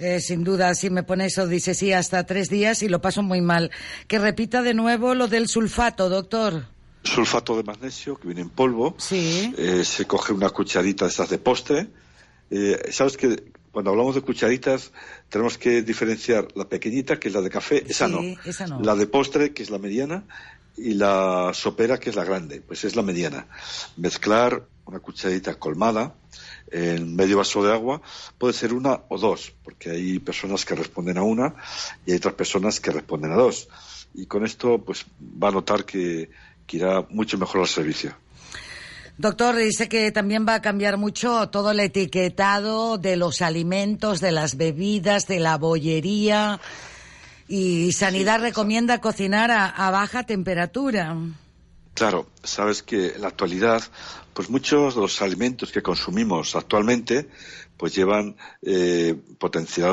Eh, 0.00 0.18
sin 0.20 0.42
duda, 0.44 0.74
si 0.74 0.88
me 0.90 1.02
pone 1.02 1.26
eso, 1.26 1.46
dice 1.46 1.74
sí, 1.74 1.92
hasta 1.92 2.24
tres 2.24 2.48
días 2.48 2.82
y 2.82 2.88
lo 2.88 3.00
paso 3.02 3.22
muy 3.22 3.40
mal. 3.42 3.70
Que 4.08 4.18
repita 4.18 4.62
de 4.62 4.72
nuevo 4.74 5.14
lo 5.14 5.28
del 5.28 5.46
sulfato, 5.46 6.08
doctor. 6.08 6.64
sulfato 7.04 7.56
de 7.56 7.62
magnesio 7.64 8.18
que 8.18 8.26
viene 8.28 8.40
en 8.40 8.48
polvo. 8.50 8.94
Sí. 8.98 9.52
Eh, 9.58 9.84
se 9.84 10.06
coge 10.06 10.32
una 10.32 10.48
cucharita 10.50 11.04
de 11.04 11.10
esas 11.10 11.28
de 11.28 11.38
postre. 11.38 11.88
Eh, 12.50 12.80
Sabes 12.90 13.16
que 13.18 13.52
cuando 13.72 13.90
hablamos 13.90 14.14
de 14.14 14.22
cucharitas 14.22 14.90
tenemos 15.28 15.56
que 15.58 15.82
diferenciar 15.82 16.48
la 16.56 16.68
pequeñita, 16.68 17.20
que 17.20 17.28
es 17.28 17.34
la 17.34 17.40
de 17.42 17.50
café, 17.50 17.84
esa 17.86 18.08
Sí, 18.08 18.12
no. 18.12 18.40
esa 18.50 18.66
no. 18.66 18.80
La 18.80 18.94
de 18.96 19.06
postre, 19.06 19.52
que 19.52 19.62
es 19.62 19.70
la 19.70 19.78
mediana, 19.78 20.24
y 20.76 20.94
la 20.94 21.50
sopera, 21.52 22.00
que 22.00 22.08
es 22.10 22.16
la 22.16 22.24
grande, 22.24 22.62
pues 22.62 22.84
es 22.84 22.96
la 22.96 23.02
mediana. 23.02 23.46
Mezclar 23.98 24.64
una 24.86 24.98
cucharita 24.98 25.54
colmada 25.56 26.14
en 26.70 27.16
medio 27.16 27.38
vaso 27.38 27.62
de 27.62 27.72
agua, 27.72 28.00
puede 28.38 28.52
ser 28.54 28.72
una 28.72 29.00
o 29.08 29.18
dos, 29.18 29.52
porque 29.64 29.90
hay 29.90 30.18
personas 30.18 30.64
que 30.64 30.74
responden 30.74 31.18
a 31.18 31.22
una 31.22 31.54
y 32.06 32.12
hay 32.12 32.18
otras 32.18 32.34
personas 32.34 32.80
que 32.80 32.90
responden 32.90 33.32
a 33.32 33.36
dos. 33.36 33.68
Y 34.14 34.26
con 34.26 34.44
esto, 34.44 34.78
pues 34.78 35.06
va 35.20 35.48
a 35.48 35.52
notar 35.52 35.84
que, 35.84 36.30
que 36.66 36.76
irá 36.78 37.06
mucho 37.10 37.38
mejor 37.38 37.60
al 37.60 37.68
servicio. 37.68 38.14
Doctor, 39.18 39.56
dice 39.56 39.88
que 39.88 40.10
también 40.12 40.46
va 40.48 40.54
a 40.54 40.62
cambiar 40.62 40.96
mucho 40.96 41.50
todo 41.50 41.72
el 41.72 41.80
etiquetado 41.80 42.96
de 42.96 43.16
los 43.16 43.42
alimentos, 43.42 44.20
de 44.20 44.32
las 44.32 44.56
bebidas, 44.56 45.26
de 45.26 45.40
la 45.40 45.58
bollería. 45.58 46.58
Y 47.46 47.92
Sanidad 47.92 48.40
recomienda 48.40 49.00
cocinar 49.00 49.50
a, 49.50 49.66
a 49.66 49.90
baja 49.90 50.22
temperatura. 50.22 51.16
Claro, 51.94 52.30
sabes 52.42 52.82
que 52.82 53.08
en 53.14 53.22
la 53.22 53.28
actualidad, 53.28 53.82
pues 54.32 54.48
muchos 54.48 54.94
de 54.94 55.00
los 55.02 55.20
alimentos 55.22 55.70
que 55.72 55.82
consumimos 55.82 56.56
actualmente, 56.56 57.28
pues 57.76 57.94
llevan 57.94 58.36
eh, 58.62 59.16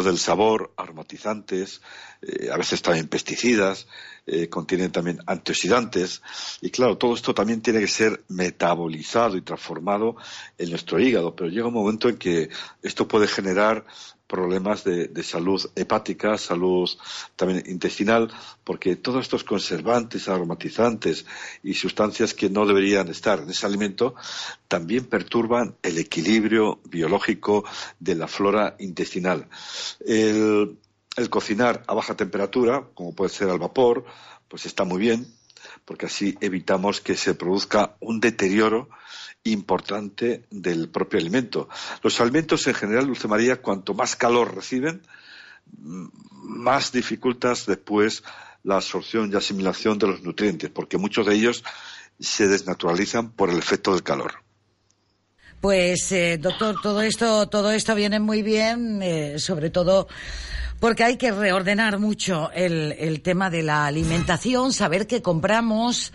del 0.03 0.17
sabor, 0.17 0.73
aromatizantes, 0.75 1.81
eh, 2.21 2.49
a 2.51 2.57
veces 2.57 2.81
también 2.81 3.07
pesticidas, 3.07 3.87
eh, 4.25 4.49
contienen 4.49 4.91
también 4.91 5.19
antioxidantes. 5.25 6.21
Y 6.59 6.69
claro, 6.69 6.97
todo 6.97 7.15
esto 7.15 7.33
también 7.33 7.61
tiene 7.61 7.79
que 7.79 7.87
ser 7.87 8.25
metabolizado 8.27 9.37
y 9.37 9.41
transformado 9.41 10.17
en 10.57 10.69
nuestro 10.69 10.99
hígado, 10.99 11.33
pero 11.33 11.49
llega 11.49 11.67
un 11.67 11.73
momento 11.73 12.09
en 12.09 12.17
que 12.17 12.49
esto 12.83 13.07
puede 13.07 13.27
generar 13.27 13.85
problemas 14.27 14.83
de, 14.83 15.23
salud 15.23 15.61
hepática, 15.75 16.37
salud 16.37 16.89
también 17.35 17.63
intestinal, 17.67 18.29
porque 18.63 18.97
todos 18.97 19.23
estos 19.23 19.43
conservantes, 19.43 20.27
aromatizantes 20.27 21.25
y 21.63 21.73
sustancias 21.73 22.33
que 22.33 22.49
no 22.49 22.65
deberían 22.65 23.07
estar 23.07 23.39
en 23.39 23.49
ese 23.49 23.65
alimento 23.65 24.15
también 24.67 25.05
perturban 25.05 25.75
el 25.81 25.97
equilibrio 25.97 26.79
biológico 26.83 27.63
de 27.99 28.15
la 28.15 28.27
flora 28.27 28.75
intestinal. 28.79 29.47
El 30.05 30.77
cocinar 31.29 31.83
a 31.87 31.93
baja 31.93 32.15
temperatura, 32.15 32.85
como 32.93 33.15
puede 33.15 33.29
ser 33.29 33.49
al 33.49 33.59
vapor, 33.59 34.05
pues 34.49 34.65
está 34.65 34.83
muy 34.83 34.99
bien, 34.99 35.25
porque 35.85 36.05
así 36.05 36.37
evitamos 36.41 37.01
que 37.01 37.15
se 37.15 37.33
produzca 37.33 37.95
un 38.01 38.19
deterioro 38.19 38.89
importante 39.51 40.45
del 40.49 40.89
propio 40.89 41.19
alimento. 41.19 41.69
Los 42.03 42.19
alimentos 42.21 42.65
en 42.67 42.73
general, 42.73 43.07
Dulce 43.07 43.27
María, 43.27 43.61
cuanto 43.61 43.93
más 43.93 44.15
calor 44.15 44.55
reciben, 44.55 45.01
m- 45.83 46.09
más 46.41 46.91
dificultas 46.91 47.65
después 47.65 48.23
la 48.63 48.75
absorción 48.75 49.31
y 49.31 49.35
asimilación 49.35 49.97
de 49.97 50.07
los 50.07 50.21
nutrientes, 50.23 50.69
porque 50.69 50.97
muchos 50.97 51.25
de 51.25 51.35
ellos 51.35 51.63
se 52.19 52.47
desnaturalizan 52.47 53.31
por 53.31 53.49
el 53.49 53.57
efecto 53.57 53.91
del 53.93 54.03
calor. 54.03 54.33
Pues, 55.61 56.11
eh, 56.11 56.37
doctor, 56.37 56.75
todo 56.81 57.01
esto, 57.01 57.47
todo 57.49 57.71
esto 57.71 57.95
viene 57.95 58.19
muy 58.19 58.41
bien, 58.43 59.01
eh, 59.01 59.39
sobre 59.39 59.69
todo 59.69 60.07
porque 60.79 61.03
hay 61.03 61.17
que 61.17 61.31
reordenar 61.31 61.97
mucho 61.97 62.51
el, 62.53 62.91
el 62.99 63.21
tema 63.21 63.49
de 63.49 63.63
la 63.63 63.87
alimentación, 63.87 64.71
saber 64.73 65.07
qué 65.07 65.23
compramos, 65.23 66.13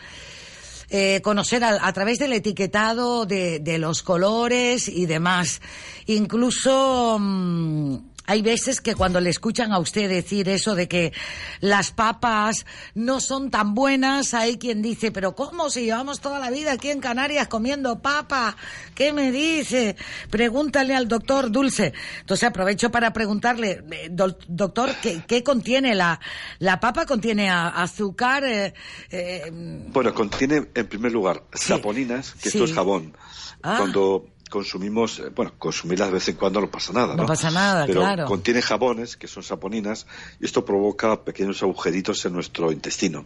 eh, 0.94 1.22
conocer 1.22 1.64
a, 1.64 1.86
a 1.86 1.92
través 1.94 2.18
del 2.18 2.34
etiquetado 2.34 3.24
de, 3.24 3.60
de 3.60 3.78
los 3.78 4.02
colores 4.02 4.88
y 4.88 5.06
demás. 5.06 5.62
Incluso 6.04 7.16
mm, 7.18 7.96
hay 8.26 8.40
veces 8.42 8.80
que 8.80 8.94
cuando 8.94 9.20
le 9.20 9.30
escuchan 9.30 9.72
a 9.72 9.78
usted 9.78 10.08
decir 10.08 10.48
eso 10.48 10.74
de 10.74 10.86
que 10.88 11.12
las 11.60 11.90
papas 11.90 12.66
no 12.94 13.20
son 13.20 13.50
tan 13.50 13.74
buenas, 13.74 14.32
hay 14.34 14.58
quien 14.58 14.80
dice, 14.80 15.10
pero 15.10 15.34
¿cómo 15.34 15.70
si 15.70 15.82
llevamos 15.86 16.20
toda 16.20 16.38
la 16.38 16.50
vida 16.50 16.72
aquí 16.72 16.90
en 16.90 17.00
Canarias 17.00 17.48
comiendo 17.48 18.00
papa? 18.00 18.56
¿Qué 18.94 19.12
me 19.12 19.32
dice? 19.32 19.96
Pregúntale 20.30 20.94
al 20.94 21.08
doctor 21.08 21.50
Dulce. 21.50 21.92
Entonces 22.20 22.48
aprovecho 22.48 22.90
para 22.90 23.12
preguntarle, 23.12 23.82
eh, 23.90 24.08
do- 24.10 24.38
doctor, 24.48 24.90
¿qué, 25.02 25.22
qué 25.26 25.42
contiene 25.42 25.94
la, 25.94 26.20
la 26.60 26.78
papa? 26.80 27.06
¿Contiene 27.06 27.50
azúcar? 27.50 28.44
eh, 28.44 28.72
eh, 29.10 29.50
Bueno, 29.88 30.14
contiene 30.14 30.68
en 30.74 30.86
primer 30.86 31.10
lugar 31.12 31.42
saponinas, 31.52 32.32
que 32.34 32.50
Sí. 32.50 32.58
esto 32.58 32.64
es 32.64 32.72
jabón. 32.72 33.16
Ah. 33.64 33.76
Cuando 33.78 34.26
consumimos, 34.52 35.18
eh, 35.18 35.30
bueno, 35.34 35.52
consumirlas 35.58 36.08
de 36.08 36.14
vez 36.14 36.28
en 36.28 36.36
cuando 36.36 36.60
no 36.60 36.70
pasa 36.70 36.92
nada, 36.92 37.16
¿no? 37.16 37.22
No 37.22 37.26
pasa 37.26 37.50
nada, 37.50 37.86
Pero 37.86 38.00
claro. 38.02 38.26
contiene 38.26 38.60
jabones, 38.60 39.16
que 39.16 39.26
son 39.26 39.42
saponinas, 39.42 40.06
y 40.40 40.44
esto 40.44 40.62
provoca 40.64 41.24
pequeños 41.24 41.62
agujeritos 41.62 42.22
en 42.26 42.34
nuestro 42.34 42.70
intestino. 42.70 43.24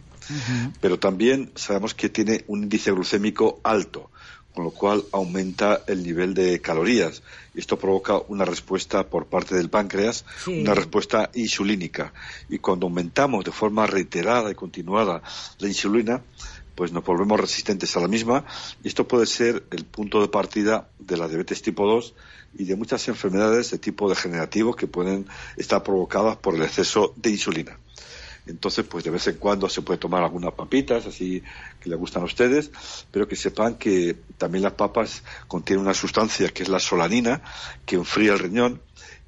Pero 0.79 0.97
también 0.97 1.51
sabemos 1.55 1.93
que 1.93 2.07
tiene 2.07 2.45
un 2.47 2.63
índice 2.63 2.91
glucémico 2.91 3.59
alto, 3.63 4.09
con 4.53 4.63
lo 4.63 4.71
cual 4.71 5.03
aumenta 5.11 5.81
el 5.85 6.01
nivel 6.01 6.33
de 6.33 6.59
calorías. 6.61 7.21
Esto 7.53 7.77
provoca 7.77 8.17
una 8.29 8.45
respuesta 8.45 9.03
por 9.07 9.25
parte 9.27 9.53
del 9.55 9.69
páncreas, 9.69 10.25
Sí. 10.43 10.61
una 10.61 10.73
respuesta 10.73 11.29
insulínica. 11.35 12.13
Y 12.49 12.57
cuando 12.59 12.87
aumentamos 12.87 13.43
de 13.43 13.51
forma 13.51 13.85
reiterada 13.85 14.49
y 14.49 14.55
continuada 14.55 15.21
la 15.59 15.67
insulina, 15.67 16.21
pues 16.77 16.91
nos 16.91 17.03
volvemos 17.03 17.39
resistentes 17.39 17.97
a 17.97 17.99
la 17.99 18.07
misma 18.07 18.45
y 18.83 18.87
esto 18.87 19.07
puede 19.07 19.25
ser 19.25 19.65
el 19.71 19.83
punto 19.83 20.21
de 20.21 20.27
partida 20.27 20.87
de 20.99 21.17
la 21.17 21.27
diabetes 21.27 21.63
tipo 21.63 21.87
2 21.87 22.13
y 22.59 22.65
de 22.65 22.75
muchas 22.75 23.07
enfermedades 23.07 23.71
de 23.71 23.79
tipo 23.79 24.07
degenerativo 24.07 24.75
que 24.75 24.85
pueden 24.85 25.25
estar 25.57 25.81
provocadas 25.81 26.37
por 26.37 26.53
el 26.53 26.61
exceso 26.61 27.13
de 27.15 27.31
insulina. 27.31 27.79
Entonces, 28.45 28.85
pues 28.85 29.03
de 29.03 29.09
vez 29.09 29.25
en 29.27 29.37
cuando 29.37 29.67
se 29.67 29.81
puede 29.81 29.97
tomar 29.97 30.21
algunas 30.23 30.53
papitas, 30.53 31.07
así 31.07 31.41
que 31.81 31.89
le 31.89 31.95
gustan 31.95 32.21
a 32.21 32.25
ustedes, 32.25 32.69
pero 33.09 33.27
que 33.27 33.35
sepan 33.35 33.75
que 33.75 34.15
también 34.37 34.63
las 34.63 34.73
papas 34.73 35.23
contienen 35.47 35.83
una 35.83 35.95
sustancia 35.95 36.49
que 36.49 36.61
es 36.61 36.69
la 36.69 36.79
solanina, 36.79 37.41
que 37.87 37.95
enfría 37.95 38.33
el 38.33 38.39
riñón, 38.39 38.81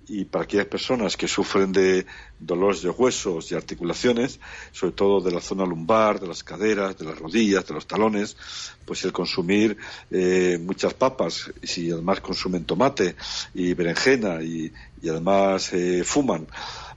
y 0.07 0.25
para 0.25 0.43
aquellas 0.43 0.65
personas 0.67 1.17
que 1.17 1.27
sufren 1.27 1.71
de 1.71 2.05
dolores 2.39 2.81
de 2.81 2.89
huesos 2.89 3.51
y 3.51 3.55
articulaciones, 3.55 4.39
sobre 4.71 4.93
todo 4.93 5.21
de 5.21 5.31
la 5.31 5.41
zona 5.41 5.65
lumbar, 5.65 6.19
de 6.19 6.27
las 6.27 6.43
caderas, 6.43 6.97
de 6.97 7.05
las 7.05 7.19
rodillas, 7.19 7.67
de 7.67 7.73
los 7.73 7.87
talones, 7.87 8.37
pues 8.85 9.03
el 9.03 9.11
consumir 9.11 9.77
eh, 10.09 10.57
muchas 10.61 10.93
papas, 10.93 11.51
y 11.61 11.67
si 11.67 11.91
además 11.91 12.21
consumen 12.21 12.65
tomate 12.65 13.15
y 13.53 13.73
berenjena 13.73 14.41
y, 14.41 14.71
y 15.01 15.09
además 15.09 15.73
eh, 15.73 16.03
fuman, 16.03 16.47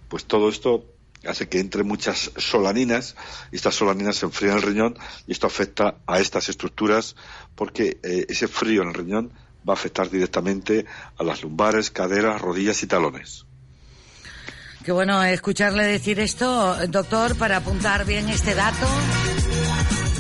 pues 0.09 0.25
todo 0.25 0.49
esto 0.49 0.87
hace 1.27 1.49
que 1.49 1.61
entre 1.61 1.83
muchas 1.85 2.33
solaninas 2.37 3.17
y 3.53 3.57
estas 3.57 3.75
solaninas 3.75 4.17
se 4.17 4.27
enfrían 4.27 4.57
el 4.57 4.63
riñón 4.63 4.97
y 5.27 5.33
esto 5.33 5.47
afecta 5.47 5.97
a 6.07 6.21
estas 6.21 6.49
estructuras 6.49 7.17
porque 7.55 7.99
eh, 8.03 8.27
ese 8.29 8.49
frío 8.49 8.83
en 8.83 8.89
el 8.89 8.95
riñón 8.95 9.33
va 9.69 9.75
a 9.75 9.77
afectar 9.77 10.11
directamente 10.11 10.87
a 11.17 11.23
las 11.23 11.43
lumbares, 11.43 11.91
caderas, 11.91 12.41
rodillas 12.41 12.83
y 12.83 12.87
talones. 12.87 13.47
Qué 14.85 14.91
bueno 14.91 15.23
escucharle 15.23 15.85
decir 15.85 16.19
esto, 16.19 16.77
doctor, 16.89 17.39
para 17.39 17.59
apuntar 17.59 18.05
bien 18.05 18.29
este 18.29 18.53
dato. 18.55 18.87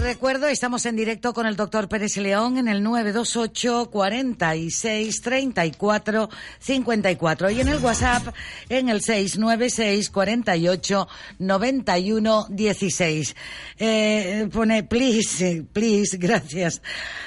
Recuerdo, 0.00 0.46
estamos 0.46 0.86
en 0.86 0.94
directo 0.94 1.34
con 1.34 1.46
el 1.46 1.56
doctor 1.56 1.88
Pérez 1.88 2.16
León 2.16 2.58
en 2.58 2.68
el 2.68 2.80
928 2.82 3.90
46 3.90 5.20
34 5.20 6.28
54 6.60 7.50
y 7.50 7.60
en 7.60 7.68
el 7.68 7.78
WhatsApp 7.78 8.34
en 8.68 8.88
el 8.88 9.00
696 9.00 10.10
48 10.10 11.08
91 11.40 12.46
16. 12.48 13.36
Eh, 13.78 14.48
pone, 14.52 14.84
please, 14.84 15.64
please, 15.72 16.16
gracias. 16.18 16.82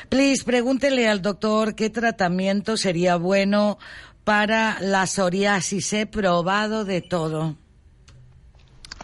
Please, 0.07 0.43
pregúntele 0.45 1.09
al 1.09 1.21
doctor 1.21 1.75
qué 1.75 1.89
tratamiento 1.89 2.77
sería 2.77 3.17
bueno 3.17 3.77
para 4.25 4.77
la 4.81 5.07
psoriasis. 5.07 5.93
He 5.93 6.05
probado 6.05 6.83
de 6.83 7.01
todo. 7.01 7.55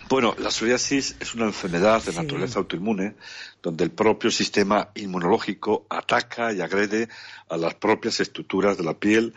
Bueno, 0.10 0.36
la 0.40 0.52
psoriasis 0.52 1.16
es 1.22 1.36
una 1.36 1.46
enfermedad 1.46 2.04
de 2.04 2.12
naturaleza 2.12 2.60
autoinmune 2.60 3.16
donde 3.62 3.86
el 3.86 3.92
propio 3.92 4.30
sistema 4.30 4.90
inmunológico 4.96 5.86
ataca 5.90 6.52
y 6.52 6.60
agrede 6.60 7.08
a 7.48 7.56
las 7.56 7.76
propias 7.76 8.20
estructuras 8.20 8.76
de 8.78 8.84
la 8.84 8.96
piel 8.96 9.34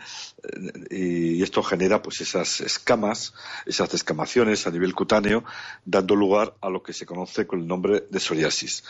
eh, 0.89 1.37
y 1.37 1.43
esto 1.43 1.63
genera 1.63 2.01
pues 2.01 2.19
esas 2.19 2.59
escamas, 2.59 3.33
esas 3.65 3.89
descamaciones 3.91 4.67
a 4.67 4.71
nivel 4.71 4.93
cutáneo, 4.93 5.45
dando 5.85 6.13
lugar 6.15 6.55
a 6.59 6.69
lo 6.69 6.83
que 6.83 6.91
se 6.91 7.05
conoce 7.05 7.47
con 7.47 7.61
el 7.61 7.67
nombre 7.67 8.03
de 8.09 8.19
psoriasis. 8.19 8.83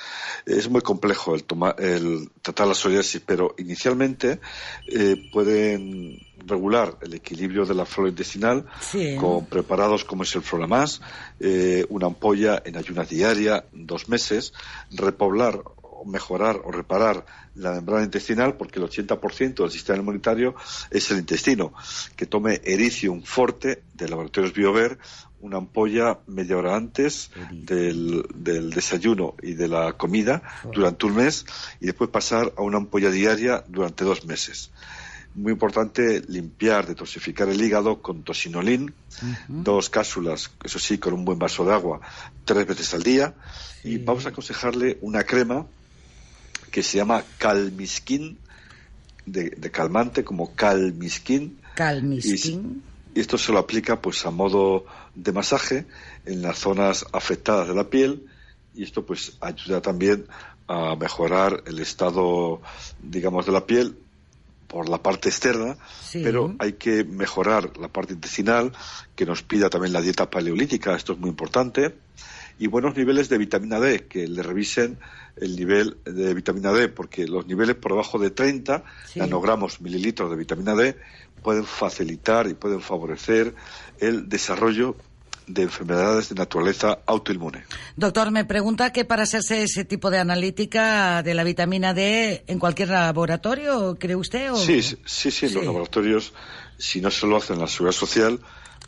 Es 0.47 0.67
muy 0.69 0.81
complejo 0.81 1.35
el, 1.35 1.43
toma- 1.43 1.75
el 1.77 2.31
tratar 2.41 2.65
la 2.65 2.73
psoriasis, 2.73 3.21
pero 3.23 3.53
inicialmente 3.59 4.39
eh, 4.87 5.29
pueden 5.31 6.17
regular 6.45 6.97
el 7.01 7.13
equilibrio 7.13 7.65
de 7.65 7.73
la 7.75 7.85
flora 7.85 8.09
intestinal 8.09 8.65
Sí. 8.79 9.15
con 9.19 9.45
preparados 9.45 10.03
como 10.05 10.23
es 10.23 10.35
el 10.35 10.41
Floramás, 10.41 11.01
eh, 11.39 11.85
una 11.89 12.07
ampolla 12.07 12.61
en 12.65 12.77
ayunas 12.77 13.09
diaria, 13.09 13.65
dos 13.71 14.09
meses, 14.09 14.53
repoblar 14.91 15.61
o 15.81 16.05
mejorar 16.05 16.61
o 16.63 16.71
reparar 16.71 17.25
la 17.55 17.71
membrana 17.71 18.03
intestinal 18.03 18.55
porque 18.57 18.79
el 18.79 18.85
80% 18.85 19.63
del 19.63 19.71
sistema 19.71 19.99
inmunitario 19.99 20.55
es 20.91 21.09
el 21.11 21.19
intestino, 21.19 21.73
que 22.15 22.25
tome 22.25 22.61
Ericium 22.63 23.23
Forte 23.23 23.83
de 23.93 24.09
Laboratorios 24.09 24.53
Biover, 24.53 24.97
una 25.41 25.57
ampolla 25.57 26.19
media 26.27 26.57
hora 26.57 26.75
antes 26.75 27.29
del, 27.51 28.25
del 28.33 28.71
desayuno 28.71 29.35
y 29.43 29.53
de 29.53 29.67
la 29.67 29.93
comida 29.93 30.41
durante 30.73 31.05
un 31.05 31.15
mes 31.15 31.45
y 31.79 31.85
después 31.85 32.09
pasar 32.09 32.51
a 32.57 32.61
una 32.61 32.77
ampolla 32.77 33.11
diaria 33.11 33.63
durante 33.67 34.03
dos 34.05 34.25
meses. 34.25 34.71
Muy 35.35 35.51
importante 35.51 36.23
limpiar, 36.27 36.87
detoxificar 36.87 37.49
el 37.49 37.61
hígado 37.61 38.01
con 38.01 38.23
tosinolín, 38.23 38.93
dos 39.47 39.89
cápsulas, 39.89 40.51
eso 40.63 40.79
sí, 40.79 40.97
con 40.97 41.13
un 41.13 41.25
buen 41.25 41.37
vaso 41.37 41.65
de 41.65 41.73
agua, 41.73 41.99
tres 42.45 42.65
veces 42.65 42.93
al 42.93 43.03
día. 43.03 43.33
Y 43.83 43.97
vamos 43.97 44.25
a 44.25 44.29
aconsejarle 44.29 44.97
una 45.01 45.23
crema 45.23 45.65
que 46.71 46.81
se 46.83 46.97
llama 46.97 47.23
Calmiskin, 47.37 48.37
de, 49.25 49.49
de 49.49 49.71
calmante, 49.71 50.23
como 50.23 50.55
Calmiskin. 50.55 51.59
Calmiskin. 51.75 52.81
Y 53.13 53.19
esto 53.19 53.37
se 53.37 53.51
lo 53.51 53.59
aplica 53.59 54.01
pues 54.01 54.25
a 54.25 54.31
modo 54.31 54.85
de 55.15 55.31
masaje 55.31 55.85
en 56.25 56.41
las 56.41 56.59
zonas 56.59 57.05
afectadas 57.13 57.67
de 57.67 57.73
la 57.73 57.89
piel 57.89 58.25
y 58.73 58.83
esto 58.83 59.05
pues 59.05 59.37
ayuda 59.39 59.81
también 59.81 60.27
a 60.67 60.95
mejorar 60.95 61.63
el 61.65 61.79
estado 61.79 62.61
digamos 63.01 63.45
de 63.45 63.51
la 63.51 63.65
piel 63.65 63.97
por 64.67 64.89
la 64.89 65.01
parte 65.01 65.29
externa, 65.29 65.77
Sí. 66.01 66.21
pero 66.23 66.55
hay 66.59 66.73
que 66.73 67.03
mejorar 67.03 67.77
la 67.77 67.87
parte 67.87 68.13
intestinal, 68.13 68.71
que 69.15 69.25
nos 69.25 69.43
pida 69.43 69.69
también 69.69 69.93
la 69.93 70.01
dieta 70.01 70.29
paleolítica, 70.29 70.95
esto 70.95 71.13
es 71.13 71.19
muy 71.19 71.29
importante, 71.29 71.95
y 72.57 72.67
buenos 72.67 72.95
niveles 72.95 73.27
de 73.29 73.37
vitamina 73.37 73.79
D, 73.79 74.07
que 74.07 74.27
le 74.27 74.41
revisen 74.41 74.97
el 75.35 75.55
nivel 75.57 75.97
de 76.05 76.33
vitamina 76.33 76.71
D, 76.71 76.87
porque 76.87 77.27
los 77.27 77.45
niveles 77.47 77.75
por 77.75 77.91
debajo 77.91 78.17
de 78.17 78.29
30 78.29 78.83
Sí. 79.07 79.19
nanogramos 79.19 79.81
mililitros 79.81 80.29
de 80.29 80.37
vitamina 80.37 80.73
D 80.75 80.95
pueden 81.43 81.65
facilitar 81.65 82.47
y 82.47 82.53
pueden 82.53 82.81
favorecer 82.81 83.53
el 83.99 84.29
desarrollo 84.29 84.95
de 85.47 85.63
enfermedades 85.63 86.29
de 86.29 86.35
naturaleza 86.35 86.99
autoinmune. 87.05 87.63
Doctor, 87.95 88.31
me 88.31 88.45
pregunta 88.45 88.91
que 88.91 89.05
para 89.05 89.23
hacerse 89.23 89.63
ese 89.63 89.85
tipo 89.85 90.09
de 90.09 90.17
analítica 90.19 91.23
de 91.23 91.33
la 91.33 91.43
vitamina 91.43 91.93
D 91.93 92.43
en 92.47 92.59
cualquier 92.59 92.89
laboratorio, 92.89 93.97
¿cree 93.99 94.15
usted? 94.15 94.51
O... 94.51 94.57
Sí, 94.57 94.81
sí, 94.81 94.97
sí, 95.05 95.31
sí, 95.31 95.45
en 95.47 95.53
los 95.55 95.65
laboratorios, 95.65 96.33
si 96.77 97.01
no 97.01 97.11
se 97.11 97.27
lo 97.27 97.37
hacen 97.37 97.55
en 97.55 97.61
la 97.61 97.67
seguridad 97.67 97.97
social, 97.97 98.39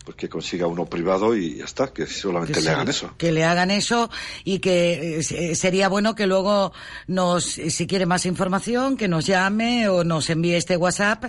pues 0.08 0.16
que 0.16 0.30
consiga 0.30 0.68
uno 0.68 0.86
privado 0.86 1.36
y 1.36 1.58
ya 1.58 1.66
está, 1.66 1.88
que 1.92 2.06
solamente 2.08 2.54
Que 2.54 2.60
le 2.62 2.66
sí, 2.68 2.70
hagan 2.72 2.88
eso. 2.88 3.14
Que 3.18 3.32
le 3.34 3.44
hagan 3.44 3.72
eso 3.72 4.10
y 4.46 4.60
que 4.60 5.18
eh, 5.18 5.24
se- 5.24 5.54
sería 5.54 5.90
bueno 5.90 6.16
que 6.16 6.28
luego 6.28 6.72
nos, 7.08 7.58
eh, 7.58 7.70
si 7.72 7.88
quiere 7.88 8.06
más 8.06 8.26
información, 8.26 8.96
que 8.96 9.10
nos 9.10 9.26
llame 9.26 9.90
o 9.90 10.06
nos 10.06 10.30
envíe 10.30 10.54
este 10.56 10.78
WhatsApp 10.78 11.26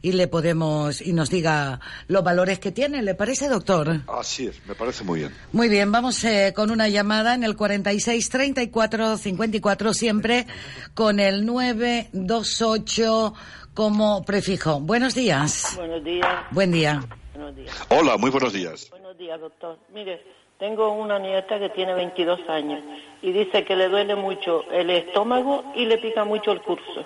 y 0.00 0.12
le 0.12 0.28
podemos, 0.28 1.02
y 1.02 1.12
nos 1.12 1.28
diga 1.28 1.78
los 2.08 2.24
valores 2.24 2.58
que 2.58 2.72
tiene. 2.72 3.02
¿Le 3.02 3.14
parece, 3.14 3.48
doctor? 3.48 4.00
Así 4.08 4.46
es, 4.46 4.56
me 4.66 4.74
parece 4.74 5.04
muy 5.04 5.18
bien. 5.20 5.34
Muy 5.52 5.68
bien, 5.68 5.92
vamos 5.92 6.24
eh, 6.24 6.54
con 6.56 6.70
una 6.70 6.88
llamada 6.88 7.34
en 7.34 7.44
el 7.44 7.54
46 7.54 8.30
34 8.30 9.18
54 9.18 9.92
siempre 9.92 10.46
con 10.94 11.20
el 11.20 11.44
928 11.44 13.34
como 13.74 14.24
prefijo. 14.24 14.80
Buenos 14.80 15.14
días. 15.14 15.74
Buenos 15.76 16.02
días. 16.02 16.28
Buen 16.50 16.72
día. 16.72 17.04
Buenos 17.34 17.56
días. 17.56 17.76
Hola, 17.88 18.16
muy 18.16 18.30
buenos 18.30 18.52
días. 18.52 18.88
Buenos 18.90 19.16
días, 19.16 19.40
doctor. 19.40 19.78
Mire, 19.92 20.22
tengo 20.58 20.92
una 20.92 21.18
nieta 21.18 21.58
que 21.58 21.70
tiene 21.70 21.94
22 21.94 22.40
años 22.48 22.82
y 23.22 23.32
dice 23.32 23.64
que 23.64 23.76
le 23.76 23.88
duele 23.88 24.14
mucho 24.14 24.70
el 24.70 24.90
estómago 24.90 25.72
y 25.74 25.86
le 25.86 25.98
pica 25.98 26.24
mucho 26.24 26.52
el 26.52 26.60
curso. 26.62 27.04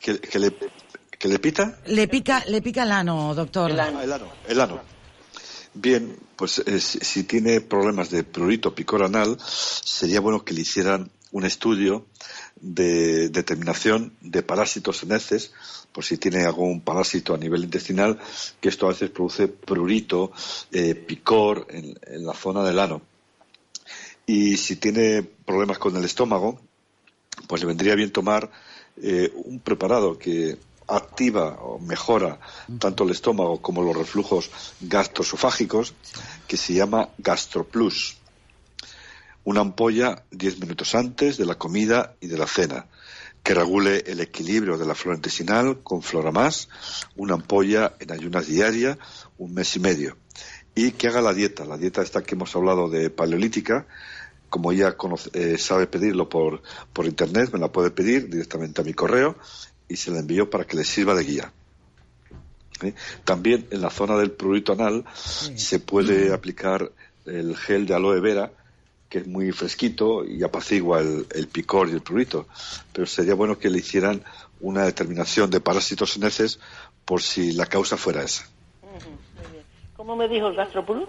Que, 0.00 0.20
que 0.20 0.38
le, 0.38 0.52
¿Que 1.18 1.26
le 1.26 1.38
pita? 1.40 1.78
Le 1.86 2.06
pica, 2.06 2.44
le 2.46 2.62
pica 2.62 2.84
el 2.84 2.92
ano, 2.92 3.34
doctor. 3.34 3.72
Ah, 3.72 3.88
el 4.02 4.12
ano. 4.12 4.28
El 4.46 4.60
ano. 4.60 4.80
Bien, 5.74 6.16
pues 6.36 6.60
eh, 6.60 6.78
si, 6.78 7.00
si 7.00 7.24
tiene 7.24 7.60
problemas 7.60 8.10
de 8.10 8.22
prurito 8.22 8.72
picor 8.74 9.02
anal, 9.02 9.36
sería 9.40 10.20
bueno 10.20 10.44
que 10.44 10.54
le 10.54 10.60
hicieran 10.60 11.10
un 11.32 11.44
estudio 11.44 12.06
de 12.60 13.28
determinación 13.28 14.12
de 14.20 14.42
parásitos 14.42 15.02
en 15.02 15.12
heces, 15.12 15.52
por 15.92 16.04
si 16.04 16.18
tiene 16.18 16.44
algún 16.44 16.80
parásito 16.80 17.34
a 17.34 17.38
nivel 17.38 17.64
intestinal, 17.64 18.18
que 18.60 18.68
esto 18.68 18.86
a 18.86 18.90
veces 18.90 19.10
produce 19.10 19.48
prurito, 19.48 20.32
eh, 20.72 20.94
picor 20.94 21.66
en, 21.70 21.98
en 22.06 22.26
la 22.26 22.34
zona 22.34 22.62
del 22.64 22.78
ano. 22.78 23.02
Y 24.26 24.58
si 24.58 24.76
tiene 24.76 25.22
problemas 25.22 25.78
con 25.78 25.96
el 25.96 26.04
estómago, 26.04 26.60
pues 27.46 27.62
le 27.62 27.66
vendría 27.66 27.94
bien 27.94 28.12
tomar 28.12 28.50
eh, 29.00 29.32
un 29.34 29.60
preparado 29.60 30.18
que 30.18 30.58
activa 30.86 31.58
o 31.62 31.78
mejora 31.78 32.40
tanto 32.78 33.04
el 33.04 33.10
estómago 33.10 33.62
como 33.62 33.82
los 33.82 33.96
reflujos 33.96 34.50
gastroesofágicos, 34.80 35.94
que 36.46 36.58
se 36.58 36.74
llama 36.74 37.08
GastroPlus. 37.18 38.17
Una 39.48 39.62
ampolla 39.62 40.24
10 40.30 40.60
minutos 40.60 40.94
antes 40.94 41.38
de 41.38 41.46
la 41.46 41.54
comida 41.54 42.16
y 42.20 42.26
de 42.26 42.36
la 42.36 42.46
cena, 42.46 42.84
que 43.42 43.54
regule 43.54 44.04
el 44.06 44.20
equilibrio 44.20 44.76
de 44.76 44.84
la 44.84 44.94
flora 44.94 45.16
intestinal 45.16 45.78
con 45.82 46.02
flora 46.02 46.30
más, 46.30 46.68
una 47.16 47.32
ampolla 47.32 47.94
en 47.98 48.12
ayunas 48.12 48.46
diarias, 48.46 48.98
un 49.38 49.54
mes 49.54 49.74
y 49.74 49.80
medio. 49.80 50.18
Y 50.74 50.90
que 50.92 51.08
haga 51.08 51.22
la 51.22 51.32
dieta, 51.32 51.64
la 51.64 51.78
dieta 51.78 52.02
esta 52.02 52.22
que 52.22 52.34
hemos 52.34 52.54
hablado 52.56 52.90
de 52.90 53.08
paleolítica, 53.08 53.86
como 54.50 54.70
ya 54.74 54.98
conoce- 54.98 55.30
eh, 55.32 55.56
sabe 55.56 55.86
pedirlo 55.86 56.28
por, 56.28 56.60
por 56.92 57.06
internet, 57.06 57.48
me 57.50 57.58
la 57.58 57.72
puede 57.72 57.90
pedir 57.90 58.28
directamente 58.28 58.82
a 58.82 58.84
mi 58.84 58.92
correo 58.92 59.34
y 59.88 59.96
se 59.96 60.10
la 60.10 60.18
envío 60.18 60.50
para 60.50 60.66
que 60.66 60.76
le 60.76 60.84
sirva 60.84 61.14
de 61.14 61.24
guía. 61.24 61.52
¿Eh? 62.82 62.92
También 63.24 63.66
en 63.70 63.80
la 63.80 63.88
zona 63.88 64.18
del 64.18 64.30
prurito 64.30 64.74
anal 64.74 65.06
se 65.14 65.78
puede 65.80 66.34
aplicar 66.34 66.92
el 67.24 67.56
gel 67.56 67.86
de 67.86 67.94
aloe 67.94 68.20
vera, 68.20 68.52
que 69.08 69.18
es 69.18 69.26
muy 69.26 69.52
fresquito 69.52 70.24
y 70.24 70.42
apacigua 70.42 71.00
el, 71.00 71.26
el 71.34 71.48
picor 71.48 71.88
y 71.88 71.92
el 71.92 72.02
prurito. 72.02 72.46
Pero 72.92 73.06
sería 73.06 73.34
bueno 73.34 73.58
que 73.58 73.70
le 73.70 73.78
hicieran 73.78 74.22
una 74.60 74.84
determinación 74.84 75.50
de 75.50 75.60
parásitos 75.60 76.16
en 76.16 76.24
heces 76.24 76.58
por 77.04 77.22
si 77.22 77.52
la 77.52 77.66
causa 77.66 77.96
fuera 77.96 78.22
esa. 78.22 78.46
¿Cómo 79.96 80.14
me 80.16 80.28
dijo 80.28 80.48
el 80.48 80.54
gastropulus? 80.56 81.08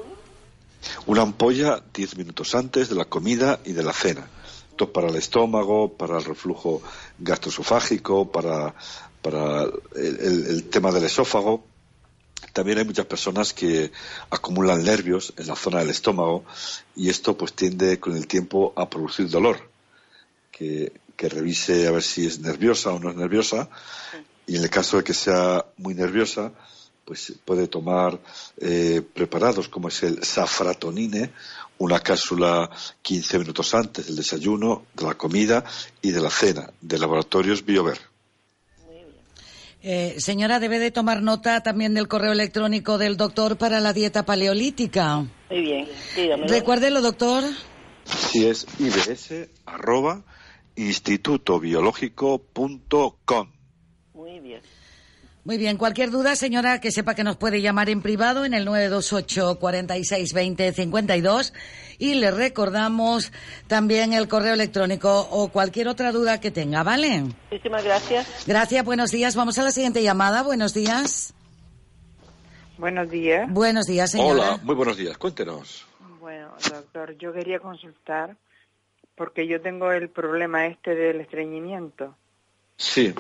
Una 1.08 1.22
ampolla 1.24 1.84
10 1.93 2.18
minutos 2.18 2.56
antes 2.56 2.89
de 2.89 2.95
la 2.95 3.06
comida 3.06 3.60
y 3.66 3.74
de 3.74 3.84
la 3.84 3.93
cena. 3.93 4.28
Esto 4.72 4.91
para 4.93 5.10
el 5.10 5.16
estómago, 5.18 5.93
para 5.97 6.18
el 6.18 6.24
reflujo 6.24 6.82
gastroesofágico, 7.18 8.32
para, 8.32 8.74
para 9.22 9.64
el, 9.64 10.20
el- 10.22 10.45
el 10.47 10.64
tema 10.70 10.91
del 10.91 11.04
esófago. 11.04 11.66
También 12.54 12.80
hay 12.80 12.86
muchas 12.86 13.06
personas 13.06 13.54
que 13.54 13.92
acumulan 14.30 14.84
nervios 14.84 15.34
en 15.38 15.48
la 15.48 15.56
zona 15.56 15.80
del 15.80 15.90
estómago 15.90 16.46
y 16.96 17.10
esto 17.10 17.38
pues 17.38 17.54
tiende 17.54 18.00
con 18.00 18.16
el 18.16 18.28
tiempo 18.28 18.74
a 18.76 18.90
producir 18.90 19.30
dolor. 19.30 19.70
Que, 20.52 20.92
que 21.16 21.30
revise 21.30 21.88
a 21.88 21.92
ver 21.92 22.04
si 22.04 22.26
es 22.26 22.40
nerviosa 22.40 22.92
o 22.92 23.00
no 23.00 23.10
es 23.10 23.16
nerviosa 23.16 23.70
y 24.46 24.58
en 24.58 24.64
el 24.64 24.70
caso 24.70 24.98
de 24.98 25.04
que 25.04 25.14
sea 25.14 25.66
muy 25.78 25.94
nerviosa 25.94 26.52
pues 27.10 27.34
puede 27.44 27.68
tomar 27.68 28.20
eh, 28.58 29.02
preparados 29.02 29.68
como 29.68 29.88
es 29.88 30.04
el 30.04 30.24
safratonine, 30.24 31.34
una 31.80 32.00
cápsula 32.02 32.70
15 33.02 33.40
minutos 33.40 33.74
antes 33.74 34.06
del 34.06 34.16
desayuno, 34.16 34.86
de 34.94 35.06
la 35.06 35.16
comida 35.16 35.64
y 36.04 36.12
de 36.12 36.22
la 36.22 36.30
cena, 36.30 36.72
de 36.80 37.00
laboratorios 37.00 37.66
BioVer. 37.66 38.00
Eh, 39.82 40.15
señora, 40.17 40.59
debe 40.59 40.77
de 40.80 40.91
tomar 40.91 41.21
nota 41.21 41.63
también 41.63 41.93
del 41.93 42.09
correo 42.09 42.34
electrónico 42.34 42.97
del 42.97 43.15
doctor 43.15 43.57
para 43.57 43.80
la 43.80 43.93
dieta 43.93 44.25
paleolítica. 44.25 45.25
Muy 45.49 45.61
bien, 45.61 45.88
dígamelo. 46.15 46.49
Recuérdelo, 46.49 47.01
doctor. 47.01 47.45
Si 48.03 48.45
es 48.45 48.67
ibs 48.77 49.32
arroba 49.65 50.25
institutobiológico.com. 50.75 53.51
Muy 54.13 54.39
bien. 54.39 54.61
Muy 55.45 55.57
bien, 55.57 55.77
cualquier 55.77 56.11
duda, 56.11 56.36
señora, 56.36 56.82
que 56.82 56.91
sepa 56.91 57.15
que 57.15 57.23
nos 57.23 57.38
puede 57.38 57.61
llamar 57.61 57.89
en 57.89 58.01
privado 58.01 58.43
en 58.43 58.53
el 58.53 58.65
928 58.65 59.59
46 59.59 60.34
20 60.34 60.73
52 60.73 61.53
y 62.00 62.16
le 62.16 62.32
recordamos 62.32 63.32
también 63.68 64.14
el 64.14 64.28
correo 64.28 64.54
electrónico 64.54 65.28
o 65.30 65.50
cualquier 65.50 65.89
otra 65.89 66.12
duda 66.12 66.39
que 66.39 66.50
tenga, 66.50 66.82
¿vale? 66.82 67.26
Muchísimas 67.52 67.84
gracias. 67.84 68.45
Gracias, 68.47 68.84
buenos 68.84 69.12
días. 69.12 69.36
Vamos 69.36 69.60
a 69.60 69.64
la 69.64 69.72
siguiente 69.72 70.02
llamada. 70.02 70.41
Buenos 70.41 70.74
días. 70.74 71.34
Buenos 72.78 73.10
días. 73.10 73.52
Buenos 73.52 73.86
días, 73.86 74.12
señora. 74.12 74.32
Hola, 74.32 74.60
muy 74.64 74.74
buenos 74.76 74.97
días. 74.97 75.18
Cuéntenos. 75.18 75.86
Bueno, 76.22 76.54
doctor, 76.72 77.18
yo 77.18 77.34
quería 77.34 77.60
consultar 77.60 78.38
porque 79.16 79.45
yo 79.47 79.62
tengo 79.62 79.91
el 79.91 80.10
problema 80.10 80.66
este 80.66 80.95
del 80.95 81.20
estreñimiento, 81.20 82.16
Sí, 82.78 83.14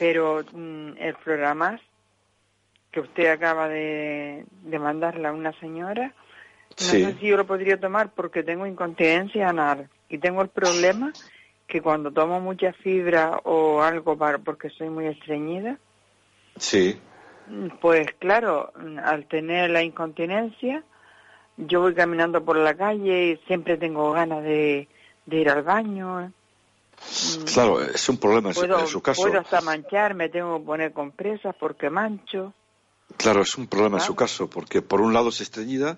pero 0.00 0.44
mm, 0.52 0.94
el 0.98 1.14
Floramas 1.22 1.80
que 2.90 2.98
usted 2.98 3.30
acaba 3.30 3.68
de, 3.68 4.44
de 4.64 4.78
mandarle 4.80 5.28
a 5.28 5.32
una 5.32 5.52
señora, 5.60 6.12
no 6.70 6.76
Sí. 6.76 7.02
sé 7.04 7.14
si 7.18 7.26
yo 7.26 7.36
lo 7.36 7.46
podría 7.46 7.78
tomar 7.80 8.10
porque 8.14 8.42
tengo 8.42 8.66
incontinencia 8.66 9.48
anal 9.48 9.88
y 10.08 10.18
tengo 10.18 10.42
el 10.42 10.48
problema 10.48 11.12
que 11.66 11.82
cuando 11.82 12.10
tomo 12.12 12.40
mucha 12.40 12.72
fibra 12.72 13.40
o 13.44 13.82
algo 13.82 14.16
para, 14.16 14.38
porque 14.38 14.70
soy 14.70 14.88
muy 14.88 15.06
estreñida, 15.06 15.78
sí. 16.56 16.98
Pues 17.80 18.06
claro, 18.18 18.72
al 19.02 19.26
tener 19.26 19.70
la 19.70 19.82
incontinencia, 19.82 20.82
yo 21.56 21.80
voy 21.80 21.94
caminando 21.94 22.44
por 22.44 22.56
la 22.58 22.74
calle 22.74 23.30
y 23.32 23.36
siempre 23.46 23.76
tengo 23.78 24.12
ganas 24.12 24.42
de, 24.42 24.86
de 25.26 25.36
ir 25.36 25.48
al 25.50 25.62
baño. 25.62 26.32
Claro, 27.52 27.82
es 27.82 28.06
un 28.08 28.18
problema 28.18 28.48
en 28.50 28.54
su- 28.54 28.60
Puedo, 28.60 28.80
en 28.80 28.86
su 28.86 29.00
caso. 29.00 29.22
puedo 29.22 29.40
hasta 29.40 29.60
mancharme, 29.62 30.28
tengo 30.28 30.58
que 30.58 30.64
poner 30.66 30.92
compresas 30.92 31.54
porque 31.58 31.88
mancho. 31.90 32.52
Claro, 33.16 33.40
es 33.42 33.56
un 33.56 33.66
problema 33.66 33.96
en 33.98 34.04
su 34.04 34.14
caso, 34.14 34.48
porque 34.50 34.82
por 34.82 35.00
un 35.00 35.14
lado 35.14 35.30
es 35.30 35.40
estreñida 35.40 35.96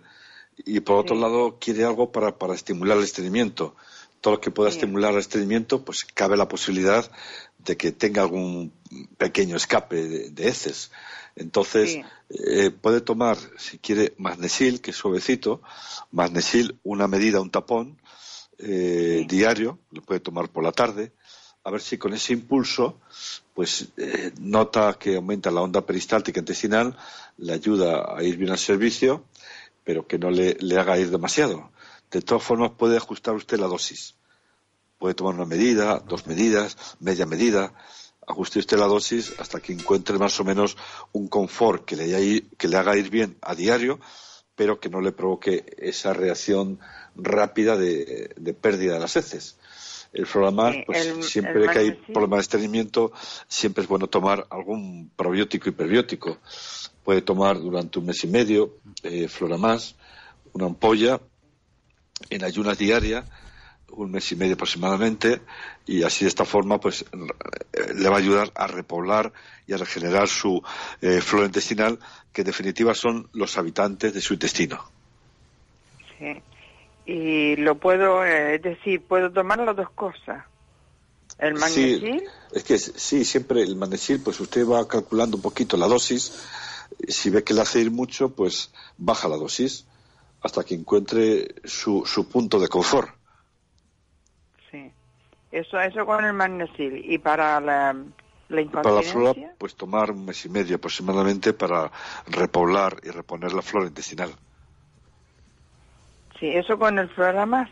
y 0.64 0.80
por 0.80 0.96
otro 0.96 1.16
lado 1.16 1.58
quiere 1.60 1.84
algo 1.84 2.12
para, 2.12 2.38
para 2.38 2.54
estimular 2.54 2.98
el 2.98 3.04
estreñimiento. 3.04 3.74
Todo 4.20 4.34
lo 4.34 4.40
que 4.40 4.50
pueda 4.50 4.68
estimular 4.68 5.12
el 5.14 5.20
estreñimiento, 5.20 5.82
pues 5.84 6.04
cabe 6.04 6.36
la 6.36 6.48
posibilidad 6.48 7.10
de 7.58 7.76
que 7.76 7.92
tenga 7.92 8.22
algún 8.22 8.72
pequeño 9.16 9.56
escape 9.56 9.96
de, 9.96 10.30
de 10.30 10.48
heces. 10.48 10.90
Entonces, 11.36 11.92
Sí. 11.92 12.02
eh, 12.30 12.70
puede 12.70 13.00
tomar, 13.00 13.38
si 13.56 13.78
quiere, 13.78 14.14
magnesil, 14.18 14.80
que 14.80 14.90
es 14.90 14.96
suavecito, 14.96 15.62
magnesil, 16.10 16.78
una 16.82 17.08
medida, 17.08 17.40
un 17.40 17.50
tapón, 17.50 17.98
eh, 18.58 19.24
diario, 19.28 19.78
lo 19.90 20.02
puede 20.02 20.20
tomar 20.20 20.50
por 20.50 20.62
la 20.62 20.72
tarde, 20.72 21.12
a 21.64 21.70
ver 21.70 21.80
si 21.80 21.96
con 21.98 22.12
ese 22.12 22.32
impulso, 22.34 23.00
pues 23.54 23.88
eh, 23.96 24.32
nota 24.38 24.96
que 24.98 25.16
aumenta 25.16 25.50
la 25.50 25.60
onda 25.62 25.84
peristáltica 25.84 26.40
intestinal, 26.40 26.96
le 27.38 27.52
ayuda 27.52 28.16
a 28.16 28.22
ir 28.22 28.36
bien 28.36 28.50
al 28.50 28.58
servicio, 28.58 29.24
pero 29.90 30.06
que 30.06 30.20
no 30.20 30.30
le, 30.30 30.56
le 30.60 30.78
haga 30.78 30.96
ir 31.00 31.10
demasiado. 31.10 31.72
De 32.12 32.22
todas 32.22 32.44
formas, 32.44 32.70
puede 32.78 32.96
ajustar 32.96 33.34
usted 33.34 33.58
la 33.58 33.66
dosis. 33.66 34.14
Puede 34.98 35.14
tomar 35.14 35.34
una 35.34 35.46
medida, 35.46 35.98
dos 35.98 36.28
medidas, 36.28 36.76
media 37.00 37.26
medida. 37.26 37.72
Ajuste 38.24 38.60
usted 38.60 38.78
la 38.78 38.86
dosis 38.86 39.34
hasta 39.36 39.58
que 39.60 39.72
encuentre 39.72 40.16
más 40.16 40.38
o 40.38 40.44
menos 40.44 40.76
un 41.10 41.26
confort 41.26 41.84
que 41.84 41.96
le, 41.96 42.44
que 42.56 42.68
le 42.68 42.76
haga 42.76 42.96
ir 42.96 43.10
bien 43.10 43.36
a 43.42 43.56
diario, 43.56 43.98
pero 44.54 44.78
que 44.78 44.88
no 44.90 45.00
le 45.00 45.10
provoque 45.10 45.64
esa 45.76 46.12
reacción 46.12 46.78
rápida 47.16 47.76
de, 47.76 48.32
de 48.36 48.54
pérdida 48.54 48.94
de 48.94 49.00
las 49.00 49.16
heces. 49.16 49.56
El 50.12 50.26
Floramar, 50.26 50.84
pues 50.86 51.04
el- 51.06 51.22
siempre 51.24 51.64
el 51.64 51.70
que 51.72 51.78
hay 51.80 51.90
problemas 52.12 52.38
de 52.38 52.42
estreñimiento, 52.42 53.10
siempre 53.48 53.82
es 53.82 53.88
bueno 53.88 54.06
tomar 54.06 54.46
algún 54.50 55.10
probiótico 55.16 55.68
y 55.68 55.72
perbiótico. 55.72 56.38
Puede 57.04 57.22
tomar 57.22 57.58
durante 57.58 57.98
un 57.98 58.06
mes 58.06 58.22
y 58.24 58.26
medio 58.26 58.76
eh, 59.02 59.28
Floramás, 59.28 59.96
una 60.52 60.66
ampolla 60.66 61.20
en 62.28 62.44
ayunas 62.44 62.78
diarias, 62.78 63.24
un 63.92 64.10
mes 64.10 64.30
y 64.32 64.36
medio 64.36 64.54
aproximadamente, 64.54 65.40
y 65.86 66.02
así 66.02 66.24
de 66.24 66.28
esta 66.28 66.44
forma 66.44 66.78
pues 66.78 67.04
le 67.94 68.08
va 68.08 68.16
a 68.16 68.18
ayudar 68.18 68.52
a 68.54 68.66
repoblar 68.66 69.32
y 69.66 69.72
a 69.72 69.76
regenerar 69.76 70.28
su 70.28 70.62
eh, 71.00 71.20
flora 71.20 71.46
intestinal, 71.46 71.98
que 72.32 72.42
en 72.42 72.46
definitiva 72.46 72.94
son 72.94 73.28
los 73.32 73.56
habitantes 73.58 74.14
de 74.14 74.20
su 74.20 74.34
intestino. 74.34 74.84
Sí. 76.18 76.42
Y 77.06 77.56
lo 77.56 77.76
puedo, 77.76 78.24
eh, 78.24 78.56
es 78.56 78.62
decir, 78.62 79.02
puedo 79.02 79.32
tomar 79.32 79.58
las 79.58 79.74
dos 79.74 79.90
cosas. 79.90 80.44
El 81.38 81.54
magnesil, 81.54 82.00
Sí, 82.00 82.24
es 82.52 82.64
que 82.64 82.78
sí, 82.78 83.24
siempre 83.24 83.62
el 83.62 83.74
magnesil, 83.76 84.20
pues 84.20 84.38
usted 84.40 84.66
va 84.66 84.86
calculando 84.86 85.36
un 85.36 85.42
poquito 85.42 85.76
la 85.76 85.86
dosis. 85.86 86.46
Si 87.08 87.30
ve 87.30 87.44
que 87.44 87.54
le 87.54 87.62
hace 87.62 87.80
ir 87.80 87.90
mucho, 87.90 88.30
pues 88.34 88.72
baja 88.98 89.28
la 89.28 89.36
dosis 89.36 89.86
hasta 90.42 90.64
que 90.64 90.74
encuentre 90.74 91.54
su, 91.64 92.04
su 92.06 92.28
punto 92.28 92.58
de 92.58 92.68
confort. 92.68 93.10
sí. 94.70 94.92
Eso, 95.52 95.80
eso 95.80 96.06
con 96.06 96.24
el 96.24 96.32
magnesil. 96.32 97.02
Y 97.04 97.18
para 97.18 97.60
la, 97.60 97.96
la 98.48 98.70
Para 98.70 98.92
la 98.92 99.02
flora, 99.02 99.54
pues 99.58 99.74
tomar 99.74 100.12
un 100.12 100.24
mes 100.24 100.44
y 100.44 100.48
medio 100.48 100.76
aproximadamente 100.76 101.52
para 101.52 101.90
repoblar 102.26 103.00
y 103.02 103.10
reponer 103.10 103.52
la 103.52 103.62
flora 103.62 103.86
intestinal. 103.86 104.30
Sí, 106.38 106.46
eso 106.46 106.78
con 106.78 106.98
el 106.98 107.08
Floramas. 107.10 107.68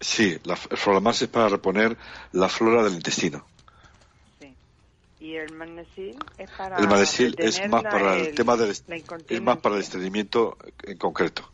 Sí, 0.00 0.38
la, 0.44 0.54
el 0.70 0.76
Flolamas 0.76 1.22
es 1.22 1.28
para 1.28 1.48
reponer 1.48 1.96
la 2.32 2.48
flora 2.48 2.82
del 2.82 2.94
intestino. 2.94 3.46
Y 5.20 5.36
el 5.36 5.52
magnesil 5.52 6.16
es 6.38 6.50
para. 6.50 6.78
el 6.78 6.88
Madesil 6.88 7.34
es 7.38 7.68
más 7.68 7.82
para 7.82 8.16
el, 8.16 8.34
tema 8.34 8.56
del 8.56 8.70
es 8.70 9.42
más 9.42 9.58
para 9.58 9.74
el 9.74 9.82
estreñimiento 9.82 10.56
en 10.82 10.96
concreto. 10.96 11.46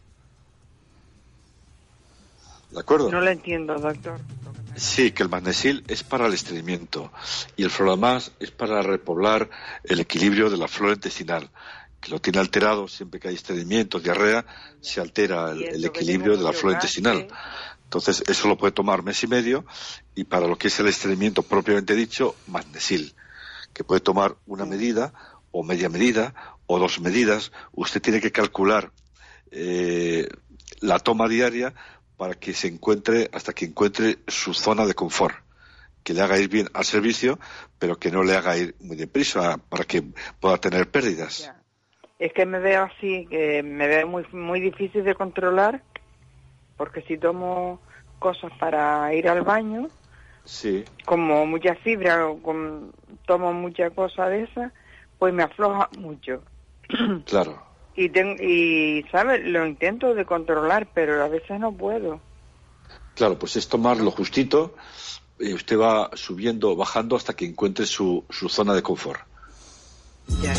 ¿De 2.70 2.80
acuerdo? 2.80 3.10
No 3.10 3.20
lo 3.20 3.30
entiendo, 3.30 3.74
doctor. 3.74 4.20
Sí, 4.76 5.10
que 5.10 5.24
el 5.24 5.28
magnesil 5.28 5.82
es 5.88 6.04
para 6.04 6.26
el 6.26 6.34
estreñimiento 6.34 7.10
y 7.56 7.64
el 7.64 7.70
Flolamas 7.70 8.32
es 8.38 8.52
para 8.52 8.82
repoblar 8.82 9.50
el 9.82 9.98
equilibrio 9.98 10.48
de 10.48 10.58
la 10.58 10.68
flora 10.68 10.94
intestinal, 10.94 11.50
que 12.00 12.10
lo 12.10 12.20
tiene 12.20 12.38
alterado 12.38 12.86
siempre 12.86 13.18
que 13.18 13.28
hay 13.28 13.34
estreñimiento, 13.34 13.98
diarrea, 13.98 14.44
se 14.80 15.00
altera 15.00 15.50
el, 15.50 15.64
el 15.64 15.84
equilibrio 15.84 16.36
de 16.36 16.44
la 16.44 16.52
flora 16.52 16.76
intestinal. 16.76 17.26
Entonces, 17.84 18.22
eso 18.26 18.48
lo 18.48 18.58
puede 18.58 18.72
tomar 18.72 19.02
mes 19.02 19.22
y 19.22 19.26
medio 19.26 19.64
y 20.14 20.24
para 20.24 20.46
lo 20.46 20.56
que 20.56 20.68
es 20.68 20.78
el 20.78 20.88
estreñimiento 20.88 21.42
propiamente 21.42 21.94
dicho, 21.94 22.36
magnesil, 22.48 23.14
que 23.76 23.84
puede 23.84 24.00
tomar 24.00 24.36
una 24.46 24.64
medida 24.64 25.12
o 25.50 25.62
media 25.62 25.90
medida 25.90 26.34
o 26.64 26.78
dos 26.78 26.98
medidas. 26.98 27.52
Usted 27.72 28.00
tiene 28.00 28.22
que 28.22 28.32
calcular 28.32 28.90
eh, 29.50 30.26
la 30.80 30.98
toma 30.98 31.28
diaria 31.28 31.74
para 32.16 32.32
que 32.32 32.54
se 32.54 32.68
encuentre, 32.68 33.28
hasta 33.34 33.52
que 33.52 33.66
encuentre 33.66 34.20
su 34.26 34.54
zona 34.54 34.86
de 34.86 34.94
confort, 34.94 35.36
que 36.02 36.14
le 36.14 36.22
haga 36.22 36.38
ir 36.38 36.48
bien 36.48 36.68
al 36.72 36.86
servicio, 36.86 37.38
pero 37.78 37.96
que 37.96 38.10
no 38.10 38.22
le 38.22 38.34
haga 38.34 38.56
ir 38.56 38.74
muy 38.80 38.96
deprisa 38.96 39.58
para 39.68 39.84
que 39.84 40.02
pueda 40.40 40.56
tener 40.56 40.90
pérdidas. 40.90 41.52
Es 42.18 42.32
que 42.32 42.46
me 42.46 42.60
veo 42.60 42.84
así, 42.84 43.26
que 43.28 43.62
me 43.62 43.86
veo 43.88 44.08
muy, 44.08 44.24
muy 44.32 44.60
difícil 44.60 45.04
de 45.04 45.14
controlar, 45.14 45.84
porque 46.78 47.02
si 47.02 47.18
tomo 47.18 47.82
cosas 48.18 48.50
para 48.58 49.12
ir 49.12 49.28
al 49.28 49.42
baño, 49.42 49.90
Sí, 50.46 50.84
como 51.04 51.44
mucha 51.44 51.74
fibra 51.74 52.28
o 52.28 52.40
con- 52.40 52.92
tomo 53.26 53.52
mucha 53.52 53.90
cosa 53.90 54.28
de 54.28 54.44
esa, 54.44 54.72
pues 55.18 55.34
me 55.34 55.42
afloja 55.42 55.88
mucho. 55.98 56.42
claro. 57.26 57.62
Y, 57.94 58.08
ten- 58.10 58.36
y 58.40 59.04
¿sabes? 59.10 59.44
Lo 59.44 59.66
intento 59.66 60.14
de 60.14 60.24
controlar, 60.24 60.88
pero 60.94 61.22
a 61.22 61.28
veces 61.28 61.58
no 61.58 61.72
puedo. 61.72 62.20
Claro, 63.14 63.38
pues 63.38 63.56
es 63.56 63.68
tomar 63.68 63.96
lo 63.98 64.10
justito 64.10 64.74
y 65.38 65.52
usted 65.54 65.78
va 65.78 66.10
subiendo 66.14 66.70
o 66.70 66.76
bajando 66.76 67.16
hasta 67.16 67.34
que 67.34 67.46
encuentre 67.46 67.86
su, 67.86 68.24
su 68.30 68.48
zona 68.48 68.74
de 68.74 68.82
confort. 68.82 69.20
Ya. 70.42 70.54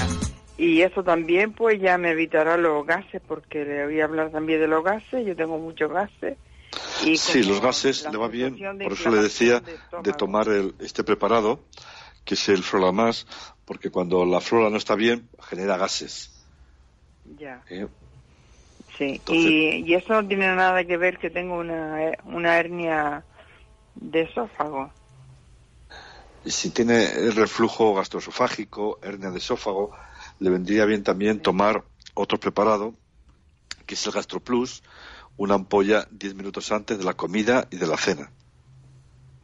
Y 0.58 0.82
eso 0.82 1.04
también, 1.04 1.54
pues 1.54 1.80
ya 1.80 2.00
me 2.00 2.12
evitará 2.12 2.58
los 2.58 2.86
gases, 2.86 3.22
porque 3.28 3.64
le 3.64 3.86
voy 3.86 4.02
a 4.02 4.06
hablar 4.06 4.32
también 4.32 4.60
de 4.60 4.68
los 4.68 4.84
gases. 4.84 5.26
Yo 5.26 5.36
tengo 5.36 5.60
muchos 5.60 5.92
gases. 5.92 6.38
Y 7.06 7.18
Sí, 7.18 7.44
los 7.44 7.62
gases 7.62 8.08
le 8.12 8.18
va 8.18 8.28
bien, 8.28 8.56
de 8.56 8.84
por 8.84 8.94
eso 8.94 9.10
le 9.12 9.18
decía 9.22 9.58
inflamación 9.58 10.04
de 10.04 10.14
tomar 10.14 10.48
el- 10.50 10.76
este 10.80 11.04
preparado, 11.04 11.60
que 12.28 12.34
es 12.34 12.50
el 12.50 12.62
Flolamas, 12.62 13.26
porque 13.64 13.90
cuando 13.90 14.26
la 14.26 14.42
flora 14.42 14.70
no 14.70 14.76
está 14.76 14.96
bien, 14.96 15.30
genera 15.40 15.78
gases. 15.78 16.46
Ya. 17.40 17.64
¿eh? 17.70 17.88
Sí, 18.98 19.22
y, 19.30 19.86
y 19.86 19.94
eso 19.94 20.22
no 20.22 20.28
tiene 20.28 20.54
nada 20.54 20.84
que 20.84 20.98
ver 20.98 21.20
que 21.20 21.30
tengo 21.30 21.58
una, 21.58 22.12
una 22.26 22.58
hernia 22.58 23.24
de 23.96 24.24
esófago. 24.24 24.92
Y 26.44 26.52
si 26.52 26.70
tiene 26.72 27.08
reflujo 27.32 27.94
gastroesofágico, 27.94 29.00
hernia 29.02 29.32
de 29.32 29.38
esófago, 29.38 29.96
le 30.40 30.50
vendría 30.50 30.84
bien 30.84 31.04
también 31.04 31.42
tomar 31.42 31.86
otro 32.14 32.40
preparado, 32.40 32.94
que 33.86 33.96
es 33.96 34.06
el 34.06 34.12
GastroPlus, 34.12 34.84
una 35.38 35.56
ampolla 35.56 36.08
10 36.12 36.36
minutos 36.36 36.74
antes 36.74 36.98
de 36.98 37.06
la 37.06 37.14
comida 37.14 37.68
y 37.72 37.78
de 37.78 37.88
la 37.88 37.96
cena. 37.96 38.30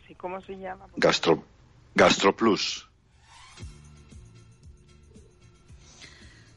Sí, 0.06 0.16
¿Cómo 0.16 0.42
se 0.42 0.58
llama? 0.58 0.86
Gastro, 0.98 1.46
GastroPlus, 1.96 2.88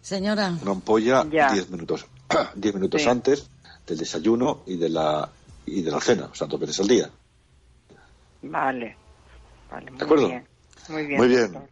Señora, 0.02 0.54
una 0.62 0.70
ampolla 0.70 1.24
Ya. 1.30 1.52
10 1.52 1.70
minutos, 1.70 2.06
10 2.54 2.74
minutos 2.76 3.02
Sí. 3.02 3.08
antes 3.08 3.48
del 3.86 3.98
desayuno 3.98 4.62
y 4.66 4.76
de 4.76 4.88
la 4.88 5.28
y 5.66 5.82
de 5.82 5.90
la 5.90 6.00
cena, 6.00 6.26
o 6.30 6.34
sea, 6.34 6.46
dos 6.46 6.60
veces 6.60 6.78
al 6.80 6.86
día. 6.88 7.10
Vale. 8.42 8.96
Vale, 9.68 9.90
muy 9.90 9.98
¿De 9.98 10.04
acuerdo? 10.04 10.28
bien. 10.28 10.48
Muy 10.88 11.06
bien. 11.06 11.18
Muy 11.18 11.28
bien. 11.28 11.68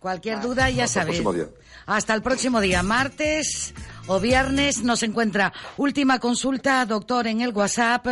cualquier 0.00 0.40
duda 0.40 0.70
ya 0.70 0.84
el 0.84 0.88
sabéis. 0.88 1.22
Hasta 1.88 2.12
el 2.12 2.20
próximo 2.20 2.60
día, 2.60 2.82
martes 2.82 3.72
o 4.08 4.20
viernes, 4.20 4.82
nos 4.82 5.02
encuentra. 5.02 5.54
Última 5.78 6.18
consulta, 6.18 6.84
doctor, 6.84 7.26
en 7.26 7.40
el 7.40 7.54
WhatsApp. 7.54 8.06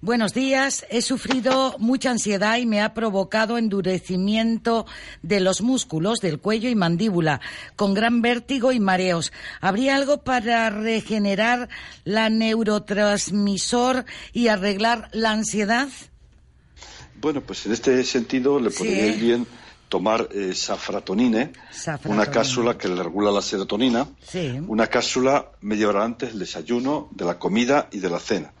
Buenos 0.00 0.34
días, 0.34 0.86
he 0.88 1.02
sufrido 1.02 1.74
mucha 1.80 2.12
ansiedad 2.12 2.58
y 2.58 2.66
me 2.66 2.80
ha 2.80 2.94
provocado 2.94 3.58
endurecimiento 3.58 4.86
de 5.22 5.40
los 5.40 5.62
músculos 5.62 6.20
del 6.20 6.38
cuello 6.38 6.68
y 6.68 6.76
mandíbula, 6.76 7.40
con 7.74 7.92
gran 7.92 8.22
vértigo 8.22 8.70
y 8.70 8.78
mareos. 8.78 9.32
¿Habría 9.60 9.96
algo 9.96 10.22
para 10.22 10.70
regenerar 10.70 11.68
la 12.04 12.30
neurotransmisor 12.30 14.04
y 14.32 14.46
arreglar 14.46 15.08
la 15.12 15.32
ansiedad? 15.32 15.88
Bueno, 17.20 17.40
pues 17.40 17.66
en 17.66 17.72
este 17.72 18.04
sentido 18.04 18.60
le 18.60 18.70
Sí. 18.70 18.78
podría 18.78 19.06
ir 19.08 19.16
bien 19.20 19.46
tomar 19.88 20.28
eh, 20.32 20.52
safratonine, 20.54 21.52
Safratonine. 21.70 22.22
una 22.22 22.30
cápsula 22.30 22.76
que 22.76 22.88
le 22.88 23.02
regula 23.02 23.30
la 23.30 23.42
serotonina, 23.42 24.06
Sí. 24.26 24.60
una 24.68 24.86
cápsula 24.86 25.46
media 25.62 25.88
hora 25.88 26.04
antes 26.04 26.30
del 26.30 26.40
desayuno, 26.40 27.08
de 27.12 27.24
la 27.24 27.38
comida 27.38 27.88
y 27.90 27.98
de 28.00 28.10
la 28.10 28.18
cena. 28.20 28.52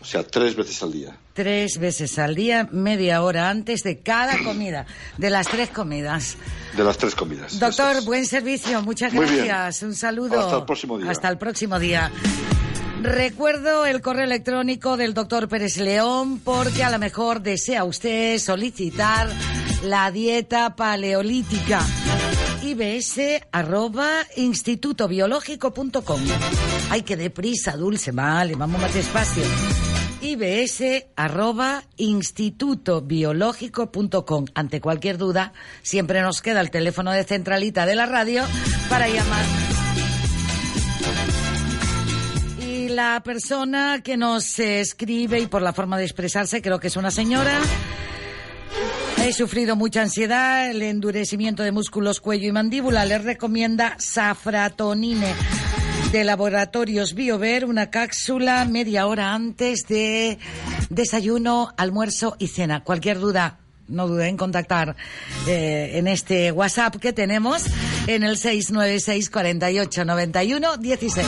O 0.00 0.04
sea, 0.04 0.24
tres 0.24 0.54
veces 0.54 0.82
al 0.82 0.92
día. 0.92 1.16
Tres 1.32 1.78
veces 1.78 2.18
al 2.18 2.34
día, 2.34 2.68
media 2.70 3.22
hora 3.22 3.48
antes 3.50 3.82
de 3.82 3.98
cada 4.00 4.38
comida, 4.44 4.86
de 5.18 5.30
las 5.30 5.48
tres 5.48 5.70
comidas. 5.70 6.36
De 6.76 6.84
las 6.84 6.96
tres 6.98 7.14
comidas. 7.14 7.58
Doctor, 7.58 8.04
buen 8.04 8.26
servicio, 8.26 8.82
muchas 8.82 9.12
Muy 9.12 9.24
bien. 9.26 9.46
gracias. 9.46 9.82
Un 9.82 9.94
saludo. 9.94 10.38
Hasta 10.38 10.56
el 10.58 10.64
próximo 10.64 10.98
día. 10.98 11.10
Hasta 11.10 11.28
el 11.28 11.38
próximo 11.38 11.78
día. 11.78 12.12
Recuerdo 13.02 13.84
el 13.86 14.00
correo 14.00 14.24
electrónico 14.24 14.96
del 14.96 15.12
doctor 15.14 15.48
Pérez 15.48 15.76
León 15.76 16.40
porque 16.40 16.82
a 16.82 16.90
lo 16.90 16.98
mejor 16.98 17.40
desea 17.42 17.84
usted 17.84 18.38
solicitar 18.38 19.28
la 19.86 20.10
dieta 20.10 20.76
paleolítica. 20.76 21.80
ibs 22.62 23.18
arroba 23.52 24.08
institutobiológico.com. 24.36 26.20
Ay, 26.90 27.02
que 27.02 27.16
deprisa, 27.16 27.76
dulce, 27.76 28.10
vale, 28.10 28.56
vamos 28.56 28.80
más 28.80 28.92
despacio. 28.92 29.44
ibs 30.20 30.82
arroba 31.14 31.84
institutobiológico.com. 31.96 34.46
Ante 34.54 34.80
cualquier 34.80 35.18
duda, 35.18 35.52
siempre 35.82 36.20
nos 36.22 36.40
queda 36.42 36.60
el 36.60 36.70
teléfono 36.70 37.12
de 37.12 37.22
centralita 37.24 37.86
de 37.86 37.94
la 37.94 38.06
radio 38.06 38.42
para 38.90 39.06
llamar. 39.08 39.44
Y 42.60 42.88
la 42.88 43.22
persona 43.24 44.00
que 44.02 44.16
nos 44.16 44.58
escribe 44.58 45.38
y 45.38 45.46
por 45.46 45.62
la 45.62 45.72
forma 45.72 45.96
de 45.96 46.02
expresarse, 46.04 46.60
creo 46.60 46.80
que 46.80 46.88
es 46.88 46.96
una 46.96 47.12
señora. 47.12 47.60
He 49.26 49.32
sufrido 49.32 49.74
mucha 49.74 50.02
ansiedad, 50.02 50.70
el 50.70 50.82
endurecimiento 50.82 51.64
de 51.64 51.72
músculos, 51.72 52.20
cuello 52.20 52.46
y 52.46 52.52
mandíbula. 52.52 53.04
Le 53.04 53.18
recomienda 53.18 53.96
safratonine 53.98 55.34
de 56.12 56.22
Laboratorios 56.22 57.12
BioVer, 57.12 57.64
una 57.64 57.90
cápsula 57.90 58.64
media 58.66 59.08
hora 59.08 59.34
antes 59.34 59.80
de 59.88 60.38
desayuno, 60.90 61.74
almuerzo 61.76 62.36
y 62.38 62.46
cena. 62.46 62.84
Cualquier 62.84 63.18
duda, 63.18 63.58
no 63.88 64.06
duden 64.06 64.28
en 64.28 64.36
contactar 64.36 64.94
eh, 65.48 65.90
en 65.94 66.06
este 66.06 66.52
WhatsApp 66.52 66.94
que 66.94 67.12
tenemos 67.12 67.64
en 68.06 68.22
el 68.22 68.36
696 68.36 69.28
48 69.28 70.04
91 70.04 70.76
16. 70.76 71.26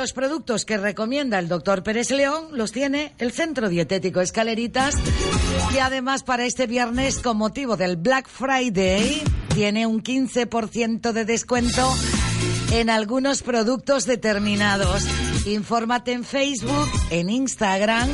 Los 0.00 0.14
productos 0.14 0.64
que 0.64 0.78
recomienda 0.78 1.38
el 1.38 1.46
doctor 1.46 1.82
Pérez 1.82 2.10
León 2.10 2.46
los 2.52 2.72
tiene 2.72 3.12
el 3.18 3.32
Centro 3.32 3.68
Dietético 3.68 4.22
Escaleritas 4.22 4.94
y 5.74 5.76
además 5.76 6.22
para 6.22 6.46
este 6.46 6.66
viernes 6.66 7.18
con 7.18 7.36
motivo 7.36 7.76
del 7.76 7.98
Black 7.98 8.26
Friday 8.26 9.22
tiene 9.52 9.86
un 9.86 10.02
15% 10.02 11.12
de 11.12 11.24
descuento 11.26 11.92
en 12.72 12.88
algunos 12.88 13.42
productos 13.42 14.06
determinados. 14.06 15.04
Infórmate 15.46 16.12
en 16.12 16.24
Facebook, 16.24 16.90
en 17.10 17.30
Instagram 17.30 18.10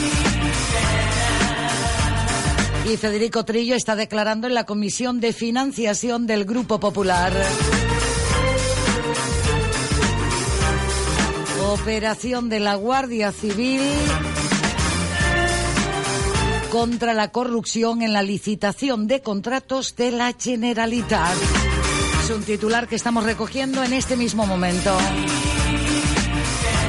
Y 2.86 2.96
Federico 2.98 3.44
Trillo 3.44 3.74
está 3.74 3.96
declarando 3.96 4.46
en 4.46 4.54
la 4.54 4.64
Comisión 4.64 5.18
de 5.18 5.32
Financiación 5.32 6.26
del 6.26 6.44
Grupo 6.44 6.78
Popular. 6.80 7.32
Operación 11.70 12.50
de 12.50 12.60
la 12.60 12.74
Guardia 12.74 13.32
Civil 13.32 13.80
contra 16.70 17.14
la 17.14 17.28
corrupción 17.28 18.02
en 18.02 18.12
la 18.12 18.22
licitación 18.22 19.06
de 19.06 19.22
contratos 19.22 19.96
de 19.96 20.10
la 20.10 20.34
Generalitat. 20.38 21.36
Es 22.22 22.30
un 22.30 22.42
titular 22.42 22.86
que 22.86 22.96
estamos 22.96 23.24
recogiendo 23.24 23.82
en 23.82 23.94
este 23.94 24.16
mismo 24.16 24.46
momento. 24.46 24.96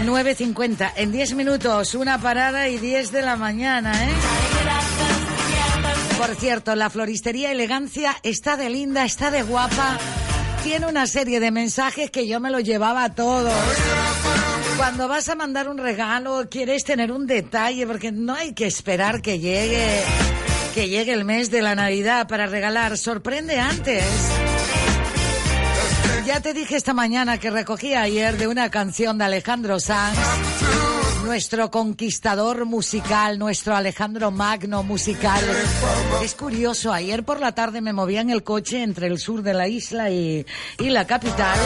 9.50, 0.06 0.92
en 0.98 1.12
10 1.12 1.34
minutos, 1.36 1.96
una 1.96 2.20
parada 2.20 2.68
y 2.68 2.78
10 2.78 3.12
de 3.12 3.22
la 3.22 3.36
mañana, 3.38 3.92
¿eh? 4.06 4.14
Por 6.18 6.36
cierto, 6.36 6.76
la 6.76 6.90
floristería 6.90 7.52
Elegancia 7.52 8.16
está 8.24 8.56
de 8.58 8.70
linda, 8.70 9.04
está 9.04 9.32
de 9.32 9.44
guapa. 9.44 9.98
Tiene 10.64 10.88
una 10.88 11.08
serie 11.08 11.40
de 11.40 11.52
mensajes 11.52 12.10
que 12.10 12.28
yo 12.28 12.40
me 12.40 12.50
lo 12.50 12.60
llevaba 12.60 13.04
a 13.04 13.14
todos. 13.14 13.54
Cuando 14.78 15.08
vas 15.08 15.30
a 15.30 15.36
mandar 15.36 15.70
un 15.70 15.78
regalo, 15.78 16.48
quieres 16.50 16.84
tener 16.84 17.12
un 17.12 17.28
detalle, 17.28 17.86
porque 17.86 18.12
no 18.12 18.34
hay 18.34 18.54
que 18.54 18.66
esperar 18.66 19.22
que 19.22 19.40
llegue, 19.40 20.04
que 20.74 20.90
llegue 20.90 21.14
el 21.14 21.26
mes 21.26 21.52
de 21.52 21.62
la 21.62 21.76
Navidad 21.76 22.28
para 22.28 22.46
regalar. 22.46 22.98
Sorprende 22.98 23.60
antes. 23.60 24.04
Ya 26.26 26.42
te 26.42 26.54
dije 26.54 26.76
esta 26.76 26.94
mañana 26.94 27.38
que 27.38 27.52
recogí 27.52 27.94
ayer 27.94 28.38
de 28.38 28.48
una 28.48 28.72
canción 28.72 29.18
de 29.18 29.26
Alejandro 29.26 29.80
Sanz 29.80 30.18
nuestro 31.26 31.72
conquistador 31.72 32.66
musical, 32.66 33.40
nuestro 33.40 33.76
Alejandro 33.76 34.30
Magno 34.30 34.84
musical. 34.84 35.44
Es 36.24 36.36
curioso, 36.36 36.94
ayer 36.94 37.24
por 37.24 37.40
la 37.40 37.54
tarde 37.54 37.82
me 37.82 37.94
movía 37.94 38.22
en 38.22 38.30
el 38.30 38.44
coche 38.44 38.84
entre 38.84 39.08
el 39.08 39.18
sur 39.18 39.42
de 39.42 39.56
la 39.56 39.68
isla 39.68 40.12
y, 40.12 40.46
y 40.78 40.90
la 40.92 41.08
capital. 41.08 41.58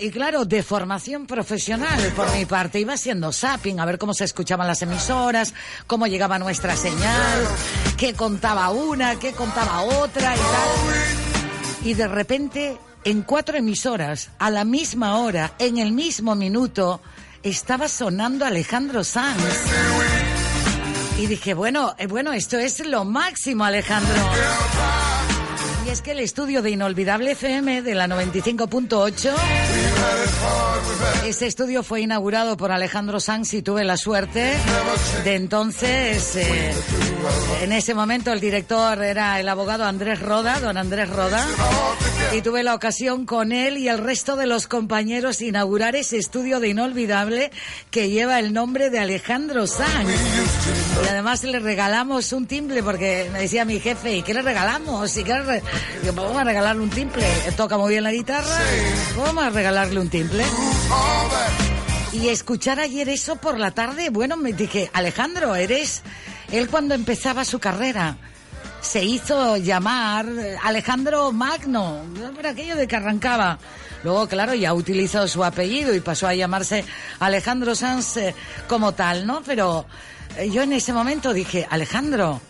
Y, 0.00 0.10
claro, 0.10 0.46
de 0.46 0.62
formación 0.62 1.26
profesional 1.26 2.00
por 2.16 2.34
mi 2.34 2.46
parte, 2.46 2.80
iba 2.80 2.94
haciendo 2.94 3.32
zapping 3.32 3.80
a 3.80 3.84
ver 3.84 3.98
cómo 3.98 4.14
se 4.14 4.24
escuchaban 4.24 4.66
las 4.66 4.80
emisoras, 4.80 5.52
cómo 5.86 6.06
llegaba 6.06 6.38
nuestra 6.38 6.74
señal, 6.74 7.46
qué 7.98 8.14
contaba 8.14 8.70
una, 8.70 9.18
qué 9.18 9.32
contaba 9.32 9.82
otra 9.82 10.34
y 10.34 10.38
tal. 10.38 11.86
Y 11.90 11.94
de 11.94 12.08
repente, 12.08 12.78
en 13.04 13.22
cuatro 13.22 13.58
emisoras, 13.58 14.30
a 14.38 14.50
la 14.50 14.64
misma 14.64 15.18
hora, 15.18 15.52
en 15.58 15.76
el 15.76 15.92
mismo 15.92 16.34
minuto, 16.34 17.02
estaba 17.42 17.88
sonando 17.88 18.44
Alejandro 18.44 19.04
Sanz. 19.04 19.42
Y 21.18 21.26
dije, 21.26 21.54
bueno, 21.54 21.94
eh, 21.98 22.06
bueno, 22.06 22.32
esto 22.32 22.58
es 22.58 22.84
lo 22.86 23.04
máximo, 23.04 23.64
Alejandro. 23.64 24.14
Y 25.86 25.90
es 25.90 26.02
que 26.02 26.12
el 26.12 26.20
estudio 26.20 26.62
de 26.62 26.70
Inolvidable 26.70 27.32
FM 27.32 27.82
de 27.82 27.94
la 27.94 28.06
95.8, 28.06 29.32
ese 31.26 31.46
estudio 31.46 31.82
fue 31.82 32.02
inaugurado 32.02 32.56
por 32.56 32.70
Alejandro 32.70 33.20
Sanz 33.20 33.54
y 33.54 33.62
tuve 33.62 33.84
la 33.84 33.96
suerte 33.96 34.54
de 35.24 35.34
entonces, 35.34 36.36
eh, 36.36 36.74
en 37.62 37.72
ese 37.72 37.94
momento 37.94 38.32
el 38.32 38.40
director 38.40 39.02
era 39.02 39.40
el 39.40 39.48
abogado 39.48 39.84
Andrés 39.84 40.20
Roda, 40.20 40.60
don 40.60 40.76
Andrés 40.76 41.08
Roda, 41.08 41.46
y 42.32 42.42
tuve 42.42 42.62
la 42.62 42.74
ocasión 42.74 43.26
con 43.26 43.52
él 43.52 43.78
y 43.78 43.88
el 43.88 43.98
resto 43.98 44.36
de 44.36 44.46
los 44.46 44.66
compañeros 44.66 45.40
inaugurar 45.40 45.96
ese 45.96 46.18
estudio 46.18 46.60
de 46.60 46.68
Inolvidable 46.68 47.50
que 47.90 48.10
lleva 48.10 48.38
el 48.38 48.52
nombre 48.52 48.90
de 48.90 48.98
Alejandro 48.98 49.66
Sanz. 49.66 50.08
Y 51.04 51.08
además 51.08 51.42
le 51.44 51.58
regalamos 51.58 52.32
un 52.32 52.46
timbre 52.46 52.82
porque 52.82 53.28
me 53.32 53.40
decía 53.40 53.64
mi 53.64 53.80
jefe, 53.80 54.16
¿y 54.16 54.22
qué 54.22 54.34
le 54.34 54.42
regalamos? 54.42 55.16
¿Y 55.16 55.24
qué 55.24 55.34
le 55.34 55.42
re 55.42 55.62
Digo, 56.02 56.14
pues 56.14 56.26
vamos 56.26 56.36
a 56.36 56.44
regalarle 56.44 56.82
un 56.82 56.90
timple. 56.90 57.26
Toca 57.56 57.78
muy 57.78 57.90
bien 57.90 58.04
la 58.04 58.12
guitarra. 58.12 58.58
Vamos 59.16 59.44
a 59.44 59.50
regalarle 59.50 60.00
un 60.00 60.08
timple. 60.08 60.44
Y 62.12 62.28
escuchar 62.28 62.80
ayer 62.80 63.08
eso 63.08 63.36
por 63.36 63.58
la 63.58 63.70
tarde, 63.72 64.10
bueno, 64.10 64.36
me 64.36 64.52
dije, 64.52 64.90
Alejandro, 64.92 65.54
eres 65.54 66.02
él 66.52 66.68
cuando 66.68 66.94
empezaba 66.94 67.44
su 67.44 67.58
carrera. 67.58 68.16
Se 68.80 69.04
hizo 69.04 69.56
llamar 69.56 70.26
Alejandro 70.62 71.32
Magno, 71.32 72.02
por 72.34 72.46
aquello 72.46 72.76
de 72.76 72.86
que 72.86 72.96
arrancaba. 72.96 73.58
Luego, 74.04 74.28
claro, 74.28 74.54
ya 74.54 74.72
utilizó 74.74 75.26
su 75.26 75.42
apellido 75.44 75.94
y 75.94 76.00
pasó 76.00 76.28
a 76.28 76.34
llamarse 76.34 76.84
Alejandro 77.18 77.74
Sanz 77.74 78.16
eh, 78.16 78.34
como 78.68 78.92
tal, 78.92 79.26
¿no? 79.26 79.42
Pero 79.44 79.86
eh, 80.36 80.48
yo 80.50 80.62
en 80.62 80.72
ese 80.72 80.92
momento 80.92 81.32
dije, 81.32 81.66
Alejandro, 81.68 82.40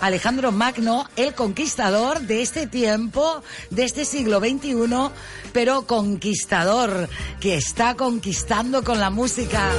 Alejandro 0.00 0.52
Magno, 0.52 1.08
el 1.16 1.34
conquistador 1.34 2.20
de 2.20 2.42
este 2.42 2.66
tiempo, 2.66 3.42
de 3.70 3.84
este 3.84 4.04
siglo 4.04 4.38
XXI, 4.38 5.10
pero 5.52 5.86
conquistador, 5.86 7.08
que 7.40 7.56
está 7.56 7.94
conquistando 7.94 8.84
con 8.84 9.00
la 9.00 9.10
música. 9.10 9.70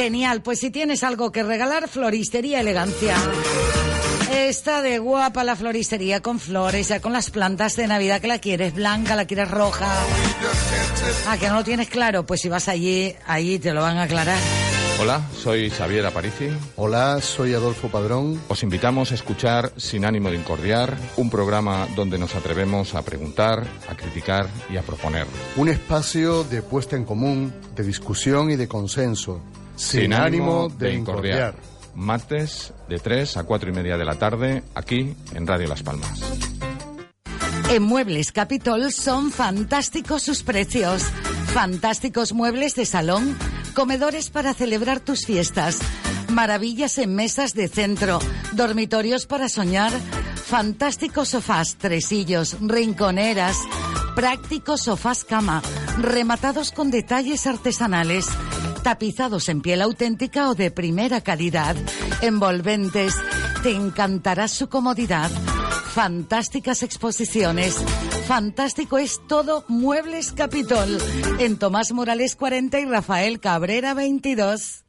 Genial, 0.00 0.40
pues 0.40 0.60
si 0.60 0.70
tienes 0.70 1.04
algo 1.04 1.30
que 1.30 1.42
regalar, 1.42 1.86
Floristería 1.86 2.60
Elegancia. 2.60 3.14
Está 4.34 4.80
de 4.80 4.98
guapa 4.98 5.44
la 5.44 5.56
floristería 5.56 6.22
con 6.22 6.40
flores, 6.40 6.88
ya 6.88 7.00
con 7.00 7.12
las 7.12 7.30
plantas 7.30 7.76
de 7.76 7.86
Navidad 7.86 8.18
que 8.18 8.26
la 8.26 8.38
quieres 8.38 8.72
blanca, 8.72 9.14
la 9.14 9.26
quieres 9.26 9.50
roja. 9.50 9.86
Ah, 11.28 11.36
que 11.36 11.48
no 11.48 11.56
lo 11.56 11.64
tienes 11.64 11.90
claro, 11.90 12.24
pues 12.24 12.40
si 12.40 12.48
vas 12.48 12.68
allí, 12.68 13.14
allí 13.26 13.58
te 13.58 13.74
lo 13.74 13.82
van 13.82 13.98
a 13.98 14.04
aclarar. 14.04 14.38
Hola, 14.98 15.20
soy 15.36 15.68
Xavier 15.68 16.06
Aparici. 16.06 16.48
Hola, 16.76 17.20
soy 17.20 17.52
Adolfo 17.52 17.88
Padrón. 17.88 18.40
Os 18.48 18.62
invitamos 18.62 19.12
a 19.12 19.16
escuchar 19.16 19.70
Sin 19.76 20.06
ánimo 20.06 20.30
de 20.30 20.36
incordiar, 20.36 20.96
un 21.18 21.28
programa 21.28 21.86
donde 21.94 22.18
nos 22.18 22.34
atrevemos 22.34 22.94
a 22.94 23.02
preguntar, 23.02 23.66
a 23.86 23.94
criticar 23.94 24.48
y 24.70 24.78
a 24.78 24.82
proponer. 24.82 25.26
Un 25.56 25.68
espacio 25.68 26.42
de 26.44 26.62
puesta 26.62 26.96
en 26.96 27.04
común, 27.04 27.52
de 27.76 27.82
discusión 27.82 28.50
y 28.50 28.56
de 28.56 28.66
consenso. 28.66 29.42
Sin, 29.80 30.12
ánimo 30.12 30.68
de 30.68 30.92
incordiar. 30.92 31.54
Martes 31.94 32.74
de 32.86 32.98
3 32.98 33.38
a 33.38 33.44
4 33.44 33.70
y 33.70 33.72
media 33.72 33.96
de 33.96 34.04
la 34.04 34.14
tarde, 34.16 34.62
aquí 34.74 35.16
en 35.34 35.46
Radio 35.46 35.68
Las 35.68 35.82
Palmas. 35.82 36.20
En 37.70 37.82
Muebles 37.82 38.30
Capitol 38.30 38.92
son 38.92 39.32
fantásticos 39.32 40.22
sus 40.22 40.42
precios. 40.42 41.02
Fantásticos 41.54 42.34
muebles 42.34 42.74
de 42.74 42.84
salón, 42.84 43.34
comedores 43.74 44.28
para 44.28 44.52
celebrar 44.52 45.00
tus 45.00 45.24
fiestas, 45.24 45.78
maravillas 46.28 46.98
en 46.98 47.14
mesas 47.14 47.54
de 47.54 47.68
centro, 47.68 48.18
dormitorios 48.52 49.26
para 49.26 49.48
soñar, 49.48 49.92
fantásticos 50.44 51.30
sofás, 51.30 51.76
tresillos, 51.76 52.58
rinconeras, 52.60 53.56
prácticos 54.14 54.82
sofás 54.82 55.24
cama, 55.24 55.62
rematados 55.98 56.70
con 56.70 56.90
detalles 56.90 57.46
artesanales, 57.46 58.26
tapizados 58.82 59.48
en 59.48 59.60
piel 59.60 59.82
auténtica 59.82 60.48
o 60.50 60.54
de 60.54 60.70
primera 60.70 61.20
calidad, 61.20 61.76
envolventes. 62.22 63.14
Te 63.62 63.70
encantará 63.70 64.48
su 64.48 64.68
comodidad. 64.68 65.30
Fantásticas 65.92 66.82
exposiciones. 66.82 67.76
Fantástico 68.26 68.98
es 68.98 69.20
todo 69.28 69.64
Muebles 69.68 70.32
Capitol. 70.32 70.98
En 71.38 71.58
Tomás 71.58 71.92
Morales 71.92 72.36
40 72.36 72.80
y 72.80 72.84
Rafael 72.84 73.40
Cabrera 73.40 73.94
22. 73.94 74.84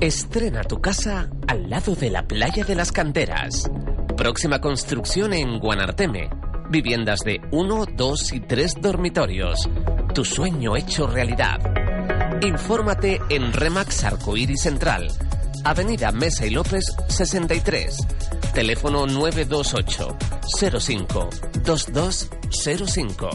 Estrena 0.00 0.64
tu 0.64 0.80
casa 0.80 1.30
al 1.46 1.70
lado 1.70 1.94
de 1.94 2.10
la 2.10 2.26
playa 2.26 2.64
de 2.64 2.74
las 2.74 2.90
canteras. 2.90 3.70
Próxima 4.16 4.60
construcción 4.60 5.32
en 5.32 5.60
Guanarteme. 5.60 6.28
Viviendas 6.68 7.20
de 7.20 7.40
1, 7.52 7.84
2 7.96 8.32
y 8.32 8.40
3 8.40 8.74
dormitorios. 8.80 9.68
Tu 10.14 10.24
sueño 10.24 10.76
hecho 10.76 11.06
realidad. 11.06 11.60
Infórmate 12.44 13.20
en 13.28 13.52
Remax 13.52 14.02
Arcoíris 14.02 14.62
Central. 14.62 15.06
Avenida 15.64 16.10
Mesa 16.10 16.44
y 16.44 16.50
López 16.50 16.84
63. 17.06 17.96
Teléfono 18.52 19.06
928 19.06 20.16
05 20.80 21.30
2205. 21.62 23.30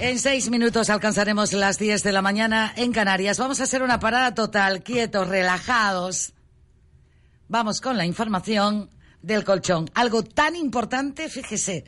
En 0.00 0.18
seis 0.18 0.50
minutos 0.50 0.90
alcanzaremos 0.90 1.52
las 1.52 1.78
10 1.78 2.02
de 2.02 2.10
la 2.10 2.22
mañana 2.22 2.72
en 2.76 2.90
Canarias. 2.90 3.38
Vamos 3.38 3.60
a 3.60 3.64
hacer 3.64 3.82
una 3.82 4.00
parada 4.00 4.34
total, 4.34 4.82
quietos, 4.82 5.28
relajados. 5.28 6.32
Vamos 7.46 7.80
con 7.80 7.96
la 7.96 8.06
información 8.06 8.90
del 9.22 9.44
colchón. 9.44 9.90
Algo 9.94 10.22
tan 10.22 10.56
importante, 10.56 11.28
fíjese, 11.28 11.84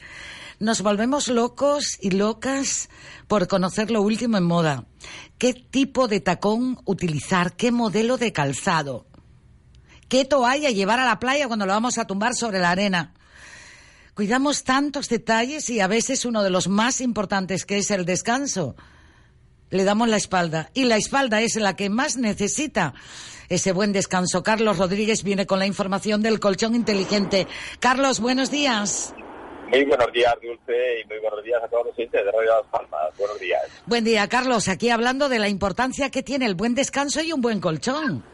nos 0.60 0.82
volvemos 0.82 1.28
locos 1.28 1.98
y 2.00 2.10
locas 2.10 2.88
por 3.28 3.46
conocer 3.46 3.90
lo 3.90 4.02
último 4.02 4.38
en 4.38 4.44
moda. 4.44 4.86
¿Qué 5.38 5.54
tipo 5.54 6.08
de 6.08 6.20
tacón 6.20 6.80
utilizar? 6.84 7.54
¿Qué 7.54 7.70
modelo 7.70 8.16
de 8.16 8.32
calzado? 8.32 9.06
¿Qué 10.08 10.24
toalla 10.24 10.70
llevar 10.70 10.98
a 10.98 11.04
la 11.04 11.20
playa 11.20 11.46
cuando 11.46 11.66
lo 11.66 11.72
vamos 11.72 11.98
a 11.98 12.06
tumbar 12.06 12.34
sobre 12.34 12.58
la 12.58 12.70
arena? 12.70 13.14
Cuidamos 14.14 14.64
tantos 14.64 15.08
detalles 15.08 15.70
y 15.70 15.78
a 15.78 15.86
veces 15.86 16.24
uno 16.24 16.42
de 16.42 16.50
los 16.50 16.66
más 16.66 17.00
importantes 17.00 17.64
que 17.64 17.78
es 17.78 17.92
el 17.92 18.04
descanso. 18.04 18.74
Le 19.70 19.84
damos 19.84 20.08
la 20.08 20.16
espalda 20.16 20.70
y 20.74 20.84
la 20.84 20.96
espalda 20.96 21.40
es 21.40 21.54
la 21.54 21.76
que 21.76 21.88
más 21.88 22.16
necesita 22.16 22.94
ese 23.48 23.72
buen 23.72 23.92
descanso. 23.92 24.42
Carlos 24.42 24.78
Rodríguez 24.78 25.22
viene 25.22 25.46
con 25.46 25.58
la 25.58 25.66
información 25.66 26.22
del 26.22 26.40
colchón 26.40 26.74
inteligente. 26.74 27.46
Carlos, 27.80 28.20
buenos 28.20 28.50
días. 28.50 29.14
Muy 29.68 29.84
buenos 29.84 30.10
días, 30.12 30.34
Dulce, 30.40 31.00
y 31.00 31.04
muy 31.08 31.18
buenos 31.18 31.44
días 31.44 31.62
a 31.62 31.68
todos 31.68 31.86
los 31.86 31.94
oyentes 31.94 32.24
de 32.24 32.32
Radio 32.32 32.56
Las 32.56 32.66
Palmas. 32.68 33.16
Buenos 33.18 33.38
días. 33.38 33.62
Buen 33.84 34.02
día, 34.02 34.26
Carlos. 34.26 34.66
Aquí 34.68 34.88
hablando 34.88 35.28
de 35.28 35.38
la 35.38 35.48
importancia 35.48 36.10
que 36.10 36.22
tiene 36.22 36.46
el 36.46 36.54
buen 36.54 36.74
descanso 36.74 37.20
y 37.20 37.32
un 37.32 37.42
buen 37.42 37.60
colchón. 37.60 38.24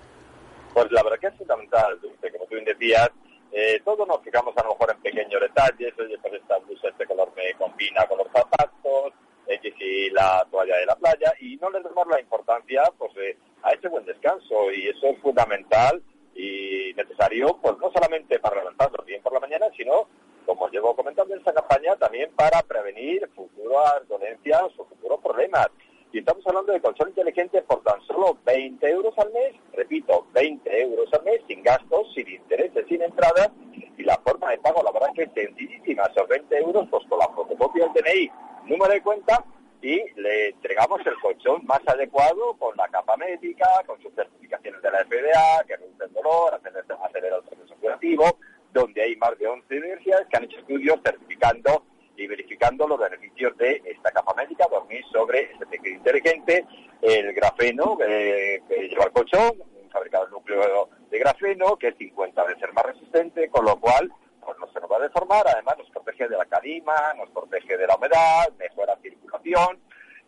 Pues 0.72 0.86
la 0.92 1.02
verdad 1.02 1.18
que 1.20 1.26
es 1.26 1.34
fundamental, 1.34 1.98
Dulce. 2.00 2.30
Como 2.30 2.44
tú 2.46 2.54
bien 2.54 2.64
decías, 2.64 3.10
eh, 3.50 3.80
todos 3.84 4.06
nos 4.06 4.22
fijamos 4.22 4.56
a 4.56 4.62
lo 4.62 4.70
mejor 4.70 4.94
en 4.94 5.02
pequeños 5.02 5.40
detalles. 5.40 5.92
Oye, 5.98 6.18
pues 6.22 6.34
esta 6.34 6.58
blusa, 6.58 6.88
este 6.88 7.04
color 7.06 7.32
me 7.36 7.52
combina 7.54 8.06
con 8.06 8.18
los 8.18 8.28
zapatos, 8.32 9.12
si 9.46 10.10
la 10.10 10.46
toalla 10.50 10.76
de 10.76 10.86
la 10.86 10.96
playa, 10.96 11.32
y 11.40 11.56
no 11.56 11.70
le 11.70 11.80
damos 11.80 12.06
la 12.08 12.20
importancia 12.20 12.82
pues 12.98 13.12
eh, 13.16 13.36
a 13.62 13.72
ese 13.72 13.88
buen 13.88 14.04
descanso. 14.04 14.70
Y 14.72 14.88
eso 14.88 15.06
es 15.08 15.18
fundamental 15.20 16.02
y 16.34 16.92
necesario, 16.96 17.58
pues 17.62 17.76
no 17.78 17.90
solamente 17.92 18.38
para 18.38 18.56
levantarnos 18.56 19.04
bien 19.06 19.22
por 19.22 19.32
la 19.32 19.40
mañana, 19.40 19.66
sino 19.76 20.08
como 20.44 20.68
llevo 20.68 20.94
comentando 20.94 21.32
en 21.32 21.40
esta 21.40 21.54
campaña, 21.54 21.96
también 21.96 22.30
para 22.36 22.62
prevenir 22.62 23.28
futuras 23.34 24.06
dolencias 24.08 24.64
o 24.76 24.84
futuros 24.84 25.20
problemas. 25.22 25.68
Y 26.12 26.18
estamos 26.18 26.46
hablando 26.46 26.72
de 26.72 26.80
colchón 26.80 27.08
inteligente 27.08 27.62
por 27.62 27.82
tan 27.82 28.00
solo 28.06 28.38
20 28.44 28.88
euros 28.88 29.14
al 29.18 29.32
mes, 29.32 29.54
repito, 29.72 30.26
20 30.32 30.82
euros 30.82 31.12
al 31.12 31.24
mes, 31.24 31.40
sin 31.48 31.62
gastos, 31.62 32.12
sin 32.14 32.28
intereses, 32.28 32.86
sin 32.88 33.02
entradas, 33.02 33.50
y 33.96 34.02
la 34.04 34.16
forma 34.18 34.50
de 34.50 34.58
pago, 34.58 34.82
la 34.82 34.92
verdad 34.92 35.08
es 35.10 35.14
que 35.16 35.22
es 35.40 35.46
sencillísima, 35.46 36.04
esos 36.04 36.28
20 36.28 36.56
euros, 36.58 36.86
pues 36.90 37.04
con 37.08 37.18
la 37.18 37.28
fotocopia 37.28 37.88
del 37.88 38.04
DNI, 38.04 38.30
número 38.66 38.92
de 38.92 39.02
cuenta, 39.02 39.44
y 39.84 40.00
le 40.16 40.48
entregamos 40.48 41.00
el 41.06 41.14
colchón 41.20 41.64
más 41.66 41.80
adecuado 41.86 42.54
con 42.54 42.74
la 42.76 42.88
capa 42.88 43.16
médica, 43.18 43.66
con 43.86 44.00
sus 44.00 44.14
certificaciones 44.14 44.80
de 44.80 44.90
la 44.90 45.04
FDA, 45.04 45.64
que 45.66 45.76
reduce 45.76 46.04
el 46.04 46.12
dolor, 46.14 46.54
acelera 46.54 47.36
el 47.36 47.42
proceso 47.42 47.74
curativo, 47.80 48.38
donde 48.72 49.02
hay 49.02 49.16
más 49.16 49.38
de 49.38 49.46
11 49.46 49.78
universidades 49.78 50.26
que 50.28 50.36
han 50.38 50.44
hecho 50.44 50.58
estudios 50.58 50.98
certificando 51.04 51.84
y 52.16 52.26
verificando 52.26 52.88
los 52.88 52.98
beneficios 52.98 53.56
de 53.58 53.82
esta 53.84 54.10
capa 54.10 54.32
médica, 54.34 54.66
dormir 54.70 55.04
sobre 55.12 55.52
este 55.52 55.66
tejido 55.66 55.96
inteligente, 55.96 56.64
el 57.02 57.34
grafeno 57.34 57.98
eh, 58.06 58.62
que 58.66 58.88
lleva 58.88 59.04
el 59.04 59.12
colchón, 59.12 59.52
fabricado 59.92 60.24
en 60.24 60.30
núcleo 60.30 60.88
de 61.10 61.18
grafeno, 61.18 61.76
que 61.76 61.88
es 61.88 61.96
50 61.98 62.42
veces 62.44 62.72
más 62.72 62.86
resistente, 62.86 63.48
con 63.48 63.66
lo 63.66 63.76
cual 63.78 64.10
pues 64.44 64.58
no 64.58 64.66
se 64.72 64.80
nos 64.80 64.90
va 64.90 64.96
a 64.96 65.00
deformar, 65.00 65.46
además 65.46 65.78
nos 65.78 65.90
protege 65.90 66.28
de 66.28 66.36
la 66.36 66.44
calima, 66.46 67.14
nos 67.16 67.30
protege 67.30 67.76
de 67.76 67.86
la 67.86 67.96
humedad, 67.96 68.48
mejora 68.58 68.96
circulación, 69.02 69.78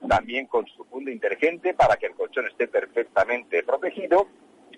también 0.08 0.46
con 0.46 0.66
su 0.66 0.84
funda 0.84 1.10
inteligente 1.10 1.74
para 1.74 1.96
que 1.96 2.06
el 2.06 2.14
colchón 2.14 2.46
esté 2.46 2.68
perfectamente 2.68 3.62
protegido 3.62 4.26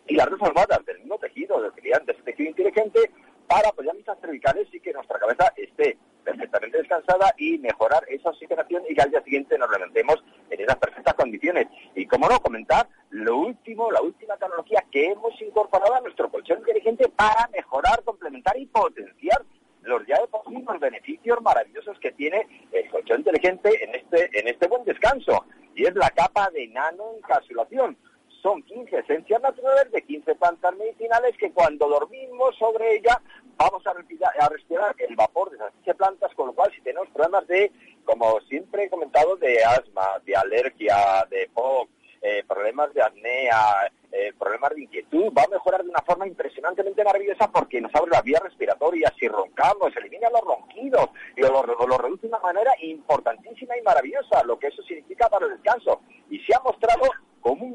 y 0.07 0.16
las 0.16 0.30
dos 0.30 0.41
almohadas 0.43 0.84
del 0.86 0.99
mismo 1.01 1.18
tejido, 1.18 1.61
del 1.61 1.72
de 1.72 2.12
ese 2.12 2.22
tejido 2.22 2.51
inteligente, 2.51 3.11
para 3.49 3.70
apoyar 3.70 3.94
nuestras 3.94 4.20
cervicales 4.20 4.68
y 4.72 4.80
que 4.80 4.92
nuestra 4.92 5.18
cabeza 5.18 5.53
esté 5.57 5.96
perfectamente 6.22 6.78
descansada 6.78 7.34
y 7.38 7.59
mejorar 7.59 8.05
esa 8.09 8.28
oxigenación 8.28 8.82
y 8.88 8.94
que 8.94 9.01
al 9.01 9.11
día 9.11 9.22
siguiente 9.22 9.57
nos 9.57 9.70
levantemos 9.70 10.22
en 10.51 10.61
esas 10.61 10.76
perfectas 10.76 11.14
condiciones. 11.14 11.66
Y 11.94 12.07
como 12.07 12.28
no, 12.28 12.38
comentar 12.40 12.86
lo 13.11 13.38
último, 13.38 13.90
la 13.90 14.03
última 14.03 14.36
tecnología 14.36 14.84
que 14.92 15.07
hemos 15.07 15.40
incorporado 15.40 15.94
a 15.94 16.01
nuestro 16.03 16.30
colchón 16.30 16.59
inteligente 16.59 17.09
para 17.09 17.49
mejorar, 17.49 18.03
complementar 18.05 18.59
y 18.59 18.66
potenciar 18.66 19.42
los 19.82 20.07
ya 20.07 20.20
de 20.20 20.26
por 20.26 20.42
sí 20.46 20.62
los 20.66 20.80
beneficios 20.80 21.40
maravillosos 21.40 21.99
que 22.01 22.12
tiene 22.12 22.46
el 22.72 22.90
colchón 22.90 23.20
inteligente 23.20 23.82
en 23.82 23.94
este, 23.94 24.38
en 24.38 24.49
este 24.49 24.68
buen 24.68 24.84
descanso. 24.84 25.46
Y 25.74 25.86
es 25.86 25.94
la 25.94 26.11
capa 26.11 26.51
de 26.51 26.66
nanoencapsulación 26.68 27.96
son 28.43 28.62
15 28.62 28.99
esencias 28.99 29.41
naturales 29.43 29.91
de 29.93 30.03
15 30.03 30.34
plantas 30.36 30.76
medicinales 30.76 31.36
que 31.39 31.53
cuando 31.53 31.89
dormimos 31.89 32.57
sobre 32.57 32.97
ella 32.97 33.20
vamos 33.57 33.84
a 33.86 33.93
respirar, 33.93 34.95
el 34.99 35.16
vapor 35.16 35.51
de 35.51 35.57
esas 35.57 35.72
15 35.84 35.95
plantas, 35.95 36.34
con 36.34 36.47
lo 36.47 36.53
cual 36.53 36.72
si 36.72 36.80
tenemos 36.80 37.09
problemas 37.09 37.47
de, 37.49 37.72
como 38.05 38.41
siempre 38.43 38.84
he 38.84 38.91
comentado, 38.91 39.36
de 39.36 39.62
asma, 39.64 40.20
de 40.24 40.36
alergia, 40.36 41.26
de 41.28 41.51
POC, 41.53 41.89
eh, 42.22 42.45
problemas 42.47 42.93
de 42.95 43.03
apnea, 43.03 43.93
eh, 44.12 44.32
problemas 44.39 44.74
de 44.74 44.82
inquietud, 44.82 45.32
va 45.36 45.43
a 45.43 45.49
mejorar 45.49 45.82
de 45.82 45.91
una 45.91 46.03
forma 46.03 46.26
impresionantemente 46.26 47.05
maravillosa 47.05 47.51
porque 47.51 47.81
nos 47.81 47.94
abre 47.94 48.10
las 48.12 48.23
vías 48.23 48.43
respiratorias, 48.43 49.12
si 49.19 49.28
roncamos, 49.28 49.94
elimina 49.97 50.31
los 50.31 50.40
ronquidos 50.40 51.10
y 51.36 51.40
lo, 51.43 51.62
lo 51.62 51.98
reduce 51.98 52.23
de 52.23 52.28
una 52.28 52.39
manera 52.39 52.73
importantísima 52.82 53.77
y 53.77 53.82
maravillosa, 53.82 54.43
lo 54.44 54.59
que 54.59 54.69
eso 54.69 54.82
significa 54.82 55.28
para 55.28 55.47
el 55.47 55.52
descanso. 55.52 56.01
Y 56.31 56.40
se 56.40 56.55
ha 56.55 56.60
mostrado 56.60 57.02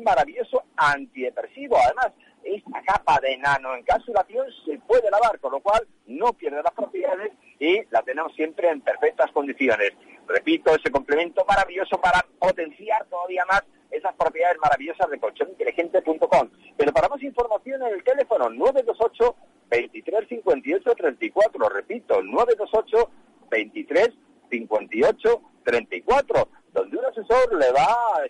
maravilloso 0.04 0.64
antidepresivo. 0.76 1.78
Además, 1.78 2.12
esta 2.44 2.82
capa 2.82 3.20
de 3.22 3.38
nanoencapsulación 3.38 4.48
se 4.66 4.78
puede 4.80 5.10
lavar, 5.10 5.40
con 5.40 5.54
lo 5.54 5.62
cual 5.62 5.88
no 6.08 6.34
pierde 6.34 6.62
las 6.62 6.74
propiedades 6.74 7.32
y 7.60 7.82
la 7.90 8.02
tenemos 8.02 8.34
siempre 8.36 8.70
en 8.70 8.82
perfectas 8.82 9.32
condiciones. 9.32 9.92
Repito, 10.28 10.76
ese 10.76 10.92
complemento 10.92 11.46
maravilloso 11.46 12.00
para 12.00 12.26
potenciar 12.40 13.06
todavía 13.06 13.46
más 13.46 13.64
esas 13.92 14.14
propiedades 14.16 14.58
maravillosas 14.62 15.10
de 15.10 15.20
colchoninteligente.com. 15.20 16.50
Pero 16.78 16.92
para 16.92 17.10
más 17.10 17.22
información 17.22 17.82
en 17.84 17.94
el 17.94 18.04
teléfono 18.04 18.50
928 18.50 19.36
23 19.70 20.28
58 20.30 20.96
34. 20.96 21.70
Repito, 21.70 22.22
928 22.22 23.12
23 23.50 24.10
58 24.50 25.42
34, 25.64 26.48
donde 26.74 26.98
un 26.98 27.06
asesor 27.06 27.56
le 27.56 27.72
va 27.72 27.86
a 27.86 28.26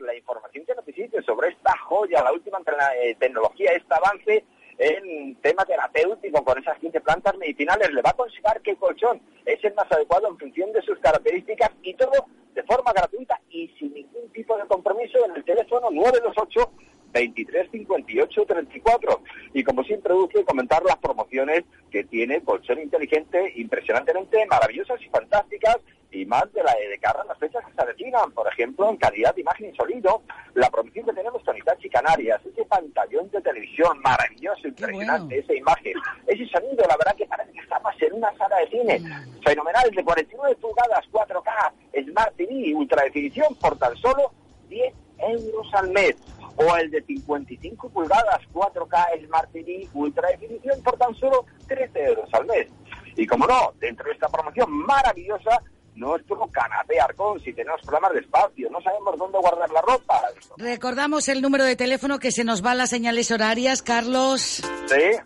la 0.00 0.14
información 0.14 0.64
que 0.66 0.74
necesite 0.74 1.22
sobre 1.22 1.50
esta 1.50 1.76
joya, 1.78 2.22
la 2.22 2.32
última 2.32 2.58
eh, 3.00 3.14
tecnología, 3.18 3.70
este 3.72 3.94
avance 3.94 4.44
en 4.78 5.36
tema 5.36 5.64
terapéutico 5.64 6.42
con 6.44 6.58
esas 6.58 6.78
15 6.78 7.00
plantas 7.00 7.36
medicinales. 7.38 7.92
Le 7.92 8.02
va 8.02 8.10
a 8.10 8.12
aconsejar 8.12 8.60
qué 8.62 8.74
colchón 8.76 9.20
es 9.44 9.62
el 9.64 9.74
más 9.74 9.90
adecuado 9.90 10.28
en 10.28 10.38
función 10.38 10.72
de 10.72 10.82
sus 10.82 10.98
características 10.98 11.70
y 11.82 11.94
todo 11.94 12.26
de 12.54 12.62
forma 12.64 12.92
gratuita 12.92 13.40
y 13.50 13.68
sin 13.78 13.94
ningún 13.94 14.28
tipo 14.32 14.56
de 14.56 14.66
compromiso 14.66 15.24
en 15.24 15.36
el 15.36 15.44
teléfono 15.44 15.90
928 15.90 16.70
23 17.12 17.70
58 17.70 18.44
34. 18.46 19.20
Y 19.54 19.62
como 19.62 19.84
siempre, 19.84 20.14
gusto 20.14 20.44
comentar 20.44 20.82
las 20.84 20.96
promociones 20.96 21.64
que 21.90 22.04
tiene 22.04 22.42
Colchón 22.42 22.80
Inteligente, 22.80 23.52
impresionantemente 23.56 24.44
maravillosas 24.46 25.00
y 25.02 25.08
fantásticas, 25.08 25.76
y 26.12 26.26
más 26.26 26.50
de 26.52 26.62
la 26.62 26.74
de 26.74 26.98
cara 26.98 27.22
a 27.22 27.24
las 27.24 27.38
fechas 27.38 27.64
que 27.66 27.72
se 27.72 27.82
avecinan. 27.82 28.30
Por 28.32 28.46
ejemplo, 28.48 28.88
en 28.90 28.96
calidad 28.96 29.34
de 29.34 29.40
imagen 29.40 29.70
y 29.72 29.76
sonido, 29.76 30.22
la 30.54 30.70
promoción 30.70 31.06
que 31.06 31.12
tenemos 31.12 31.42
con 31.42 31.56
Itachi 31.56 31.88
Canarias, 31.88 32.40
ese 32.44 32.64
pantallón 32.66 33.30
de 33.30 33.40
televisión 33.40 33.98
maravilloso, 34.00 34.68
impresionante, 34.68 35.38
esa 35.38 35.54
imagen, 35.54 35.94
ese 36.26 36.46
sonido, 36.48 36.84
la 36.88 36.96
verdad 36.96 37.16
que 37.16 37.26
parece 37.26 37.52
que 37.52 37.60
estamos 37.60 37.94
en 38.00 38.12
una 38.14 38.36
sala 38.36 38.56
de 38.58 38.68
cine 38.68 39.00
Mm. 39.00 39.42
fenomenal, 39.42 39.90
de 39.90 40.04
49 40.04 40.56
pulgadas, 40.56 41.04
4K, 41.10 41.72
Smart 42.06 42.36
TV, 42.36 42.74
ultra 42.74 43.02
definición, 43.04 43.54
por 43.56 43.78
tan 43.78 43.96
solo 43.96 44.32
10 44.68 44.94
euros 45.18 45.74
al 45.74 45.90
mes 45.90 46.16
o 46.56 46.76
el 46.76 46.90
de 46.90 47.02
55 47.02 47.88
pulgadas 47.90 48.40
4K 48.52 49.24
Smart 49.26 49.50
TV 49.52 49.88
Ultra 49.94 50.28
Definición 50.28 50.82
por 50.82 50.98
tan 50.98 51.14
solo 51.14 51.46
13 51.66 52.04
euros 52.04 52.28
al 52.34 52.44
mes. 52.46 52.68
Y 53.16 53.26
como 53.26 53.46
no, 53.46 53.72
dentro 53.80 54.04
de 54.06 54.12
esta 54.12 54.28
promoción 54.28 54.70
maravillosa, 54.70 55.62
nuestro 56.02 56.46
canapé 56.52 57.00
Arcón, 57.00 57.40
si 57.40 57.52
tenemos 57.52 57.80
problemas 57.82 58.12
de 58.12 58.20
espacio, 58.20 58.68
no 58.70 58.80
sabemos 58.82 59.16
dónde 59.16 59.38
guardar 59.38 59.70
la 59.70 59.80
ropa. 59.80 60.20
Recordamos 60.58 61.28
el 61.28 61.40
número 61.40 61.64
de 61.64 61.76
teléfono 61.76 62.18
que 62.18 62.30
se 62.32 62.44
nos 62.44 62.64
va 62.64 62.74
las 62.74 62.90
señales 62.90 63.30
horarias, 63.30 63.82
Carlos. 63.82 64.62
Sí. 64.86 65.18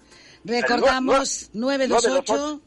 Recordamos 0.44 1.50
El 1.54 1.60
nue- 1.60 1.76
nue- 1.78 1.88
928 1.88 2.60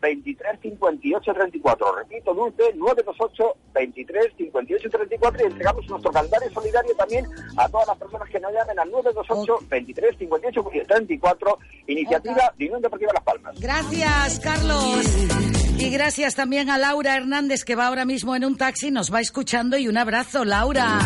23 0.00 0.58
58 0.62 1.32
34. 1.34 1.94
Repito, 1.96 2.32
Dulce, 2.32 2.72
928 2.74 3.54
23 3.74 4.32
58 4.38 4.88
34 4.90 5.42
y 5.42 5.46
entregamos 5.52 5.86
nuestro 5.90 6.10
calendario 6.10 6.50
solidario 6.52 6.94
también 6.96 7.26
a 7.58 7.68
todas 7.68 7.86
las 7.86 7.98
personas 7.98 8.28
que 8.30 8.40
nos 8.40 8.50
llamen 8.50 8.78
al 8.78 8.90
928 8.90 9.66
23 9.68 10.16
58 10.18 10.64
34. 10.88 11.58
Iniciativa 11.86 12.52
de 12.56 12.64
Unión 12.64 12.80
Deportiva 12.82 13.12
Las 13.12 13.22
Palmas. 13.24 13.60
Gracias, 13.60 14.40
Carlos. 14.40 15.59
Y 15.80 15.88
gracias 15.88 16.34
también 16.34 16.68
a 16.68 16.76
Laura 16.76 17.16
Hernández, 17.16 17.64
que 17.64 17.74
va 17.74 17.86
ahora 17.86 18.04
mismo 18.04 18.36
en 18.36 18.44
un 18.44 18.56
taxi, 18.56 18.90
nos 18.90 19.12
va 19.12 19.22
escuchando. 19.22 19.78
Y 19.78 19.88
un 19.88 19.96
abrazo, 19.96 20.44
Laura. 20.44 20.98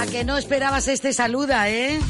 A 0.00 0.06
que 0.06 0.24
no 0.24 0.38
esperabas 0.38 0.88
este 0.88 1.12
saluda, 1.12 1.68
¿eh? 1.68 2.00